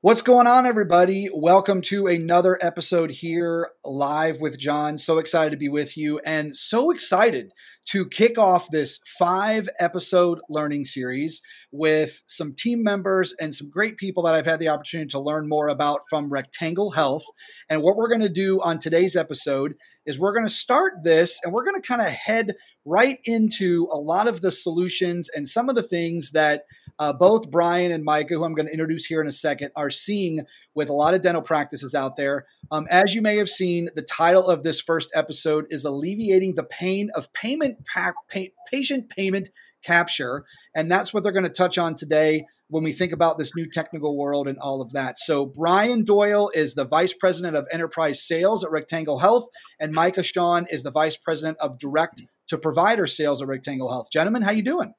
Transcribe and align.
What's 0.00 0.22
going 0.22 0.46
on, 0.46 0.64
everybody? 0.64 1.28
Welcome 1.34 1.82
to 1.82 2.06
another 2.06 2.56
episode 2.60 3.10
here 3.10 3.70
live 3.84 4.40
with 4.40 4.56
John. 4.56 4.96
So 4.96 5.18
excited 5.18 5.50
to 5.50 5.56
be 5.56 5.68
with 5.68 5.96
you 5.96 6.20
and 6.20 6.56
so 6.56 6.92
excited 6.92 7.50
to 7.90 8.06
kick 8.06 8.36
off 8.36 8.70
this 8.70 9.00
five 9.18 9.68
episode 9.80 10.40
learning 10.50 10.84
series 10.84 11.40
with 11.72 12.22
some 12.26 12.54
team 12.54 12.82
members 12.82 13.34
and 13.40 13.54
some 13.54 13.70
great 13.70 13.96
people 13.96 14.22
that 14.22 14.34
I've 14.34 14.46
had 14.46 14.60
the 14.60 14.68
opportunity 14.68 15.08
to 15.08 15.18
learn 15.18 15.48
more 15.48 15.68
about 15.68 16.00
from 16.10 16.28
Rectangle 16.28 16.90
Health. 16.90 17.24
And 17.70 17.82
what 17.82 17.96
we're 17.96 18.08
going 18.08 18.20
to 18.20 18.28
do 18.28 18.60
on 18.60 18.78
today's 18.78 19.16
episode 19.16 19.74
is 20.04 20.18
we're 20.18 20.34
going 20.34 20.46
to 20.46 20.52
start 20.52 21.02
this 21.02 21.40
and 21.42 21.52
we're 21.52 21.64
going 21.64 21.80
to 21.80 21.86
kind 21.86 22.02
of 22.02 22.08
head 22.08 22.54
right 22.84 23.18
into 23.24 23.88
a 23.92 23.98
lot 23.98 24.26
of 24.26 24.40
the 24.40 24.50
solutions 24.50 25.30
and 25.34 25.46
some 25.46 25.68
of 25.68 25.74
the 25.74 25.82
things 25.82 26.32
that 26.32 26.62
uh, 26.98 27.12
both 27.12 27.50
Brian 27.50 27.92
and 27.92 28.04
Micah, 28.04 28.34
who 28.34 28.44
I'm 28.44 28.54
going 28.54 28.66
to 28.66 28.72
introduce 28.72 29.04
here 29.04 29.20
in 29.20 29.28
a 29.28 29.32
second, 29.32 29.70
are 29.76 29.90
seeing 29.90 30.44
with 30.74 30.88
a 30.88 30.92
lot 30.92 31.14
of 31.14 31.22
dental 31.22 31.42
practices 31.42 31.94
out 31.94 32.16
there. 32.16 32.46
Um, 32.70 32.86
as 32.90 33.14
you 33.14 33.22
may 33.22 33.36
have 33.36 33.48
seen, 33.48 33.88
the 33.94 34.02
title 34.02 34.46
of 34.46 34.62
this 34.62 34.80
first 34.80 35.10
episode 35.14 35.66
is 35.70 35.84
Alleviating 35.84 36.54
the 36.54 36.64
Pain 36.64 37.10
of 37.14 37.32
Payment 37.32 37.84
pa- 37.86 38.12
pa- 38.32 38.52
Patient 38.70 39.08
Payment 39.08 39.48
Capture. 39.82 40.44
And 40.74 40.90
that's 40.90 41.12
what 41.12 41.22
they're 41.22 41.32
going 41.32 41.44
to 41.44 41.50
touch 41.50 41.78
on 41.78 41.94
today 41.94 42.46
when 42.68 42.84
we 42.84 42.92
think 42.92 43.12
about 43.12 43.38
this 43.38 43.54
new 43.56 43.68
technical 43.68 44.16
world 44.16 44.46
and 44.46 44.58
all 44.58 44.80
of 44.80 44.92
that. 44.92 45.18
So 45.18 45.46
Brian 45.46 46.04
Doyle 46.04 46.50
is 46.54 46.74
the 46.74 46.84
Vice 46.84 47.14
President 47.14 47.56
of 47.56 47.66
Enterprise 47.72 48.22
Sales 48.22 48.64
at 48.64 48.70
Rectangle 48.70 49.18
Health, 49.18 49.46
and 49.80 49.92
Micah 49.92 50.22
Shawn 50.22 50.66
is 50.70 50.82
the 50.82 50.90
Vice 50.90 51.16
President 51.16 51.58
of 51.58 51.78
Direct 51.78 52.22
to 52.48 52.58
Provider 52.58 53.06
Sales 53.06 53.40
at 53.40 53.48
Rectangle 53.48 53.90
Health. 53.90 54.10
Gentlemen, 54.12 54.42
how 54.42 54.50
you 54.50 54.62
doing? 54.62 54.94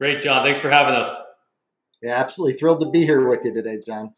Great, 0.00 0.22
John. 0.22 0.42
Thanks 0.42 0.60
for 0.60 0.70
having 0.70 0.94
us. 0.94 1.14
Yeah, 2.02 2.16
absolutely 2.16 2.58
thrilled 2.58 2.80
to 2.80 2.90
be 2.90 3.04
here 3.04 3.28
with 3.28 3.44
you 3.44 3.52
today, 3.52 3.78
John. 3.86 4.14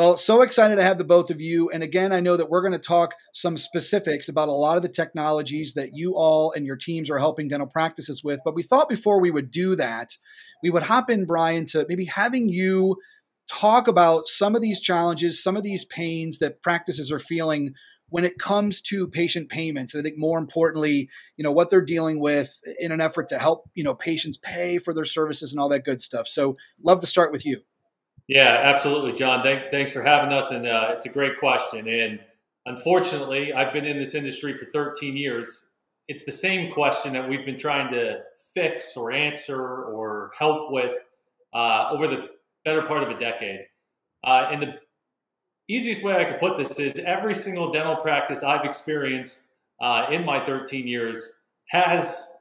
Well, 0.00 0.16
so 0.16 0.40
excited 0.40 0.76
to 0.76 0.82
have 0.82 0.96
the 0.96 1.04
both 1.04 1.30
of 1.30 1.42
you. 1.42 1.68
And 1.68 1.82
again, 1.82 2.10
I 2.10 2.20
know 2.20 2.34
that 2.34 2.48
we're 2.48 2.62
going 2.62 2.72
to 2.72 2.78
talk 2.78 3.12
some 3.34 3.58
specifics 3.58 4.30
about 4.30 4.48
a 4.48 4.52
lot 4.52 4.78
of 4.78 4.82
the 4.82 4.88
technologies 4.88 5.74
that 5.74 5.90
you 5.92 6.14
all 6.16 6.52
and 6.52 6.64
your 6.64 6.76
teams 6.78 7.10
are 7.10 7.18
helping 7.18 7.48
dental 7.48 7.66
practices 7.66 8.24
with. 8.24 8.40
But 8.42 8.54
we 8.54 8.62
thought 8.62 8.88
before 8.88 9.20
we 9.20 9.30
would 9.30 9.50
do 9.50 9.76
that, 9.76 10.16
we 10.62 10.70
would 10.70 10.84
hop 10.84 11.10
in, 11.10 11.26
Brian, 11.26 11.66
to 11.66 11.84
maybe 11.86 12.06
having 12.06 12.48
you 12.48 12.96
talk 13.46 13.88
about 13.88 14.26
some 14.26 14.56
of 14.56 14.62
these 14.62 14.80
challenges, 14.80 15.42
some 15.42 15.54
of 15.54 15.64
these 15.64 15.84
pains 15.84 16.38
that 16.38 16.62
practices 16.62 17.12
are 17.12 17.18
feeling 17.18 17.74
when 18.08 18.24
it 18.24 18.38
comes 18.38 18.80
to 18.80 19.06
patient 19.06 19.50
payments. 19.50 19.92
and 19.92 20.00
I 20.00 20.02
think 20.02 20.14
more 20.16 20.38
importantly, 20.38 21.10
you 21.36 21.44
know, 21.44 21.52
what 21.52 21.68
they're 21.68 21.84
dealing 21.84 22.20
with 22.20 22.58
in 22.78 22.90
an 22.90 23.02
effort 23.02 23.28
to 23.28 23.38
help, 23.38 23.68
you 23.74 23.84
know, 23.84 23.94
patients 23.94 24.38
pay 24.38 24.78
for 24.78 24.94
their 24.94 25.04
services 25.04 25.52
and 25.52 25.60
all 25.60 25.68
that 25.68 25.84
good 25.84 26.00
stuff. 26.00 26.26
So 26.26 26.56
love 26.82 27.00
to 27.00 27.06
start 27.06 27.32
with 27.32 27.44
you. 27.44 27.60
Yeah, 28.30 28.60
absolutely, 28.62 29.12
John. 29.14 29.42
Thank, 29.42 29.72
thanks 29.72 29.90
for 29.90 30.02
having 30.02 30.32
us. 30.32 30.52
And 30.52 30.64
uh, 30.64 30.90
it's 30.92 31.04
a 31.04 31.08
great 31.08 31.36
question. 31.40 31.88
And 31.88 32.20
unfortunately, 32.64 33.52
I've 33.52 33.72
been 33.72 33.84
in 33.84 33.98
this 33.98 34.14
industry 34.14 34.54
for 34.54 34.66
13 34.66 35.16
years. 35.16 35.72
It's 36.06 36.24
the 36.24 36.30
same 36.30 36.72
question 36.72 37.14
that 37.14 37.28
we've 37.28 37.44
been 37.44 37.58
trying 37.58 37.92
to 37.92 38.20
fix 38.54 38.96
or 38.96 39.10
answer 39.10 39.60
or 39.60 40.30
help 40.38 40.70
with 40.70 40.96
uh, 41.52 41.88
over 41.90 42.06
the 42.06 42.28
better 42.64 42.82
part 42.82 43.02
of 43.02 43.08
a 43.08 43.18
decade. 43.18 43.62
Uh, 44.22 44.48
and 44.52 44.62
the 44.62 44.74
easiest 45.68 46.04
way 46.04 46.14
I 46.14 46.30
could 46.30 46.38
put 46.38 46.56
this 46.56 46.78
is 46.78 47.00
every 47.00 47.34
single 47.34 47.72
dental 47.72 47.96
practice 47.96 48.44
I've 48.44 48.64
experienced 48.64 49.48
uh, 49.80 50.06
in 50.08 50.24
my 50.24 50.38
13 50.46 50.86
years 50.86 51.42
has 51.70 52.32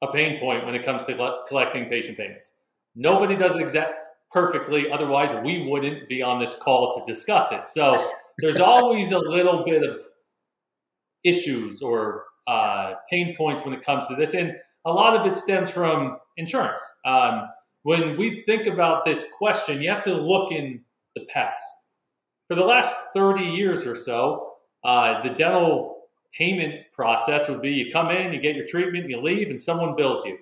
a 0.00 0.10
pain 0.10 0.40
point 0.40 0.64
when 0.64 0.74
it 0.74 0.86
comes 0.86 1.04
to 1.04 1.36
collecting 1.48 1.90
patient 1.90 2.16
payments. 2.16 2.52
Nobody 2.96 3.36
does 3.36 3.56
it 3.56 3.62
exact 3.62 4.01
perfectly, 4.32 4.90
otherwise 4.90 5.32
we 5.44 5.66
wouldn't 5.68 6.08
be 6.08 6.22
on 6.22 6.40
this 6.40 6.56
call 6.56 6.92
to 6.94 7.12
discuss 7.12 7.52
it. 7.52 7.68
So 7.68 8.10
there's 8.38 8.60
always 8.60 9.12
a 9.12 9.18
little 9.18 9.64
bit 9.64 9.82
of 9.82 9.98
issues 11.24 11.82
or 11.82 12.24
uh, 12.46 12.94
pain 13.10 13.34
points 13.36 13.64
when 13.64 13.74
it 13.74 13.84
comes 13.84 14.08
to 14.08 14.16
this, 14.16 14.34
and 14.34 14.56
a 14.84 14.92
lot 14.92 15.16
of 15.16 15.26
it 15.26 15.36
stems 15.36 15.70
from 15.70 16.18
insurance. 16.36 16.80
Um, 17.04 17.48
when 17.82 18.16
we 18.16 18.42
think 18.42 18.66
about 18.66 19.04
this 19.04 19.26
question, 19.38 19.82
you 19.82 19.90
have 19.90 20.04
to 20.04 20.14
look 20.14 20.50
in 20.50 20.82
the 21.14 21.24
past 21.28 21.82
for 22.52 22.56
the 22.56 22.66
last 22.66 22.94
30 23.14 23.44
years 23.44 23.86
or 23.86 23.96
so, 23.96 24.52
uh, 24.84 25.22
the 25.22 25.30
dental 25.30 26.02
payment 26.36 26.92
process 26.92 27.48
would 27.48 27.62
be 27.62 27.70
you 27.70 27.90
come 27.90 28.10
in, 28.10 28.34
you 28.34 28.42
get 28.42 28.56
your 28.56 28.66
treatment, 28.66 29.08
you 29.08 29.20
leave, 29.22 29.48
and 29.48 29.62
someone 29.62 29.96
bills 29.96 30.26
you. 30.26 30.38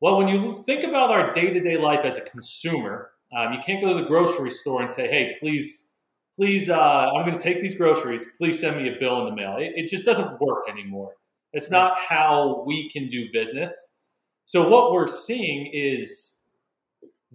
Well, 0.00 0.16
when 0.16 0.28
you 0.28 0.62
think 0.64 0.82
about 0.82 1.10
our 1.10 1.32
day 1.32 1.52
to 1.52 1.60
day 1.60 1.76
life 1.76 2.04
as 2.04 2.16
a 2.16 2.22
consumer, 2.22 3.10
um, 3.36 3.52
you 3.52 3.60
can't 3.64 3.82
go 3.82 3.94
to 3.94 4.02
the 4.02 4.08
grocery 4.08 4.50
store 4.50 4.82
and 4.82 4.90
say, 4.90 5.08
hey, 5.08 5.36
please, 5.38 5.94
please, 6.36 6.70
uh, 6.70 6.80
I'm 6.80 7.26
going 7.26 7.38
to 7.38 7.42
take 7.42 7.60
these 7.60 7.76
groceries. 7.76 8.26
Please 8.38 8.58
send 8.58 8.76
me 8.76 8.88
a 8.88 8.98
bill 8.98 9.20
in 9.20 9.26
the 9.26 9.36
mail. 9.36 9.56
It, 9.58 9.72
it 9.76 9.90
just 9.90 10.04
doesn't 10.04 10.40
work 10.40 10.64
anymore. 10.70 11.12
It's 11.52 11.70
not 11.70 11.98
how 11.98 12.64
we 12.66 12.88
can 12.88 13.08
do 13.08 13.26
business. 13.32 13.98
So, 14.44 14.68
what 14.68 14.92
we're 14.92 15.08
seeing 15.08 15.70
is 15.72 16.42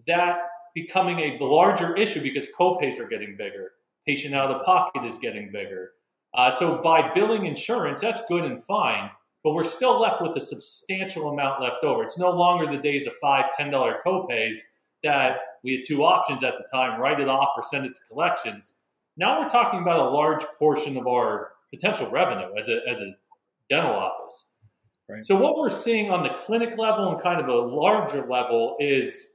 that 0.08 0.40
becoming 0.74 1.20
a 1.20 1.38
larger 1.44 1.96
issue 1.96 2.22
because 2.22 2.48
copays 2.58 3.00
are 3.00 3.08
getting 3.08 3.36
bigger. 3.38 3.72
Patient 4.06 4.36
out 4.36 4.52
of 4.52 4.60
the 4.60 4.64
pocket 4.64 5.06
is 5.06 5.18
getting 5.18 5.52
bigger. 5.52 5.92
Uh, 6.34 6.52
so 6.52 6.82
by 6.84 7.14
billing 7.14 7.46
insurance, 7.46 8.02
that's 8.02 8.22
good 8.28 8.44
and 8.44 8.62
fine, 8.64 9.10
but 9.46 9.54
we're 9.54 9.64
still 9.64 10.02
left 10.02 10.24
with 10.24 10.36
a 10.36 10.42
substantial 10.42 11.30
amount 11.30 11.62
left 11.62 11.84
over. 11.84 12.04
It's 12.04 12.18
no 12.18 12.32
longer 12.32 12.66
the 12.66 12.82
days 12.82 13.06
of 13.06 13.14
five, 13.14 13.56
ten 13.56 13.70
dollar 13.70 14.00
copays 14.04 14.58
that 15.04 15.38
we 15.64 15.74
had 15.74 15.82
two 15.88 16.04
options 16.04 16.44
at 16.44 16.56
the 16.58 16.68
time: 16.74 17.00
write 17.00 17.20
it 17.20 17.30
off 17.30 17.50
or 17.56 17.62
send 17.62 17.86
it 17.86 17.94
to 17.94 18.02
collections. 18.12 18.80
Now 19.16 19.40
we're 19.40 19.50
talking 19.50 19.82
about 19.82 20.00
a 20.00 20.10
large 20.10 20.44
portion 20.58 20.98
of 20.98 21.06
our 21.06 21.52
potential 21.72 22.10
revenue 22.10 22.58
as 22.58 22.68
a 22.68 22.82
as 22.90 23.00
a 23.02 23.14
dental 23.70 23.94
office. 23.94 24.50
Right. 25.08 25.24
So 25.24 25.36
what 25.36 25.60
we're 25.60 25.70
seeing 25.70 26.10
on 26.10 26.24
the 26.24 26.34
clinic 26.40 26.80
level 26.80 27.12
and 27.12 27.22
kind 27.22 27.40
of 27.40 27.48
a 27.48 27.54
larger 27.54 28.26
level 28.26 28.78
is 28.80 29.28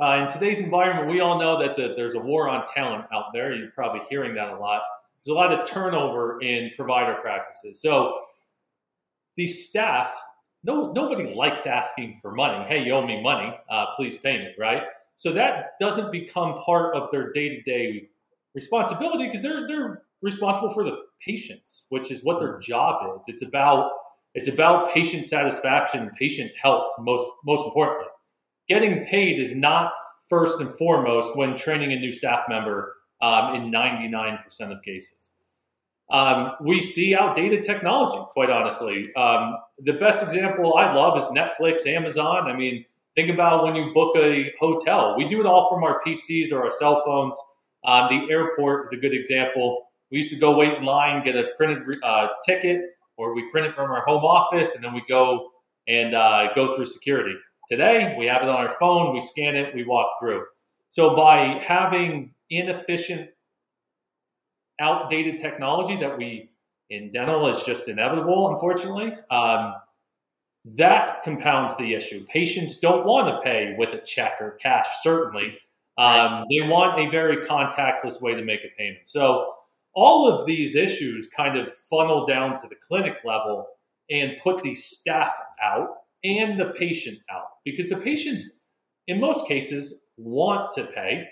uh, 0.00 0.24
in 0.24 0.30
today's 0.30 0.60
environment, 0.60 1.10
we 1.10 1.20
all 1.20 1.38
know 1.38 1.60
that 1.60 1.76
the, 1.76 1.92
there's 1.94 2.14
a 2.14 2.20
war 2.20 2.48
on 2.48 2.66
talent 2.66 3.04
out 3.12 3.26
there. 3.34 3.54
You're 3.54 3.72
probably 3.72 4.00
hearing 4.08 4.34
that 4.36 4.48
a 4.48 4.56
lot. 4.56 4.80
There's 5.26 5.34
a 5.34 5.38
lot 5.38 5.52
of 5.52 5.68
turnover 5.68 6.40
in 6.40 6.70
provider 6.74 7.16
practices. 7.20 7.82
So 7.82 8.14
these 9.40 9.66
staff, 9.66 10.12
no, 10.62 10.92
nobody 10.92 11.34
likes 11.34 11.66
asking 11.66 12.18
for 12.20 12.30
money. 12.32 12.64
Hey, 12.68 12.84
you 12.84 12.92
owe 12.92 13.06
me 13.06 13.22
money. 13.22 13.56
Uh, 13.70 13.86
please 13.96 14.18
pay 14.18 14.38
me, 14.38 14.48
right? 14.58 14.82
So 15.16 15.32
that 15.32 15.72
doesn't 15.80 16.12
become 16.12 16.60
part 16.64 16.94
of 16.94 17.10
their 17.10 17.32
day 17.32 17.48
to 17.48 17.62
day 17.62 18.08
responsibility 18.54 19.26
because 19.26 19.42
they're 19.42 19.66
they're 19.66 20.02
responsible 20.22 20.70
for 20.70 20.84
the 20.84 20.96
patients, 21.26 21.86
which 21.88 22.10
is 22.10 22.22
what 22.22 22.38
their 22.38 22.58
job 22.58 23.16
is. 23.16 23.24
It's 23.28 23.42
about 23.42 23.90
it's 24.34 24.48
about 24.48 24.92
patient 24.92 25.26
satisfaction 25.26 26.10
patient 26.18 26.52
health 26.62 26.84
most 26.98 27.24
most 27.44 27.64
importantly 27.64 28.06
getting 28.70 29.04
paid 29.04 29.38
is 29.38 29.56
not 29.56 29.92
first 30.28 30.60
and 30.60 30.70
foremost 30.70 31.36
when 31.36 31.56
training 31.56 31.92
a 31.92 31.96
new 31.96 32.12
staff 32.12 32.44
member 32.48 32.94
um, 33.20 33.56
in 33.56 33.72
99% 33.72 34.38
of 34.70 34.80
cases. 34.82 35.34
Um, 36.10 36.52
we 36.60 36.80
see 36.80 37.14
outdated 37.14 37.64
technology, 37.64 38.18
quite 38.32 38.50
honestly. 38.50 39.14
Um, 39.14 39.56
the 39.78 39.92
best 39.92 40.22
example 40.22 40.76
I 40.76 40.92
love 40.92 41.16
is 41.16 41.24
Netflix, 41.24 41.86
Amazon. 41.86 42.50
I 42.50 42.56
mean, 42.56 42.84
think 43.14 43.30
about 43.30 43.64
when 43.64 43.76
you 43.76 43.92
book 43.94 44.16
a 44.16 44.52
hotel. 44.58 45.14
We 45.16 45.26
do 45.26 45.40
it 45.40 45.46
all 45.46 45.68
from 45.70 45.84
our 45.84 46.00
PCs 46.04 46.52
or 46.52 46.64
our 46.64 46.70
cell 46.70 47.02
phones. 47.04 47.36
Um, 47.84 48.08
the 48.10 48.32
airport 48.32 48.86
is 48.86 48.92
a 48.92 49.00
good 49.00 49.14
example. 49.14 49.86
We 50.10 50.18
used 50.18 50.34
to 50.34 50.40
go 50.40 50.56
wait 50.56 50.74
in 50.74 50.84
line, 50.84 51.24
get 51.24 51.36
a 51.36 51.44
printed 51.56 51.82
uh, 52.02 52.28
ticket, 52.44 52.80
or 53.16 53.34
we 53.34 53.48
print 53.50 53.68
it 53.68 53.74
from 53.74 53.90
our 53.90 54.04
home 54.04 54.24
office, 54.24 54.74
and 54.74 54.82
then 54.82 54.92
we 54.92 55.02
go 55.08 55.50
and 55.86 56.14
uh, 56.14 56.48
go 56.54 56.74
through 56.74 56.86
security. 56.86 57.34
Today, 57.68 58.16
we 58.18 58.26
have 58.26 58.42
it 58.42 58.48
on 58.48 58.56
our 58.56 58.70
phone, 58.70 59.14
we 59.14 59.20
scan 59.20 59.54
it, 59.54 59.74
we 59.74 59.84
walk 59.84 60.10
through. 60.20 60.44
So 60.88 61.14
by 61.14 61.62
having 61.64 62.34
inefficient, 62.50 63.30
outdated 64.80 65.38
technology 65.38 65.96
that 65.96 66.16
we 66.18 66.50
in 66.88 67.12
dental 67.12 67.48
is 67.48 67.62
just 67.62 67.88
inevitable, 67.88 68.50
unfortunately, 68.50 69.16
um, 69.30 69.74
that 70.76 71.22
compounds 71.22 71.76
the 71.76 71.94
issue. 71.94 72.26
Patients 72.26 72.80
don't 72.80 73.06
want 73.06 73.28
to 73.28 73.40
pay 73.48 73.74
with 73.78 73.94
a 73.94 74.00
check 74.00 74.38
or 74.40 74.52
cash, 74.60 74.86
certainly. 75.02 75.58
Um, 75.96 76.44
they 76.50 76.60
want 76.66 76.98
a 76.98 77.10
very 77.10 77.38
contactless 77.38 78.20
way 78.20 78.34
to 78.34 78.42
make 78.42 78.60
a 78.60 78.76
payment. 78.76 79.06
So 79.06 79.54
all 79.94 80.28
of 80.28 80.46
these 80.46 80.74
issues 80.74 81.28
kind 81.34 81.58
of 81.58 81.72
funnel 81.72 82.26
down 82.26 82.56
to 82.58 82.68
the 82.68 82.76
clinic 82.76 83.18
level 83.24 83.66
and 84.10 84.32
put 84.42 84.62
the 84.62 84.74
staff 84.74 85.34
out 85.62 85.88
and 86.24 86.58
the 86.58 86.66
patient 86.66 87.18
out 87.30 87.46
because 87.64 87.88
the 87.88 87.96
patients, 87.96 88.62
in 89.06 89.20
most 89.20 89.46
cases, 89.46 90.06
want 90.16 90.70
to 90.72 90.84
pay, 90.84 91.28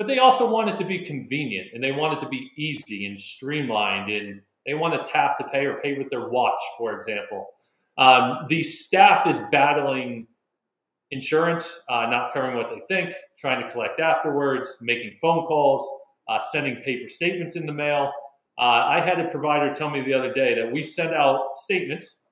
but 0.00 0.06
they 0.06 0.16
also 0.16 0.50
want 0.50 0.70
it 0.70 0.78
to 0.78 0.84
be 0.86 1.04
convenient 1.04 1.68
and 1.74 1.84
they 1.84 1.92
want 1.92 2.16
it 2.16 2.24
to 2.24 2.28
be 2.30 2.50
easy 2.56 3.04
and 3.04 3.20
streamlined 3.20 4.10
and 4.10 4.40
they 4.64 4.72
want 4.72 4.94
to 4.94 5.12
tap 5.12 5.36
to 5.36 5.44
pay 5.44 5.66
or 5.66 5.78
pay 5.82 5.98
with 5.98 6.08
their 6.08 6.26
watch, 6.26 6.58
for 6.78 6.96
example. 6.96 7.48
Um, 7.98 8.46
the 8.48 8.62
staff 8.62 9.26
is 9.26 9.38
battling 9.52 10.26
insurance 11.10 11.82
uh, 11.90 12.06
not 12.06 12.32
covering 12.32 12.56
what 12.56 12.70
they 12.70 12.80
think, 12.88 13.14
trying 13.38 13.62
to 13.62 13.70
collect 13.70 14.00
afterwards, 14.00 14.78
making 14.80 15.16
phone 15.20 15.44
calls, 15.44 15.86
uh, 16.30 16.38
sending 16.50 16.76
paper 16.76 17.10
statements 17.10 17.54
in 17.54 17.66
the 17.66 17.72
mail. 17.74 18.10
Uh, 18.58 18.62
I 18.62 19.00
had 19.02 19.20
a 19.20 19.28
provider 19.28 19.74
tell 19.74 19.90
me 19.90 20.00
the 20.00 20.14
other 20.14 20.32
day 20.32 20.54
that 20.54 20.72
we 20.72 20.82
send 20.82 21.14
out 21.14 21.42
statements 21.56 22.22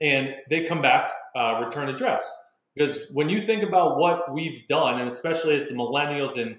and 0.00 0.34
they 0.50 0.64
come 0.64 0.82
back 0.82 1.12
uh, 1.36 1.60
return 1.64 1.88
address. 1.88 2.28
Because 2.74 3.08
when 3.12 3.28
you 3.28 3.40
think 3.40 3.62
about 3.62 3.98
what 3.98 4.32
we've 4.32 4.66
done, 4.66 4.98
and 4.98 5.06
especially 5.06 5.54
as 5.54 5.68
the 5.68 5.74
millennials 5.74 6.42
and 6.42 6.56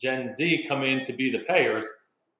Gen 0.00 0.28
Z 0.28 0.64
come 0.68 0.82
in 0.82 1.04
to 1.04 1.12
be 1.12 1.30
the 1.30 1.40
payers, 1.40 1.86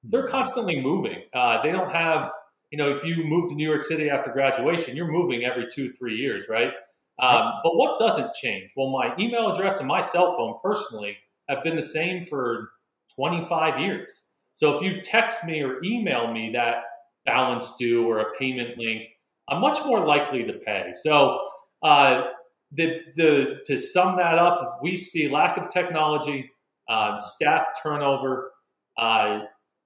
they're 0.03 0.29
constantly 0.29 0.81
moving. 0.81 1.23
Uh, 1.35 1.63
they 1.63 1.73
don't 1.73 1.91
have, 1.91 2.31
you 2.71 2.79
know, 2.79 2.91
if 2.91 3.05
you 3.05 3.25
move 3.25 3.49
to 3.49 3.55
New 3.55 3.69
York 3.69 3.85
City 3.85 4.09
after 4.11 4.31
graduation, 4.31 4.97
you're 4.97 5.11
moving 5.11 5.45
every 5.45 5.67
two, 5.73 5.89
three 5.89 6.17
years, 6.17 6.47
right? 6.49 6.73
Um, 7.19 7.53
but 7.63 7.77
what 7.77 7.99
doesn't 7.99 8.35
change? 8.35 8.73
Well, 8.77 8.91
my 8.91 9.15
email 9.19 9.51
address 9.51 9.79
and 9.79 9.89
my 9.89 10.03
cell 10.03 10.37
phone 10.37 10.57
personally 10.63 11.17
have 11.49 11.65
been 11.65 11.77
the 11.77 11.83
same 11.83 12.25
for 12.25 12.71
25 13.15 13.81
years. 13.81 14.27
So 14.53 14.77
if 14.77 14.83
you 14.83 15.01
text 15.01 15.45
me 15.45 15.63
or 15.63 15.83
email 15.83 16.33
me 16.33 16.51
that 16.53 16.83
balance 17.25 17.77
due 17.77 18.07
or 18.07 18.21
a 18.21 18.37
payment 18.39 18.79
link, 18.79 19.03
I'm 19.49 19.61
much 19.61 19.79
more 19.85 20.05
likely 20.05 20.45
to 20.45 20.55
pay. 20.55 20.93
So 20.95 21.39
uh, 21.83 22.25
the, 22.73 23.01
the, 23.17 23.61
to 23.67 23.79
sum 23.79 24.17
that 24.17 24.39
up, 24.39 24.81
we 24.83 24.97
see 24.97 25.29
lack 25.29 25.57
of 25.57 25.69
technology, 25.69 26.51
uh, 26.89 27.21
staff 27.21 27.67
turnover, 27.83 28.51
uh, 28.99 29.41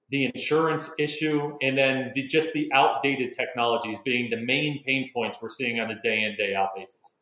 the 0.09 0.25
insurance 0.25 0.91
issue, 0.99 1.57
and 1.61 1.77
then 1.77 2.11
the, 2.13 2.27
just 2.27 2.53
the 2.53 2.69
outdated 2.73 3.33
technologies 3.33 3.97
being 4.03 4.29
the 4.29 4.37
main 4.37 4.83
pain 4.85 5.09
points 5.13 5.37
we're 5.41 5.49
seeing 5.49 5.79
on 5.79 5.89
a 5.89 5.99
day 6.01 6.23
in, 6.23 6.35
day 6.35 6.53
out 6.53 6.69
basis. 6.75 7.17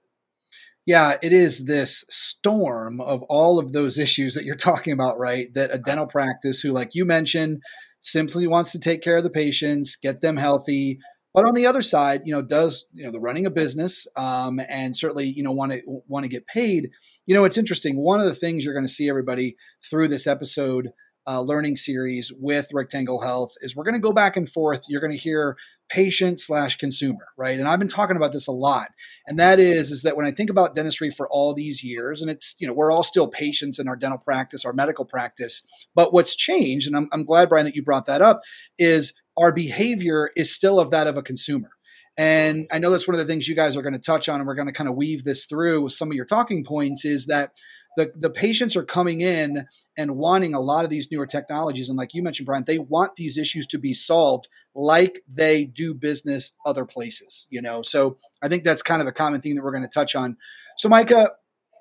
Yeah, 0.85 1.17
it 1.21 1.33
is 1.33 1.65
this 1.65 2.03
storm 2.09 2.99
of 2.99 3.21
all 3.23 3.59
of 3.59 3.73
those 3.73 3.99
issues 3.99 4.33
that 4.33 4.43
you're 4.43 4.55
talking 4.69 4.93
about, 4.93 5.19
right? 5.19 5.53
That 5.53 5.73
a 5.73 5.77
dental 5.77 6.07
practice 6.07 6.61
who, 6.61 6.71
like 6.71 6.95
you 6.95 7.05
mentioned, 7.05 7.61
simply 7.99 8.47
wants 8.47 8.71
to 8.71 8.79
take 8.79 9.01
care 9.01 9.17
of 9.17 9.23
the 9.23 9.29
patients, 9.29 9.95
get 9.95 10.21
them 10.21 10.37
healthy, 10.37 10.99
but 11.33 11.45
on 11.45 11.53
the 11.53 11.67
other 11.67 11.81
side, 11.81 12.21
you 12.25 12.33
know, 12.33 12.41
does 12.41 12.85
you 12.93 13.05
know 13.05 13.11
the 13.11 13.19
running 13.19 13.45
a 13.45 13.51
business 13.51 14.07
um, 14.15 14.59
and 14.67 14.95
certainly 14.95 15.27
you 15.27 15.43
know 15.43 15.51
want 15.51 15.71
to 15.71 15.81
want 16.07 16.23
to 16.23 16.29
get 16.29 16.47
paid. 16.47 16.89
You 17.25 17.35
know, 17.35 17.45
it's 17.45 17.57
interesting. 17.57 17.97
One 17.97 18.19
of 18.19 18.25
the 18.25 18.33
things 18.33 18.63
you're 18.63 18.73
going 18.73 18.85
to 18.85 18.91
see 18.91 19.09
everybody 19.09 19.55
through 19.89 20.07
this 20.07 20.27
episode 20.27 20.91
uh, 21.27 21.41
learning 21.41 21.75
series 21.75 22.31
with 22.39 22.69
Rectangle 22.73 23.21
Health 23.21 23.53
is 23.61 23.75
we're 23.75 23.83
going 23.83 23.93
to 23.93 23.99
go 23.99 24.11
back 24.11 24.35
and 24.35 24.49
forth. 24.49 24.85
You're 24.89 25.01
going 25.01 25.11
to 25.11 25.17
hear 25.17 25.57
patient 25.87 26.39
slash 26.39 26.77
consumer, 26.77 27.27
right? 27.37 27.59
And 27.59 27.67
I've 27.67 27.77
been 27.77 27.87
talking 27.87 28.15
about 28.15 28.31
this 28.31 28.47
a 28.47 28.51
lot, 28.51 28.89
and 29.27 29.37
that 29.39 29.59
is 29.59 29.91
is 29.91 30.01
that 30.01 30.17
when 30.17 30.25
I 30.25 30.31
think 30.31 30.49
about 30.49 30.73
dentistry 30.73 31.11
for 31.11 31.29
all 31.29 31.53
these 31.53 31.83
years, 31.83 32.23
and 32.23 32.31
it's 32.31 32.55
you 32.57 32.67
know 32.67 32.73
we're 32.73 32.91
all 32.91 33.03
still 33.03 33.27
patients 33.27 33.77
in 33.77 33.87
our 33.87 33.95
dental 33.95 34.17
practice, 34.17 34.65
our 34.65 34.73
medical 34.73 35.05
practice, 35.05 35.61
but 35.93 36.13
what's 36.13 36.35
changed, 36.35 36.87
and 36.87 36.97
I'm, 36.97 37.09
I'm 37.11 37.25
glad 37.25 37.49
Brian 37.49 37.65
that 37.65 37.75
you 37.75 37.83
brought 37.83 38.07
that 38.07 38.23
up, 38.23 38.41
is 38.79 39.13
our 39.39 39.51
behavior 39.51 40.29
is 40.35 40.53
still 40.53 40.79
of 40.79 40.91
that 40.91 41.07
of 41.07 41.17
a 41.17 41.23
consumer. 41.23 41.69
And 42.17 42.67
I 42.71 42.79
know 42.79 42.91
that's 42.91 43.07
one 43.07 43.15
of 43.15 43.25
the 43.25 43.31
things 43.31 43.47
you 43.47 43.55
guys 43.55 43.77
are 43.77 43.81
going 43.81 43.93
to 43.93 43.99
touch 43.99 44.27
on, 44.27 44.39
and 44.39 44.47
we're 44.47 44.55
going 44.55 44.67
to 44.67 44.73
kind 44.73 44.89
of 44.89 44.95
weave 44.95 45.23
this 45.23 45.45
through 45.45 45.83
with 45.83 45.93
some 45.93 46.09
of 46.09 46.15
your 46.15 46.25
talking 46.25 46.65
points 46.65 47.05
is 47.05 47.27
that 47.27 47.51
the, 47.95 48.11
the 48.15 48.29
patients 48.29 48.75
are 48.75 48.83
coming 48.83 49.21
in 49.21 49.65
and 49.97 50.17
wanting 50.17 50.53
a 50.53 50.59
lot 50.59 50.83
of 50.83 50.89
these 50.89 51.09
newer 51.11 51.25
technologies. 51.25 51.89
And 51.89 51.97
like 51.97 52.13
you 52.13 52.21
mentioned, 52.21 52.45
Brian, 52.45 52.65
they 52.65 52.77
want 52.77 53.15
these 53.15 53.37
issues 53.37 53.65
to 53.67 53.79
be 53.79 53.93
solved 53.93 54.47
like 54.75 55.21
they 55.27 55.65
do 55.65 55.93
business 55.93 56.55
other 56.65 56.85
places, 56.85 57.47
you 57.49 57.61
know? 57.61 57.81
So 57.81 58.17
I 58.41 58.47
think 58.47 58.63
that's 58.63 58.81
kind 58.81 59.01
of 59.01 59.07
a 59.07 59.11
common 59.11 59.41
theme 59.41 59.55
that 59.55 59.63
we're 59.63 59.71
going 59.71 59.83
to 59.83 59.89
touch 59.89 60.15
on. 60.15 60.37
So, 60.77 60.89
Micah, 60.89 61.31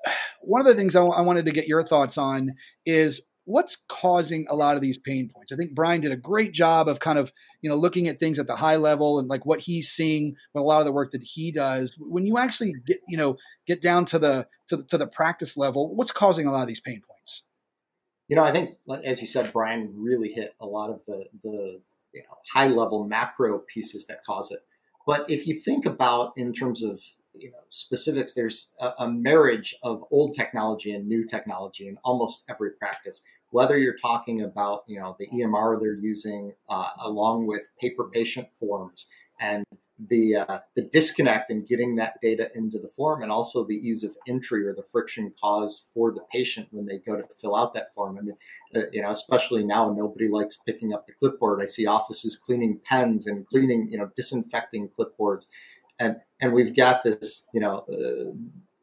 one 0.40 0.60
of 0.60 0.66
the 0.66 0.74
things 0.74 0.96
I, 0.96 1.00
w- 1.00 1.16
I 1.16 1.22
wanted 1.22 1.46
to 1.46 1.52
get 1.52 1.68
your 1.68 1.82
thoughts 1.82 2.16
on 2.16 2.54
is 2.86 3.22
what's 3.48 3.76
causing 3.88 4.46
a 4.50 4.54
lot 4.54 4.76
of 4.76 4.82
these 4.82 4.98
pain 4.98 5.30
points? 5.34 5.52
I 5.52 5.56
think 5.56 5.74
Brian 5.74 6.02
did 6.02 6.12
a 6.12 6.16
great 6.16 6.52
job 6.52 6.86
of 6.86 7.00
kind 7.00 7.18
of, 7.18 7.32
you 7.62 7.70
know, 7.70 7.76
looking 7.76 8.06
at 8.06 8.20
things 8.20 8.38
at 8.38 8.46
the 8.46 8.56
high 8.56 8.76
level 8.76 9.18
and 9.18 9.26
like 9.26 9.46
what 9.46 9.62
he's 9.62 9.88
seeing 9.88 10.36
with 10.52 10.60
a 10.60 10.64
lot 10.64 10.80
of 10.80 10.84
the 10.84 10.92
work 10.92 11.12
that 11.12 11.22
he 11.22 11.50
does. 11.50 11.96
When 11.98 12.26
you 12.26 12.36
actually 12.36 12.74
get, 12.86 13.00
you 13.08 13.16
know, 13.16 13.38
get 13.66 13.80
down 13.80 14.04
to 14.06 14.18
the 14.18 14.46
to 14.68 14.76
the, 14.76 14.84
to 14.84 14.98
the 14.98 15.06
practice 15.06 15.56
level, 15.56 15.96
what's 15.96 16.12
causing 16.12 16.46
a 16.46 16.52
lot 16.52 16.60
of 16.60 16.68
these 16.68 16.80
pain 16.80 17.00
points? 17.00 17.44
You 18.28 18.36
know, 18.36 18.44
I 18.44 18.52
think 18.52 18.76
as 19.02 19.22
you 19.22 19.26
said, 19.26 19.50
Brian 19.50 19.94
really 19.96 20.30
hit 20.30 20.54
a 20.60 20.66
lot 20.66 20.90
of 20.90 21.00
the 21.06 21.24
the 21.42 21.80
you 22.12 22.22
know, 22.22 22.36
high 22.52 22.68
level 22.68 23.06
macro 23.06 23.60
pieces 23.60 24.06
that 24.08 24.22
cause 24.24 24.50
it. 24.50 24.60
But 25.06 25.30
if 25.30 25.46
you 25.46 25.54
think 25.54 25.86
about 25.86 26.34
in 26.36 26.52
terms 26.52 26.82
of 26.82 27.00
you 27.32 27.50
know 27.50 27.56
specifics, 27.70 28.34
there's 28.34 28.72
a, 28.78 28.92
a 28.98 29.10
marriage 29.10 29.74
of 29.82 30.04
old 30.10 30.34
technology 30.34 30.92
and 30.92 31.08
new 31.08 31.26
technology 31.26 31.88
in 31.88 31.96
almost 32.04 32.44
every 32.50 32.72
practice 32.72 33.22
whether 33.50 33.78
you're 33.78 33.96
talking 33.96 34.42
about 34.42 34.82
you 34.86 34.98
know 35.00 35.16
the 35.18 35.28
EMR 35.28 35.80
they're 35.80 35.94
using 35.94 36.52
uh, 36.68 36.90
along 37.04 37.46
with 37.46 37.62
paper 37.80 38.08
patient 38.12 38.48
forms 38.52 39.06
and 39.40 39.64
the 39.98 40.36
uh, 40.36 40.58
the 40.76 40.82
disconnect 40.82 41.50
in 41.50 41.64
getting 41.64 41.96
that 41.96 42.14
data 42.22 42.50
into 42.54 42.78
the 42.78 42.88
form 42.88 43.22
and 43.22 43.32
also 43.32 43.64
the 43.64 43.76
ease 43.76 44.04
of 44.04 44.16
entry 44.28 44.64
or 44.66 44.74
the 44.74 44.82
friction 44.82 45.32
caused 45.40 45.90
for 45.92 46.12
the 46.12 46.20
patient 46.32 46.68
when 46.70 46.86
they 46.86 46.98
go 46.98 47.16
to 47.16 47.24
fill 47.40 47.56
out 47.56 47.74
that 47.74 47.92
form. 47.92 48.16
I 48.16 48.22
mean, 48.22 48.36
uh, 48.76 48.88
you 48.92 49.02
know, 49.02 49.10
especially 49.10 49.64
now 49.64 49.92
nobody 49.92 50.28
likes 50.28 50.58
picking 50.58 50.92
up 50.92 51.06
the 51.06 51.14
clipboard. 51.14 51.60
I 51.60 51.66
see 51.66 51.86
offices 51.86 52.36
cleaning 52.36 52.80
pens 52.84 53.26
and 53.26 53.46
cleaning, 53.46 53.88
you 53.90 53.98
know, 53.98 54.10
disinfecting 54.14 54.90
clipboards, 54.98 55.46
and 55.98 56.16
and 56.40 56.52
we've 56.52 56.76
got 56.76 57.02
this, 57.02 57.46
you 57.52 57.60
know. 57.60 57.84
Uh, 57.90 58.34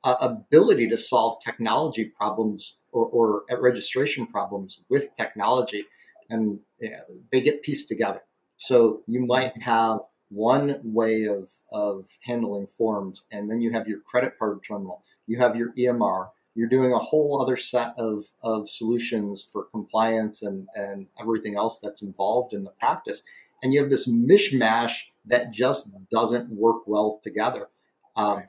ability 0.06 0.90
to 0.90 0.98
solve 0.98 1.42
technology 1.44 2.06
problems 2.06 2.78
or, 2.92 3.06
or 3.06 3.60
registration 3.60 4.28
problems 4.28 4.81
with 4.90 5.16
technology, 5.16 5.86
and 6.30 6.60
you 6.80 6.92
know, 6.92 7.02
they 7.31 7.42
get 7.42 7.63
pieced 7.63 7.88
together. 7.88 8.22
So 8.57 9.02
you 9.07 9.25
might 9.25 9.62
have 9.62 10.00
one 10.30 10.80
way 10.84 11.25
of, 11.25 11.50
of 11.72 12.10
handling 12.24 12.68
forms, 12.68 13.25
and 13.31 13.50
then 13.50 13.62
you 13.62 13.72
have 13.72 13.88
your 13.88 14.00
credit 14.00 14.34
card 14.38 14.63
terminal, 14.63 15.04
you 15.28 15.38
have 15.40 15.56
your 15.56 15.74
EMR, 15.74 16.30
you're 16.56 16.69
doing 16.69 16.94
a 16.94 16.98
whole 16.98 17.42
other 17.42 17.58
set 17.58 17.94
of, 17.98 18.25
of 18.42 18.69
solutions 18.69 19.48
for 19.51 19.66
compliance 19.66 20.42
and, 20.42 20.68
and 20.74 21.08
everything 21.19 21.56
else 21.56 21.80
that's 21.80 22.01
involved 22.01 22.54
in 22.54 22.63
the 22.63 22.72
practice. 22.72 23.24
And 23.62 23.74
you 23.74 23.81
have 23.81 23.90
this 23.90 24.10
mishmash 24.10 25.04
that 25.25 25.51
just 25.51 25.92
doesn't 26.10 26.50
work 26.50 26.88
well 26.88 27.19
together. 27.24 27.68
Um, 28.16 28.44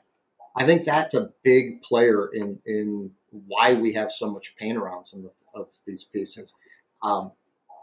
I 0.57 0.65
think 0.65 0.85
that's 0.85 1.13
a 1.13 1.29
big 1.43 1.81
player 1.81 2.29
in 2.33 2.59
in 2.65 3.11
why 3.31 3.73
we 3.73 3.93
have 3.93 4.11
so 4.11 4.29
much 4.29 4.55
pain 4.57 4.77
around 4.77 5.05
some 5.05 5.25
of, 5.25 5.61
of 5.61 5.71
these 5.85 6.03
pieces. 6.03 6.55
Um, 7.03 7.31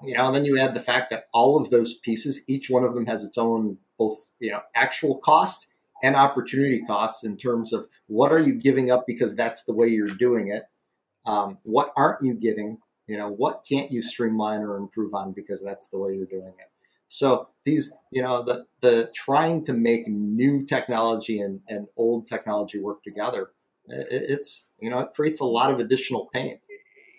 you 0.03 0.15
know, 0.17 0.27
and 0.27 0.35
then 0.35 0.45
you 0.45 0.59
add 0.59 0.75
the 0.75 0.81
fact 0.81 1.11
that 1.11 1.29
all 1.33 1.61
of 1.61 1.71
those 1.71 1.95
pieces, 1.95 2.43
each 2.49 2.69
one 2.69 2.85
of 2.85 2.95
them 2.95 3.07
has 3.07 3.25
its 3.25 3.39
own 3.39 3.79
both 3.99 4.31
you 4.41 4.51
know 4.51 4.61
actual 4.75 5.19
cost 5.19 5.69
and 6.03 6.17
opportunity 6.17 6.83
costs 6.87 7.25
in 7.25 7.37
terms 7.37 7.73
of 7.73 7.87
what 8.09 8.33
are 8.33 8.41
you 8.41 8.55
giving 8.55 8.91
up 8.91 9.07
because 9.07 9.37
that's 9.37 9.65
the 9.65 9.73
way 9.73 9.89
you're 9.89 10.09
doing 10.09 10.49
it. 10.49 10.65
Um, 11.27 11.59
what 11.63 11.93
aren't 11.97 12.23
you 12.23 12.35
getting? 12.35 12.79
You 13.07 13.19
know, 13.19 13.31
what 13.31 13.65
can't 13.69 13.93
you 13.93 14.03
streamline 14.03 14.61
or 14.61 14.77
improve 14.77 15.15
on 15.15 15.33
because 15.33 15.63
that's 15.63 15.89
the 15.89 15.99
way 15.99 16.15
you're 16.15 16.27
doing 16.27 16.55
it. 16.59 16.71
So 17.07 17.49
these, 17.65 17.93
you 18.11 18.23
know, 18.23 18.43
the 18.43 18.67
the 18.81 19.11
trying 19.15 19.65
to 19.65 19.73
make 19.73 20.09
new 20.09 20.67
technology 20.67 21.41
and, 21.41 21.61
and 21.69 21.87
old 21.97 22.27
technology 22.27 22.79
work 22.79 23.03
together, 23.03 23.51
it's 23.89 24.71
you 24.81 24.91
know, 24.91 25.01
it 25.01 25.09
creates 25.15 25.41
a 25.41 25.45
lot 25.45 25.71
of 25.71 25.81
additional 25.81 26.29
pain. 26.33 26.59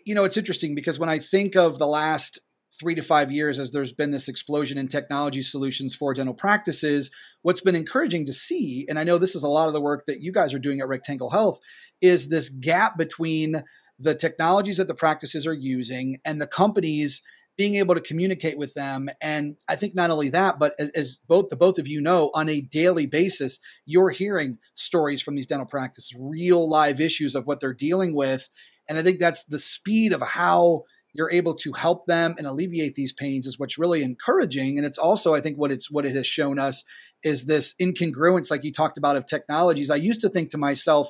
You 0.06 0.16
know, 0.16 0.24
it's 0.24 0.38
interesting 0.38 0.76
because 0.76 1.00
when 1.00 1.10
I 1.10 1.20
think 1.20 1.56
of 1.56 1.80
the 1.80 1.88
last 1.88 2.40
three 2.80 2.96
to 2.96 3.02
five 3.02 3.32
years 3.32 3.58
as 3.58 3.72
there's 3.72 3.94
been 3.94 4.12
this 4.12 4.28
explosion 4.28 4.78
in 4.78 4.88
technology 4.88 5.42
solutions 5.42 5.96
for 5.96 6.14
dental 6.14 6.34
practices, 6.34 7.10
what's 7.42 7.62
been 7.62 7.76
encouraging 7.76 8.26
to 8.26 8.34
see, 8.34 8.86
and 8.90 9.00
I 9.00 9.04
know 9.04 9.18
this 9.18 9.36
is 9.36 9.44
a 9.44 9.48
lot 9.48 9.68
of 9.68 9.74
the 9.74 9.82
work 9.82 10.06
that 10.08 10.22
you 10.22 10.32
guys 10.32 10.54
are 10.54 10.60
doing 10.60 10.82
at 10.82 10.88
Rectangle 10.88 11.30
Health, 11.30 11.60
is 12.02 12.28
this 12.28 12.50
gap 12.50 12.98
between 12.98 13.64
the 13.98 14.14
technologies 14.14 14.78
that 14.78 14.88
the 14.88 14.94
practices 14.94 15.48
are 15.48 15.54
using 15.54 16.20
and 16.26 16.42
the 16.42 16.48
companies 16.48 17.22
being 17.58 17.76
able 17.76 17.96
to 17.96 18.02
communicate 18.02 18.58
with 18.58 18.74
them. 18.74 19.10
And 19.22 19.56
i 19.68 19.76
think 19.76 19.96
not 19.96 20.10
only 20.10 20.30
that 20.30 20.60
but 20.60 20.74
as, 20.80 20.90
as, 20.90 21.20
both 21.28 21.50
the 21.50 21.56
both 21.56 21.80
of 21.80 21.88
you 21.88 22.02
know 22.02 22.32
on 22.34 22.50
a 22.50 22.62
daily 22.62 23.06
basis 23.06 23.60
you're 23.86 24.10
hearing 24.10 24.58
stories 24.74 25.22
from 25.22 25.36
these 25.36 25.48
dental 25.48 25.66
practices 25.66 26.16
real 26.18 26.70
live 26.70 27.00
issues 27.00 27.36
of 27.36 27.46
what 27.46 27.60
they're 27.60 27.74
dealing 27.74 28.16
with. 28.16 28.50
And 28.88 28.98
i 28.98 29.04
think 29.04 29.20
that's 29.20 29.46
the 29.46 29.60
speed 29.60 30.14
of 30.14 30.22
how 30.22 30.84
you're 31.14 31.32
able 31.32 31.56
to 31.56 31.72
help 31.72 32.06
them 32.08 32.36
and 32.38 32.46
alleviate 32.46 32.96
these 32.96 33.14
pains 33.14 33.48
is 33.48 33.58
what's 33.58 33.78
really 33.78 34.04
encouraging. 34.04 34.78
And 34.78 34.86
it's 34.86 34.98
also 34.98 35.34
i 35.34 35.42
think 35.42 35.58
what 35.58 35.72
it's 35.72 35.90
what 35.90 36.06
it 36.06 36.16
has 36.16 36.28
shown 36.28 36.60
us 36.60 36.84
is 37.24 37.46
this 37.46 37.74
incongruence 37.82 38.52
like 38.52 38.64
you 38.64 38.74
talked 38.74 38.98
about 38.98 39.16
of 39.16 39.26
technologies. 39.26 39.90
I 39.90 39.96
used 39.96 40.22
to 40.22 40.30
think 40.30 40.52
to 40.52 40.58
myself 40.58 41.10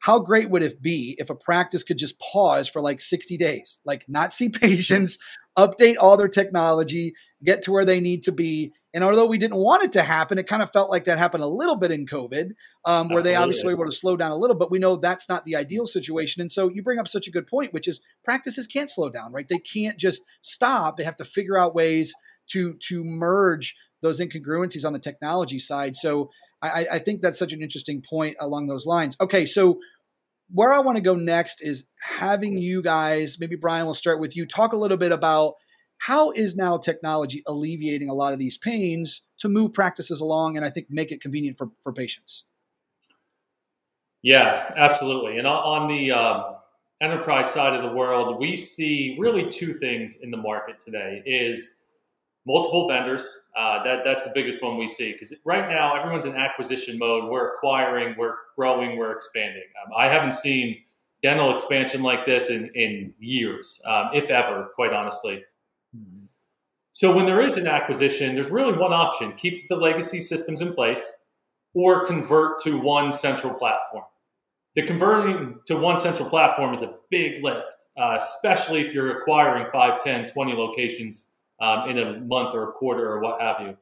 how 0.00 0.18
great 0.18 0.50
would 0.50 0.62
it 0.62 0.80
be 0.82 1.16
if 1.18 1.30
a 1.30 1.34
practice 1.34 1.82
could 1.82 1.98
just 1.98 2.20
pause 2.20 2.68
for 2.68 2.80
like 2.80 3.00
60 3.00 3.36
days, 3.36 3.80
like 3.84 4.04
not 4.08 4.32
see 4.32 4.48
patients, 4.50 5.18
update 5.56 5.96
all 5.98 6.16
their 6.16 6.28
technology, 6.28 7.14
get 7.42 7.62
to 7.64 7.72
where 7.72 7.84
they 7.84 8.00
need 8.00 8.24
to 8.24 8.32
be, 8.32 8.72
And 8.96 9.04
although 9.04 9.26
we 9.26 9.36
didn't 9.36 9.58
want 9.58 9.82
it 9.82 9.92
to 9.92 10.02
happen, 10.02 10.38
it 10.38 10.46
kind 10.46 10.62
of 10.62 10.72
felt 10.72 10.88
like 10.88 11.04
that 11.04 11.18
happened 11.18 11.42
a 11.42 11.46
little 11.46 11.76
bit 11.76 11.90
in 11.90 12.06
COVID, 12.06 12.52
um, 12.86 13.10
where 13.10 13.22
they 13.22 13.34
obviously 13.34 13.66
were 13.66 13.82
able 13.82 13.92
to 13.92 13.96
slow 13.96 14.16
down 14.16 14.30
a 14.30 14.36
little. 14.38 14.56
But 14.56 14.70
we 14.70 14.78
know 14.78 14.96
that's 14.96 15.28
not 15.28 15.44
the 15.44 15.54
ideal 15.54 15.86
situation. 15.86 16.40
And 16.40 16.50
so 16.50 16.70
you 16.70 16.82
bring 16.82 16.98
up 16.98 17.06
such 17.06 17.28
a 17.28 17.30
good 17.30 17.46
point, 17.46 17.74
which 17.74 17.88
is 17.88 18.00
practices 18.24 18.66
can't 18.66 18.88
slow 18.88 19.10
down, 19.10 19.34
right? 19.34 19.46
They 19.46 19.58
can't 19.58 19.98
just 19.98 20.22
stop. 20.40 20.96
They 20.96 21.04
have 21.04 21.16
to 21.16 21.26
figure 21.26 21.58
out 21.58 21.74
ways 21.74 22.14
to 22.52 22.72
to 22.88 23.04
merge 23.04 23.76
those 24.00 24.18
incongruencies 24.18 24.86
on 24.86 24.94
the 24.94 24.98
technology 24.98 25.58
side. 25.58 25.94
So 25.94 26.30
I, 26.62 26.86
I 26.92 26.98
think 26.98 27.20
that's 27.20 27.38
such 27.38 27.52
an 27.52 27.60
interesting 27.60 28.02
point 28.08 28.36
along 28.40 28.66
those 28.66 28.86
lines. 28.86 29.14
Okay, 29.20 29.44
so 29.44 29.78
where 30.52 30.72
I 30.72 30.78
want 30.78 30.96
to 30.96 31.02
go 31.02 31.14
next 31.14 31.62
is 31.62 31.86
having 32.00 32.58
you 32.58 32.82
guys, 32.82 33.38
maybe 33.40 33.56
Brian, 33.56 33.84
we'll 33.84 33.94
start 33.94 34.20
with 34.20 34.36
you, 34.36 34.46
talk 34.46 34.72
a 34.72 34.76
little 34.76 34.96
bit 34.96 35.12
about 35.12 35.54
how 35.98 36.30
is 36.30 36.56
now 36.56 36.76
technology 36.76 37.42
alleviating 37.46 38.08
a 38.08 38.14
lot 38.14 38.32
of 38.32 38.38
these 38.38 38.58
pains 38.58 39.22
to 39.38 39.48
move 39.48 39.72
practices 39.72 40.20
along 40.20 40.56
and 40.56 40.64
I 40.64 40.70
think 40.70 40.86
make 40.90 41.10
it 41.10 41.20
convenient 41.20 41.56
for, 41.58 41.70
for 41.82 41.92
patients? 41.92 42.44
Yeah, 44.22 44.72
absolutely. 44.76 45.38
And 45.38 45.46
on 45.46 45.88
the 45.88 46.12
um, 46.12 46.56
enterprise 47.00 47.50
side 47.50 47.74
of 47.74 47.82
the 47.82 47.96
world, 47.96 48.38
we 48.40 48.56
see 48.56 49.16
really 49.18 49.48
two 49.50 49.72
things 49.74 50.20
in 50.20 50.30
the 50.30 50.36
market 50.36 50.80
today 50.80 51.22
is 51.24 51.85
multiple 52.46 52.88
vendors. 52.88 53.28
Uh, 53.56 53.82
that 53.84 54.02
that's 54.04 54.22
the 54.22 54.30
biggest 54.34 54.62
one 54.62 54.78
we 54.78 54.88
see 54.88 55.12
because 55.12 55.34
right 55.44 55.68
now 55.68 55.96
everyone's 55.98 56.24
in 56.24 56.36
acquisition 56.36 56.98
mode. 56.98 57.30
We're 57.30 57.54
acquiring, 57.54 58.14
we're 58.16 58.36
growing, 58.54 58.96
we're 58.96 59.12
expanding. 59.12 59.64
Um, 59.84 59.92
I 59.96 60.06
haven't 60.06 60.34
seen 60.34 60.78
dental 61.22 61.52
expansion 61.52 62.02
like 62.02 62.24
this 62.24 62.48
in 62.48 62.70
in 62.74 63.14
years, 63.18 63.80
um, 63.86 64.10
if 64.14 64.30
ever, 64.30 64.70
quite 64.74 64.92
honestly. 64.92 65.44
Mm-hmm. 65.94 66.26
So 66.92 67.14
when 67.14 67.26
there 67.26 67.42
is 67.42 67.58
an 67.58 67.66
acquisition, 67.66 68.34
there's 68.34 68.50
really 68.50 68.76
one 68.76 68.92
option: 68.92 69.32
keep 69.32 69.68
the 69.68 69.76
legacy 69.76 70.20
systems 70.20 70.60
in 70.60 70.72
place, 70.72 71.24
or 71.74 72.06
convert 72.06 72.62
to 72.62 72.78
one 72.78 73.12
central 73.12 73.54
platform. 73.54 74.04
The 74.76 74.82
converting 74.82 75.60
to 75.66 75.76
one 75.76 75.98
central 75.98 76.28
platform 76.28 76.74
is 76.74 76.82
a 76.82 76.98
big 77.10 77.42
lift, 77.42 77.86
uh, 77.98 78.18
especially 78.18 78.82
if 78.82 78.92
you're 78.92 79.18
acquiring 79.18 79.68
5, 79.72 80.04
10, 80.04 80.28
20 80.28 80.52
locations 80.52 81.35
um, 81.60 81.88
in 81.88 81.98
a 81.98 82.20
month 82.20 82.54
or 82.54 82.68
a 82.68 82.72
quarter 82.72 83.10
or 83.10 83.20
what 83.20 83.40
have 83.40 83.66
you. 83.66 83.76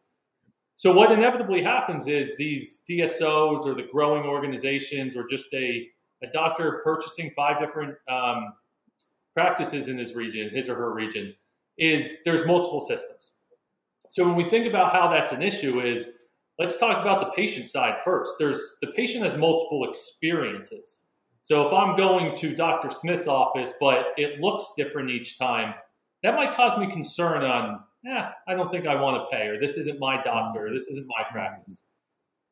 So 0.77 0.93
what 0.93 1.13
inevitably 1.13 1.63
happens 1.63 2.09
is 2.09 2.37
these 2.37 2.83
DSOs 2.89 3.61
or 3.61 3.75
the 3.75 3.87
growing 3.91 4.25
organizations 4.25 5.17
or 5.17 5.25
just 5.27 5.53
a, 5.55 5.89
a 6.23 6.27
doctor 6.33 6.81
purchasing 6.83 7.31
five 7.31 7.61
different 7.61 7.97
um, 8.09 8.55
practices 9.35 9.89
in 9.89 9.99
his 9.99 10.15
region, 10.15 10.51
his 10.51 10.69
or 10.69 10.75
her 10.75 10.93
region, 10.93 11.35
is 11.79 12.23
there's 12.25 12.47
multiple 12.47 12.81
systems. 12.81 13.35
So 14.09 14.27
when 14.27 14.37
we 14.37 14.49
think 14.49 14.67
about 14.67 14.93
how 14.93 15.09
that's 15.09 15.33
an 15.33 15.43
issue 15.43 15.81
is 15.81 16.19
let's 16.59 16.79
talk 16.79 17.01
about 17.01 17.21
the 17.21 17.31
patient 17.35 17.69
side 17.69 17.99
first. 18.05 18.37
There's 18.39 18.77
the 18.81 18.89
patient 18.89 19.25
has 19.25 19.37
multiple 19.37 19.89
experiences. 19.89 21.07
So 21.41 21.67
if 21.67 21.73
I'm 21.73 21.97
going 21.97 22.35
to 22.37 22.57
Dr. 22.57 22.91
Smith's 22.91 23.27
office, 23.27 23.75
but 23.79 24.07
it 24.17 24.41
looks 24.41 24.73
different 24.77 25.11
each 25.11 25.39
time, 25.39 25.75
that 26.25 26.35
might 26.35 26.55
cause 26.55 26.77
me 26.79 26.91
concern 26.91 27.45
on, 27.45 27.81
yeah, 28.03 28.33
I 28.49 28.55
don't 28.55 28.71
think 28.71 28.87
I 28.87 29.01
want 29.01 29.23
to 29.23 29.37
pay, 29.37 29.47
or 29.47 29.61
this 29.61 29.77
isn't 29.77 30.01
my 30.01 30.23
doctor, 30.25 30.67
or 30.67 30.73
this 30.73 30.89
isn't 30.89 31.07
my 31.07 31.23
practice. 31.31 31.87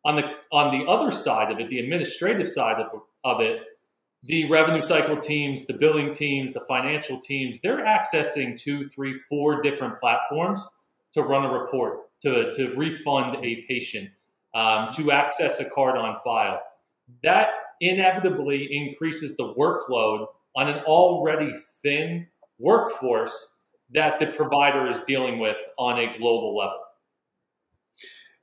On 0.04 0.16
the 0.16 0.22
on 0.52 0.78
the 0.78 0.86
other 0.86 1.10
side 1.10 1.50
of 1.50 1.58
it, 1.58 1.68
the 1.68 1.78
administrative 1.78 2.48
side 2.48 2.80
of, 2.80 3.00
of 3.24 3.40
it, 3.40 3.60
the 4.22 4.48
revenue 4.50 4.82
cycle 4.82 5.16
teams, 5.16 5.66
the 5.66 5.72
billing 5.72 6.12
teams, 6.12 6.52
the 6.52 6.60
financial 6.68 7.18
teams, 7.18 7.60
they're 7.60 7.84
accessing 7.84 8.60
two, 8.60 8.88
three, 8.88 9.14
four 9.14 9.62
different 9.62 9.98
platforms 9.98 10.68
to 11.14 11.22
run 11.22 11.44
a 11.44 11.52
report, 11.52 11.98
to, 12.20 12.52
to 12.52 12.74
refund 12.76 13.44
a 13.44 13.64
patient, 13.68 14.10
um, 14.54 14.92
to 14.92 15.10
access 15.10 15.60
a 15.60 15.68
card 15.70 15.96
on 15.96 16.16
file. 16.22 16.60
That 17.22 17.48
inevitably 17.80 18.68
increases 18.70 19.36
the 19.36 19.54
workload 19.54 20.26
on 20.54 20.68
an 20.68 20.84
already 20.84 21.52
thin 21.82 22.28
workforce 22.58 23.51
that 23.94 24.18
the 24.18 24.26
provider 24.26 24.86
is 24.86 25.00
dealing 25.02 25.38
with 25.38 25.58
on 25.78 25.98
a 25.98 26.16
global 26.18 26.56
level. 26.56 26.78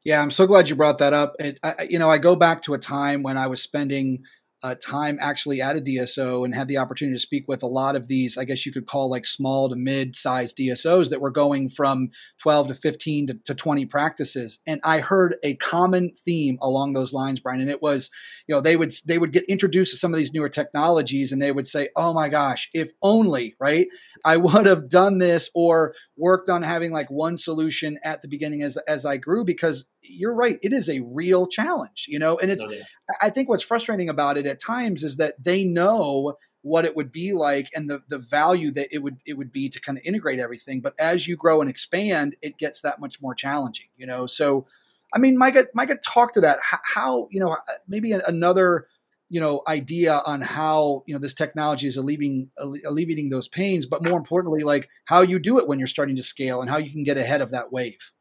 Yeah, 0.05 0.21
I'm 0.21 0.31
so 0.31 0.47
glad 0.47 0.69
you 0.69 0.75
brought 0.75 0.97
that 0.99 1.13
up. 1.13 1.33
It, 1.39 1.59
I, 1.61 1.87
you 1.89 1.99
know, 1.99 2.09
I 2.09 2.17
go 2.17 2.35
back 2.35 2.61
to 2.63 2.73
a 2.73 2.79
time 2.79 3.21
when 3.21 3.37
I 3.37 3.47
was 3.47 3.61
spending 3.61 4.23
uh, 4.61 4.75
time 4.75 5.17
actually 5.21 5.61
at 5.61 5.77
a 5.77 5.81
DSO 5.81 6.43
and 6.43 6.53
had 6.53 6.67
the 6.67 6.77
opportunity 6.77 7.15
to 7.15 7.21
speak 7.21 7.45
with 7.47 7.63
a 7.63 7.67
lot 7.67 7.95
of 7.95 8.07
these, 8.07 8.37
I 8.37 8.43
guess 8.43 8.65
you 8.65 8.71
could 8.71 8.85
call 8.85 9.09
like 9.09 9.25
small 9.25 9.69
to 9.69 9.75
mid 9.75 10.15
sized 10.15 10.57
DSOs 10.57 11.09
that 11.09 11.21
were 11.21 11.31
going 11.31 11.69
from 11.69 12.09
12 12.39 12.67
to 12.67 12.73
15 12.73 13.27
to, 13.27 13.33
to 13.45 13.55
20 13.55 13.85
practices. 13.85 14.59
And 14.67 14.81
I 14.83 14.99
heard 14.99 15.35
a 15.43 15.55
common 15.55 16.11
theme 16.25 16.57
along 16.61 16.93
those 16.93 17.13
lines, 17.13 17.39
Brian. 17.39 17.61
And 17.61 17.69
it 17.69 17.81
was, 17.81 18.09
you 18.47 18.55
know, 18.55 18.61
they 18.61 18.75
would, 18.75 18.93
they 19.05 19.17
would 19.17 19.31
get 19.31 19.45
introduced 19.45 19.91
to 19.91 19.97
some 19.97 20.13
of 20.13 20.17
these 20.17 20.33
newer 20.33 20.49
technologies 20.49 21.31
and 21.31 21.41
they 21.41 21.51
would 21.51 21.67
say, 21.67 21.89
oh 21.95 22.13
my 22.13 22.27
gosh, 22.27 22.69
if 22.73 22.91
only, 23.01 23.55
right, 23.59 23.87
I 24.25 24.37
would 24.37 24.65
have 24.65 24.89
done 24.89 25.19
this 25.19 25.49
or 25.55 25.93
worked 26.19 26.49
on 26.49 26.61
having 26.61 26.91
like 26.91 27.09
one 27.09 27.37
solution 27.37 27.97
at 28.03 28.21
the 28.21 28.27
beginning 28.27 28.61
as, 28.61 28.77
as 28.87 29.05
I 29.05 29.17
grew 29.17 29.45
because 29.45 29.89
you're 30.01 30.35
right. 30.35 30.59
It 30.61 30.73
is 30.73 30.89
a 30.89 30.99
real 30.99 31.47
challenge, 31.47 32.05
you 32.09 32.19
know, 32.19 32.37
and 32.37 32.51
it's, 32.51 32.63
oh, 32.63 32.71
yeah. 32.71 32.83
I 33.21 33.29
think 33.29 33.47
what's 33.47 33.63
frustrating 33.63 34.09
about 34.09 34.37
it 34.37 34.45
at 34.45 34.61
times 34.61 35.03
is 35.03 35.17
that 35.17 35.41
they 35.41 35.63
know 35.63 36.35
what 36.61 36.83
it 36.83 36.95
would 36.95 37.11
be 37.11 37.31
like 37.31 37.69
and 37.73 37.89
the, 37.89 38.01
the 38.09 38.17
value 38.17 38.69
that 38.71 38.89
it 38.91 38.99
would, 39.01 39.17
it 39.25 39.37
would 39.37 39.51
be 39.51 39.69
to 39.69 39.79
kind 39.79 39.97
of 39.97 40.03
integrate 40.03 40.39
everything. 40.39 40.81
But 40.81 40.93
as 40.99 41.25
you 41.25 41.37
grow 41.37 41.61
and 41.61 41.69
expand, 41.69 42.35
it 42.41 42.57
gets 42.57 42.81
that 42.81 42.99
much 42.99 43.21
more 43.21 43.33
challenging, 43.33 43.87
you 43.95 44.05
know? 44.05 44.27
So, 44.27 44.65
I 45.13 45.19
mean, 45.19 45.37
Micah, 45.37 45.67
Micah, 45.73 45.97
talk 46.05 46.33
to 46.33 46.41
that. 46.41 46.59
How, 46.61 46.79
how 46.83 47.27
you 47.31 47.39
know, 47.39 47.53
uh, 47.53 47.57
maybe 47.87 48.11
another, 48.11 48.87
you 49.29 49.39
know, 49.39 49.61
idea 49.67 50.21
on 50.25 50.41
how, 50.41 51.03
you 51.05 51.13
know, 51.13 51.19
this 51.19 51.33
technology 51.33 51.87
is 51.87 51.97
alleviating, 51.97 52.49
alleviating 52.85 53.29
those 53.29 53.47
pains, 53.47 53.85
but 53.85 54.03
more 54.03 54.17
importantly, 54.17 54.63
like 54.63 54.89
how 55.05 55.21
you 55.21 55.39
do 55.39 55.59
it 55.59 55.67
when 55.67 55.79
you're 55.79 55.87
starting 55.87 56.15
to 56.15 56.23
scale 56.23 56.61
and 56.61 56.69
how 56.69 56.77
you 56.77 56.91
can 56.91 57.03
get 57.03 57.17
ahead 57.17 57.41
of 57.41 57.51
that 57.51 57.71
wave. 57.71 58.11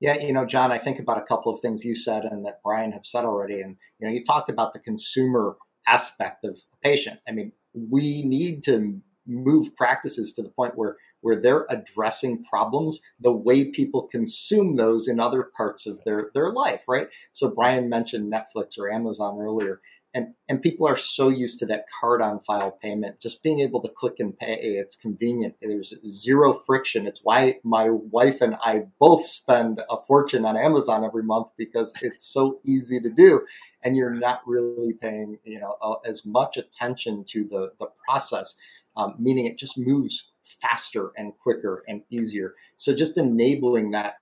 Yeah, 0.00 0.18
you 0.18 0.32
know, 0.32 0.44
John, 0.44 0.70
I 0.70 0.78
think 0.78 0.98
about 0.98 1.18
a 1.18 1.24
couple 1.24 1.52
of 1.52 1.60
things 1.60 1.84
you 1.84 1.94
said 1.94 2.24
and 2.24 2.44
that 2.44 2.60
Brian 2.62 2.92
have 2.92 3.06
said 3.06 3.24
already. 3.24 3.60
And, 3.60 3.76
you 3.98 4.06
know, 4.06 4.12
you 4.12 4.22
talked 4.24 4.50
about 4.50 4.72
the 4.72 4.80
consumer 4.80 5.56
aspect 5.86 6.44
of 6.44 6.58
a 6.72 6.76
patient. 6.86 7.20
I 7.28 7.32
mean, 7.32 7.52
we 7.72 8.22
need 8.22 8.64
to 8.64 9.00
move 9.26 9.74
practices 9.76 10.32
to 10.34 10.42
the 10.42 10.50
point 10.50 10.76
where 10.76 10.96
where 11.24 11.40
they're 11.40 11.64
addressing 11.70 12.44
problems 12.44 13.00
the 13.18 13.32
way 13.32 13.64
people 13.70 14.06
consume 14.06 14.76
those 14.76 15.08
in 15.08 15.18
other 15.18 15.42
parts 15.56 15.86
of 15.86 15.98
their, 16.04 16.30
their 16.34 16.50
life, 16.50 16.84
right? 16.86 17.08
So 17.32 17.48
Brian 17.48 17.88
mentioned 17.88 18.30
Netflix 18.30 18.78
or 18.78 18.92
Amazon 18.92 19.38
earlier 19.40 19.80
and 20.14 20.34
and 20.48 20.62
people 20.62 20.86
are 20.86 20.96
so 20.96 21.28
used 21.28 21.58
to 21.58 21.66
that 21.66 21.86
card 22.00 22.22
on 22.22 22.38
file 22.40 22.70
payment 22.70 23.20
just 23.20 23.42
being 23.42 23.60
able 23.60 23.82
to 23.82 23.88
click 23.88 24.14
and 24.18 24.38
pay 24.38 24.54
it's 24.54 24.96
convenient. 24.96 25.56
There's 25.60 25.94
zero 26.06 26.52
friction. 26.52 27.06
It's 27.06 27.20
why 27.22 27.58
my 27.64 27.90
wife 27.90 28.40
and 28.40 28.56
i 28.64 28.84
both 28.98 29.26
spend 29.26 29.82
a 29.90 29.96
fortune 29.96 30.44
on 30.44 30.56
amazon 30.56 31.04
every 31.04 31.24
month 31.24 31.48
because 31.58 31.92
it's 32.02 32.24
so 32.24 32.60
easy 32.64 33.00
to 33.00 33.10
do. 33.10 33.44
And 33.82 33.96
you're 33.96 34.10
not 34.10 34.40
really 34.46 34.94
paying 34.94 35.38
you 35.44 35.60
know 35.60 35.76
uh, 35.82 35.96
as 36.06 36.24
much 36.24 36.56
attention 36.56 37.24
to 37.28 37.44
the 37.44 37.72
the 37.78 37.88
process 38.06 38.54
um, 38.96 39.16
meaning 39.18 39.46
it 39.46 39.58
just 39.58 39.76
moves 39.76 40.30
faster 40.42 41.10
and 41.16 41.32
quicker 41.42 41.82
and 41.88 42.02
easier. 42.10 42.54
So 42.76 42.94
just 42.94 43.18
enabling 43.18 43.90
that 43.90 44.14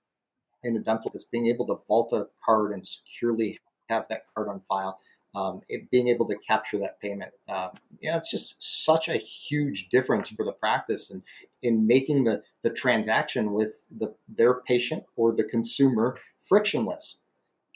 in 0.63 0.77
a 0.77 0.79
dental 0.79 1.11
just 1.11 1.31
being 1.31 1.47
able 1.47 1.67
to 1.67 1.75
vault 1.87 2.13
a 2.13 2.27
card 2.43 2.71
and 2.71 2.85
securely 2.85 3.59
have 3.89 4.07
that 4.09 4.21
card 4.33 4.47
on 4.47 4.61
file 4.61 4.99
um, 5.35 5.61
it, 5.69 5.89
being 5.89 6.07
able 6.07 6.27
to 6.27 6.35
capture 6.47 6.77
that 6.79 6.99
payment. 6.99 7.31
Um, 7.49 7.71
yeah, 7.99 8.17
it's 8.17 8.29
just 8.29 8.61
such 8.85 9.09
a 9.09 9.17
huge 9.17 9.89
difference 9.89 10.29
for 10.29 10.45
the 10.45 10.51
practice 10.51 11.09
and 11.09 11.23
in 11.61 11.87
making 11.87 12.23
the, 12.23 12.43
the 12.61 12.69
transaction 12.69 13.53
with 13.53 13.83
the, 13.97 14.13
their 14.27 14.55
patient 14.61 15.03
or 15.15 15.33
the 15.33 15.43
consumer 15.43 16.17
frictionless. 16.39 17.19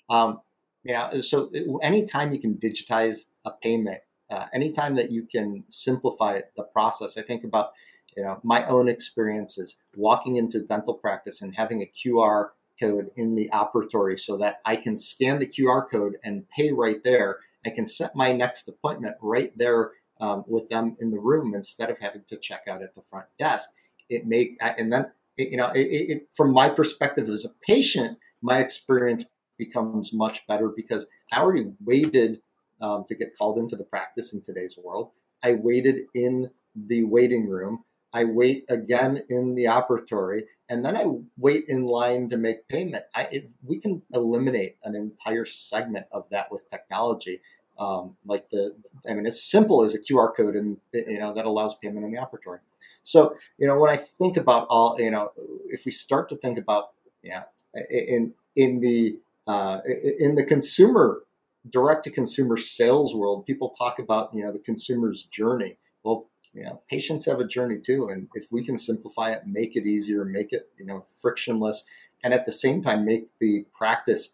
Um, 0.10 0.42
you 0.84 0.94
know, 0.94 1.20
so 1.20 1.52
anytime 1.82 2.32
you 2.32 2.40
can 2.40 2.56
digitize 2.56 3.28
a 3.46 3.52
payment, 3.52 4.00
uh, 4.30 4.46
anytime 4.54 4.96
that 4.96 5.12
you 5.12 5.24
can 5.24 5.64
simplify 5.68 6.42
the 6.56 6.64
process, 6.64 7.18
I 7.18 7.24
think 7.24 7.44
about 7.44 7.72
you 8.16 8.24
know 8.24 8.40
my 8.44 8.66
own 8.68 8.88
experiences 8.88 9.76
walking 9.96 10.38
into 10.38 10.62
dental 10.62 10.94
practice 10.94 11.42
and 11.42 11.54
having 11.56 11.82
a 11.82 11.86
QR 11.86 12.50
code 12.80 13.10
in 13.16 13.36
the 13.36 13.50
operatory 13.54 14.18
so 14.20 14.38
that 14.38 14.60
I 14.66 14.76
can 14.76 14.96
scan 14.96 15.40
the 15.40 15.48
QR 15.48 15.90
code 15.90 16.18
and 16.24 16.48
pay 16.50 16.72
right 16.72 17.04
there 17.04 17.40
I 17.68 17.70
can 17.70 17.86
set 17.86 18.16
my 18.16 18.32
next 18.32 18.68
appointment 18.68 19.16
right 19.22 19.56
there 19.58 19.92
um, 20.20 20.44
with 20.48 20.70
them 20.70 20.96
in 21.00 21.12
the 21.12 21.20
room 21.20 21.54
instead 21.54 21.90
of 21.90 22.00
having 22.00 22.24
to 22.30 22.38
check 22.38 22.62
out 22.68 22.82
at 22.82 22.96
the 22.96 23.02
front 23.02 23.28
desk. 23.38 23.70
It 24.10 24.26
make 24.26 24.58
and 24.62 24.92
then 24.92 25.12
it, 25.38 25.50
you 25.50 25.58
know 25.58 25.70
it, 25.76 25.82
it, 25.82 26.28
from 26.34 26.52
my 26.52 26.70
perspective 26.70 27.30
as 27.30 27.46
a 27.46 27.50
patient, 27.68 28.18
my 28.42 28.60
experience 28.60 29.26
becomes 29.58 30.14
much 30.14 30.46
better 30.48 30.70
because 30.70 31.08
I 31.32 31.40
already 31.42 31.72
waited 31.84 32.42
um, 32.82 33.06
to 33.08 33.16
get 33.16 33.38
called 33.38 33.58
into 33.58 33.76
the 33.76 33.84
practice 33.84 34.34
in 34.34 34.42
today's 34.42 34.78
world. 34.82 35.12
I 35.44 35.54
waited 35.54 36.06
in 36.14 36.52
the 36.76 37.04
waiting 37.04 37.48
room. 37.48 37.84
I 38.14 38.24
wait 38.24 38.64
again 38.70 39.24
in 39.30 39.56
the 39.56 39.66
operatory, 39.66 40.44
and 40.70 40.84
then 40.86 40.96
I 40.96 41.06
wait 41.38 41.66
in 41.68 41.86
line 41.86 42.30
to 42.30 42.38
make 42.38 42.68
payment. 42.70 43.04
I, 43.14 43.24
it, 43.32 43.52
we 43.64 43.80
can 43.80 44.02
eliminate 44.14 44.78
an 44.84 44.96
entire 44.96 45.46
segment 45.46 46.06
of 46.12 46.24
that 46.32 46.52
with 46.52 46.70
technology. 46.70 47.42
Um, 47.80 48.18
like 48.26 48.50
the, 48.50 48.76
I 49.08 49.14
mean, 49.14 49.28
as 49.28 49.44
simple 49.44 49.84
as 49.84 49.94
a 49.94 50.00
QR 50.00 50.36
code, 50.36 50.56
and 50.56 50.78
you 50.94 51.20
know 51.20 51.34
that 51.34 51.46
allows 51.46 51.76
payment 51.76 52.06
in 52.06 52.12
the 52.12 52.18
operatory. 52.18 52.60
So, 53.04 53.36
you 53.58 53.68
know, 53.68 53.80
when 53.80 53.90
I 53.90 53.98
think 53.98 54.36
about 54.36 54.68
all, 54.70 55.00
you 55.00 55.12
know, 55.12 55.32
if 55.70 55.86
we 55.86 55.92
start 55.92 56.28
to 56.30 56.36
think 56.36 56.58
about, 56.58 56.90
you 57.22 57.32
know, 57.32 57.44
in 57.90 58.34
in 58.56 58.82
the 58.82 59.20
uh, 59.48 59.80
in 60.20 60.36
the 60.36 60.44
consumer 60.44 61.22
direct 61.70 62.04
to 62.06 62.12
consumer 62.12 62.58
sales 62.58 63.16
world, 63.16 63.46
people 63.46 63.70
talk 63.70 64.00
about 64.00 64.34
you 64.34 64.44
know 64.44 64.52
the 64.52 64.60
consumer's 64.60 65.24
journey. 65.24 65.78
Well, 66.04 66.28
you 66.54 66.64
know, 66.64 66.82
patients 66.90 67.26
have 67.26 67.40
a 67.40 67.46
journey 67.46 67.78
too, 67.80 68.10
and 68.10 68.28
if 68.34 68.52
we 68.52 68.64
can 68.64 68.78
simplify 68.78 69.32
it, 69.32 69.44
make 69.46 69.76
it 69.76 69.86
easier, 69.86 70.26
make 70.26 70.52
it 70.52 70.70
you 70.78 70.86
know 70.86 71.02
frictionless, 71.22 71.86
and 72.24 72.34
at 72.34 72.46
the 72.46 72.52
same 72.52 72.82
time 72.82 73.06
make 73.06 73.28
the 73.40 73.66
practice 73.72 74.32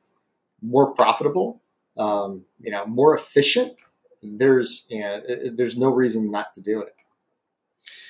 more 0.61 0.93
profitable, 0.93 1.61
um, 1.97 2.43
you 2.59 2.71
know, 2.71 2.85
more 2.85 3.15
efficient, 3.15 3.73
there's 4.21 4.85
you 4.89 5.01
know 5.01 5.21
there's 5.55 5.77
no 5.77 5.89
reason 5.89 6.31
not 6.31 6.53
to 6.53 6.61
do 6.61 6.81
it. 6.81 6.95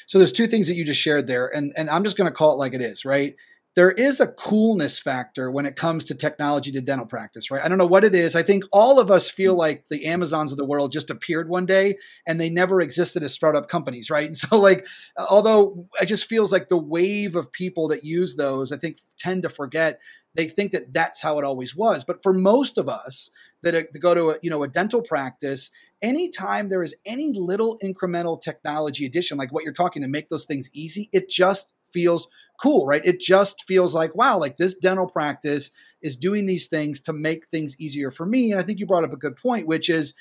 So 0.06 0.18
there's 0.18 0.32
two 0.32 0.48
things 0.48 0.68
that 0.68 0.76
you 0.76 0.86
just 0.86 1.02
shared 1.02 1.28
there, 1.28 1.48
and 1.48 1.74
and 1.76 1.90
I'm 1.90 2.04
just 2.04 2.18
going 2.18 2.30
to 2.30 2.36
call 2.36 2.54
it 2.54 2.58
like 2.58 2.74
it 2.74 2.82
is, 2.82 3.06
right? 3.06 3.36
there 3.76 3.92
is 3.92 4.20
a 4.20 4.28
coolness 4.28 5.00
factor 5.00 5.50
when 5.50 5.66
it 5.66 5.76
comes 5.76 6.06
to 6.06 6.16
technology 6.16 6.72
to 6.72 6.82
dental 6.82 7.08
practice, 7.08 7.50
right? 7.50 7.64
I 7.64 7.68
don't 7.68 7.80
know 7.80 7.88
what 7.88 8.04
it 8.04 8.14
is. 8.14 8.36
I 8.36 8.44
think 8.44 8.64
all 8.72 9.00
of 9.00 9.10
us 9.10 9.32
feel 9.32 9.56
like 9.56 9.86
the 9.86 10.06
Amazons 10.06 10.52
of 10.52 10.60
the 10.60 10.66
world 10.66 10.92
just 10.92 11.10
appeared 11.10 11.50
one 11.50 11.66
day 11.66 11.96
and 12.28 12.40
they 12.40 12.52
never 12.52 12.82
existed 12.82 13.24
as 13.24 13.34
startup 13.34 13.68
companies, 13.68 14.10
right? 14.10 14.24
And 14.34 14.38
so, 14.38 14.58
like, 14.58 14.88
although 15.18 15.88
it 16.02 16.06
just 16.06 16.26
feels 16.26 16.52
like 16.52 16.68
the 16.68 16.78
wave 16.78 17.36
of 17.36 17.52
people 17.52 17.88
that 17.90 18.04
use 18.04 18.36
those, 18.36 18.72
I 18.72 18.78
think, 18.78 18.98
tend 19.18 19.44
to 19.44 19.50
forget 19.50 20.00
they 20.34 20.48
think 20.48 20.72
that 20.72 20.94
that's 20.94 21.22
how 21.22 21.38
it 21.38 21.46
always 21.46 21.76
was. 21.76 22.04
But 22.04 22.24
for 22.24 22.34
most 22.34 22.80
of 22.80 22.90
us 22.90 23.30
that, 23.64 23.76
uh, 23.76 23.84
go 24.00 24.14
to 24.14 24.30
a, 24.32 24.38
you 24.42 24.50
know 24.50 24.64
a 24.64 24.68
dental 24.68 25.02
practice, 25.02 25.72
anytime 26.02 26.70
there 26.70 26.84
is 26.84 26.96
any 27.06 27.34
little 27.34 27.80
incremental 27.84 28.40
technology 28.40 29.06
addition, 29.06 29.38
like 29.38 29.52
what 29.52 29.64
you're 29.64 29.74
talking 29.74 30.02
to 30.02 30.08
make 30.08 30.30
those 30.30 30.46
things 30.46 30.70
easy, 30.74 31.10
it 31.12 31.30
just 31.30 31.74
feels 31.92 32.30
cool, 32.62 32.86
right? 32.86 33.06
It 33.06 33.20
just 33.20 33.64
feels 33.64 33.96
like, 33.96 34.16
wow, 34.16 34.38
like 34.40 34.58
this 34.58 34.76
dental 34.76 35.08
practice 35.08 35.72
is 36.02 36.18
doing 36.18 36.46
these 36.46 36.68
things 36.68 37.02
to 37.02 37.14
make 37.14 37.48
things 37.48 37.76
easier 37.80 38.12
for 38.12 38.26
me. 38.26 38.52
And 38.52 38.60
I 38.60 38.64
think 38.64 38.80
you 38.80 38.86
brought 38.86 39.04
up 39.04 39.14
a 39.14 39.18
good 39.18 39.36
point, 39.36 39.68
which 39.68 39.90
is 39.90 40.14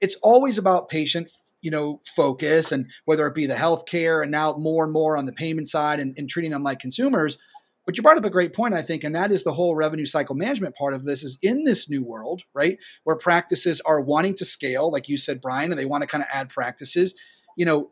it's 0.00 0.16
always 0.22 0.58
about 0.58 0.88
patient 0.88 1.30
you 1.62 1.70
know 1.70 2.00
focus 2.14 2.70
and 2.70 2.86
whether 3.06 3.26
it 3.26 3.34
be 3.34 3.46
the 3.46 3.54
healthcare 3.54 4.22
and 4.22 4.30
now 4.30 4.54
more 4.58 4.84
and 4.84 4.92
more 4.92 5.16
on 5.16 5.26
the 5.26 5.32
payment 5.32 5.68
side 5.68 6.00
and, 6.00 6.14
and 6.18 6.28
treating 6.28 6.50
them 6.50 6.62
like 6.62 6.78
consumers 6.78 7.38
but 7.86 7.96
you 7.96 8.02
brought 8.02 8.18
up 8.18 8.24
a 8.24 8.30
great 8.30 8.52
point, 8.52 8.74
I 8.74 8.82
think, 8.82 9.04
and 9.04 9.14
that 9.14 9.30
is 9.30 9.44
the 9.44 9.52
whole 9.52 9.76
revenue 9.76 10.06
cycle 10.06 10.34
management 10.34 10.74
part 10.74 10.92
of 10.92 11.04
this 11.04 11.22
is 11.22 11.38
in 11.40 11.64
this 11.64 11.88
new 11.88 12.04
world, 12.04 12.42
right? 12.52 12.78
Where 13.04 13.16
practices 13.16 13.80
are 13.82 14.00
wanting 14.00 14.34
to 14.36 14.44
scale, 14.44 14.90
like 14.90 15.08
you 15.08 15.16
said, 15.16 15.40
Brian, 15.40 15.70
and 15.70 15.78
they 15.78 15.86
want 15.86 16.02
to 16.02 16.08
kind 16.08 16.22
of 16.22 16.28
add 16.32 16.48
practices. 16.48 17.14
You 17.56 17.64
know, 17.64 17.90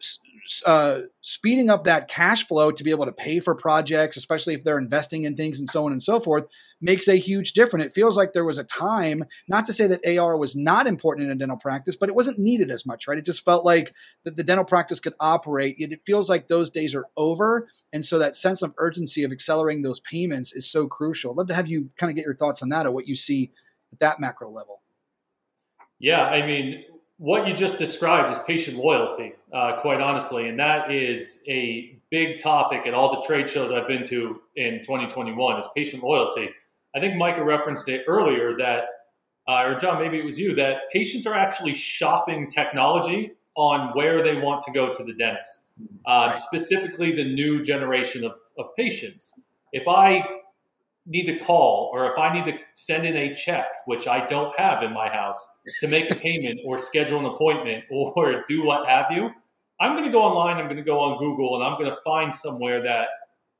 uh, 0.67 1.01
speeding 1.23 1.71
up 1.71 1.85
that 1.85 2.09
cash 2.09 2.47
flow 2.47 2.71
to 2.71 2.85
be 2.85 2.91
able 2.91 3.07
to 3.07 3.13
pay 3.13 3.41
for 3.41 3.55
projects, 3.55 4.17
especially 4.17 4.55
if 4.55 4.63
they're 4.63 4.79
investing 4.79 5.25
in 5.25 5.37
things 5.37 5.59
and 5.59 5.69
so 5.69 5.85
on 5.87 5.93
and 5.93 6.03
so 6.03 6.21
forth, 6.21 6.47
makes 6.81 7.09
a 7.09 7.17
huge 7.17 7.53
difference. 7.53 7.87
It 7.87 7.95
feels 7.95 8.17
like 8.17 8.33
there 8.33 8.45
was 8.45 8.59
a 8.59 8.65
time, 8.65 9.25
not 9.49 9.65
to 9.67 9.73
say 9.73 9.87
that 9.87 10.19
AR 10.19 10.37
was 10.37 10.55
not 10.55 10.87
important 10.87 11.27
in 11.27 11.33
a 11.33 11.35
dental 11.35 11.57
practice, 11.57 11.97
but 11.97 12.09
it 12.09 12.15
wasn't 12.15 12.39
needed 12.39 12.71
as 12.71 12.85
much, 12.85 13.09
right? 13.09 13.19
It 13.19 13.25
just 13.25 13.45
felt 13.45 13.65
like 13.65 13.93
that 14.25 14.37
the 14.37 14.45
dental 14.45 14.65
practice 14.65 15.01
could 15.01 15.15
operate. 15.19 15.77
It, 15.79 15.93
it 15.93 16.01
feels 16.05 16.29
like 16.29 16.49
those 16.49 16.71
days 16.71 16.95
are 16.95 17.07
over. 17.17 17.69
And 17.93 18.05
so 18.05 18.19
that 18.19 18.35
sense 18.35 18.61
of 18.63 18.75
urgency 18.79 19.25
of 19.25 19.33
accelerating 19.33 19.83
those 19.83 20.01
payments 20.01 20.53
is 20.53 20.71
so 20.71 20.87
crucial. 20.87 21.31
I'd 21.31 21.37
love 21.39 21.49
to 21.49 21.55
have 21.55 21.69
you 21.69 21.91
kind 21.97 22.11
of 22.11 22.17
get 22.17 22.27
your 22.27 22.37
thoughts 22.37 22.63
on 22.63 22.69
that 22.69 22.87
or 22.87 22.91
what 22.91 23.09
you 23.09 23.17
see 23.17 23.53
at 23.93 24.01
that 24.01 24.21
macro 24.21 24.51
level. 24.51 24.83
Yeah, 25.99 26.25
I 26.25 26.45
mean, 26.45 26.85
what 27.25 27.49
you 27.49 27.55
just 27.55 27.79
described 27.79 28.31
is 28.31 28.39
patient 28.41 28.77
loyalty, 28.77 29.33
uh, 29.51 29.81
quite 29.81 29.99
honestly, 29.99 30.47
and 30.47 30.59
that 30.61 30.91
is 30.91 31.43
a 31.49 31.97
big 32.11 32.39
topic 32.39 32.87
at 32.87 32.93
all 32.93 33.19
the 33.19 33.27
trade 33.27 33.49
shows 33.49 33.73
I've 33.73 33.89
been 33.89 34.07
to 34.09 34.43
in 34.57 34.81
2021 34.81 35.59
is 35.59 35.67
patient 35.75 36.03
loyalty. 36.03 36.51
I 36.95 37.01
think 37.01 37.17
Micah 37.17 37.43
referenced 37.43 37.89
it 37.89 38.05
earlier 38.07 38.55
that, 38.59 38.85
uh, 39.49 39.63
or 39.65 39.81
John, 39.81 40.03
maybe 40.03 40.19
it 40.19 40.25
was 40.27 40.39
you, 40.39 40.55
that 40.57 40.91
patients 40.93 41.27
are 41.27 41.33
actually 41.33 41.73
shopping 41.73 42.51
technology 42.51 43.33
on 43.57 43.97
where 43.97 44.23
they 44.23 44.37
want 44.37 44.61
to 44.65 44.73
go 44.73 44.93
to 44.93 45.03
the 45.03 45.15
dentist, 45.15 45.69
uh, 46.05 46.27
right. 46.29 46.39
specifically 46.39 47.11
the 47.11 47.25
new 47.25 47.63
generation 47.63 48.23
of, 48.23 48.35
of 48.59 48.67
patients. 48.77 49.41
If 49.73 49.89
I 49.89 50.27
need 51.07 51.27
to 51.27 51.39
call 51.39 51.91
or 51.93 52.11
if 52.11 52.19
I 52.19 52.33
need 52.33 52.51
to 52.51 52.59
send 52.75 53.07
in 53.07 53.17
a 53.17 53.35
check, 53.35 53.67
which 53.87 54.09
I 54.09 54.27
don't 54.27 54.59
have 54.59 54.83
in 54.83 54.93
my 54.93 55.09
house, 55.09 55.47
to 55.81 55.89
make 55.89 56.11
a 56.11 56.15
payment 56.15 56.61
or 56.65 56.79
schedule 56.79 57.19
an 57.19 57.27
appointment 57.27 57.85
or 57.91 58.43
do 58.47 58.65
what 58.65 58.89
have 58.89 59.07
you, 59.11 59.31
I'm 59.81 59.93
going 59.93 60.05
to 60.05 60.13
go 60.13 60.23
online, 60.23 60.57
I'm 60.57 60.67
going 60.67 60.77
to 60.77 60.83
go 60.83 61.01
on 61.01 61.19
Google, 61.19 61.57
and 61.57 61.65
I'm 61.65 61.79
going 61.79 61.91
to 61.91 61.99
find 62.05 62.33
somewhere 62.33 62.83
that 62.83 63.09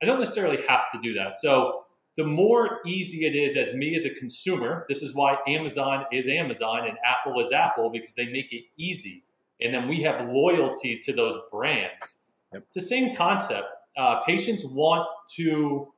I 0.03 0.07
don't 0.07 0.19
necessarily 0.19 0.63
have 0.69 0.91
to 0.93 1.01
do 1.01 1.15
that. 1.15 1.37
So 1.37 1.85
the 2.17 2.25
more 2.25 2.81
easy 2.87 3.27
it 3.27 3.35
is 3.35 3.57
as 3.57 3.75
me 3.75 3.95
as 3.97 4.05
a 4.05 4.15
consumer, 4.15 4.87
this 4.89 5.03
is 5.03 5.15
why 5.15 5.39
Amazon 5.49 6.05
is 6.13 6.29
Amazon 6.29 6.87
and 6.87 6.97
Apple 7.05 7.41
is 7.41 7.53
Apple 7.53 7.91
because 7.91 8.15
they 8.15 8.27
make 8.27 8.53
it 8.53 8.65
easy. 8.79 9.25
And 9.61 9.75
then 9.75 9.89
we 9.89 10.03
have 10.03 10.29
loyalty 10.29 11.01
to 11.01 11.13
those 11.13 11.37
brands. 11.51 12.21
Yep. 12.53 12.63
It's 12.67 12.75
the 12.75 12.83
same 12.83 13.17
concept. 13.17 13.67
Uh, 13.97 14.21
patients 14.23 14.65
want 14.65 15.09
to 15.37 15.93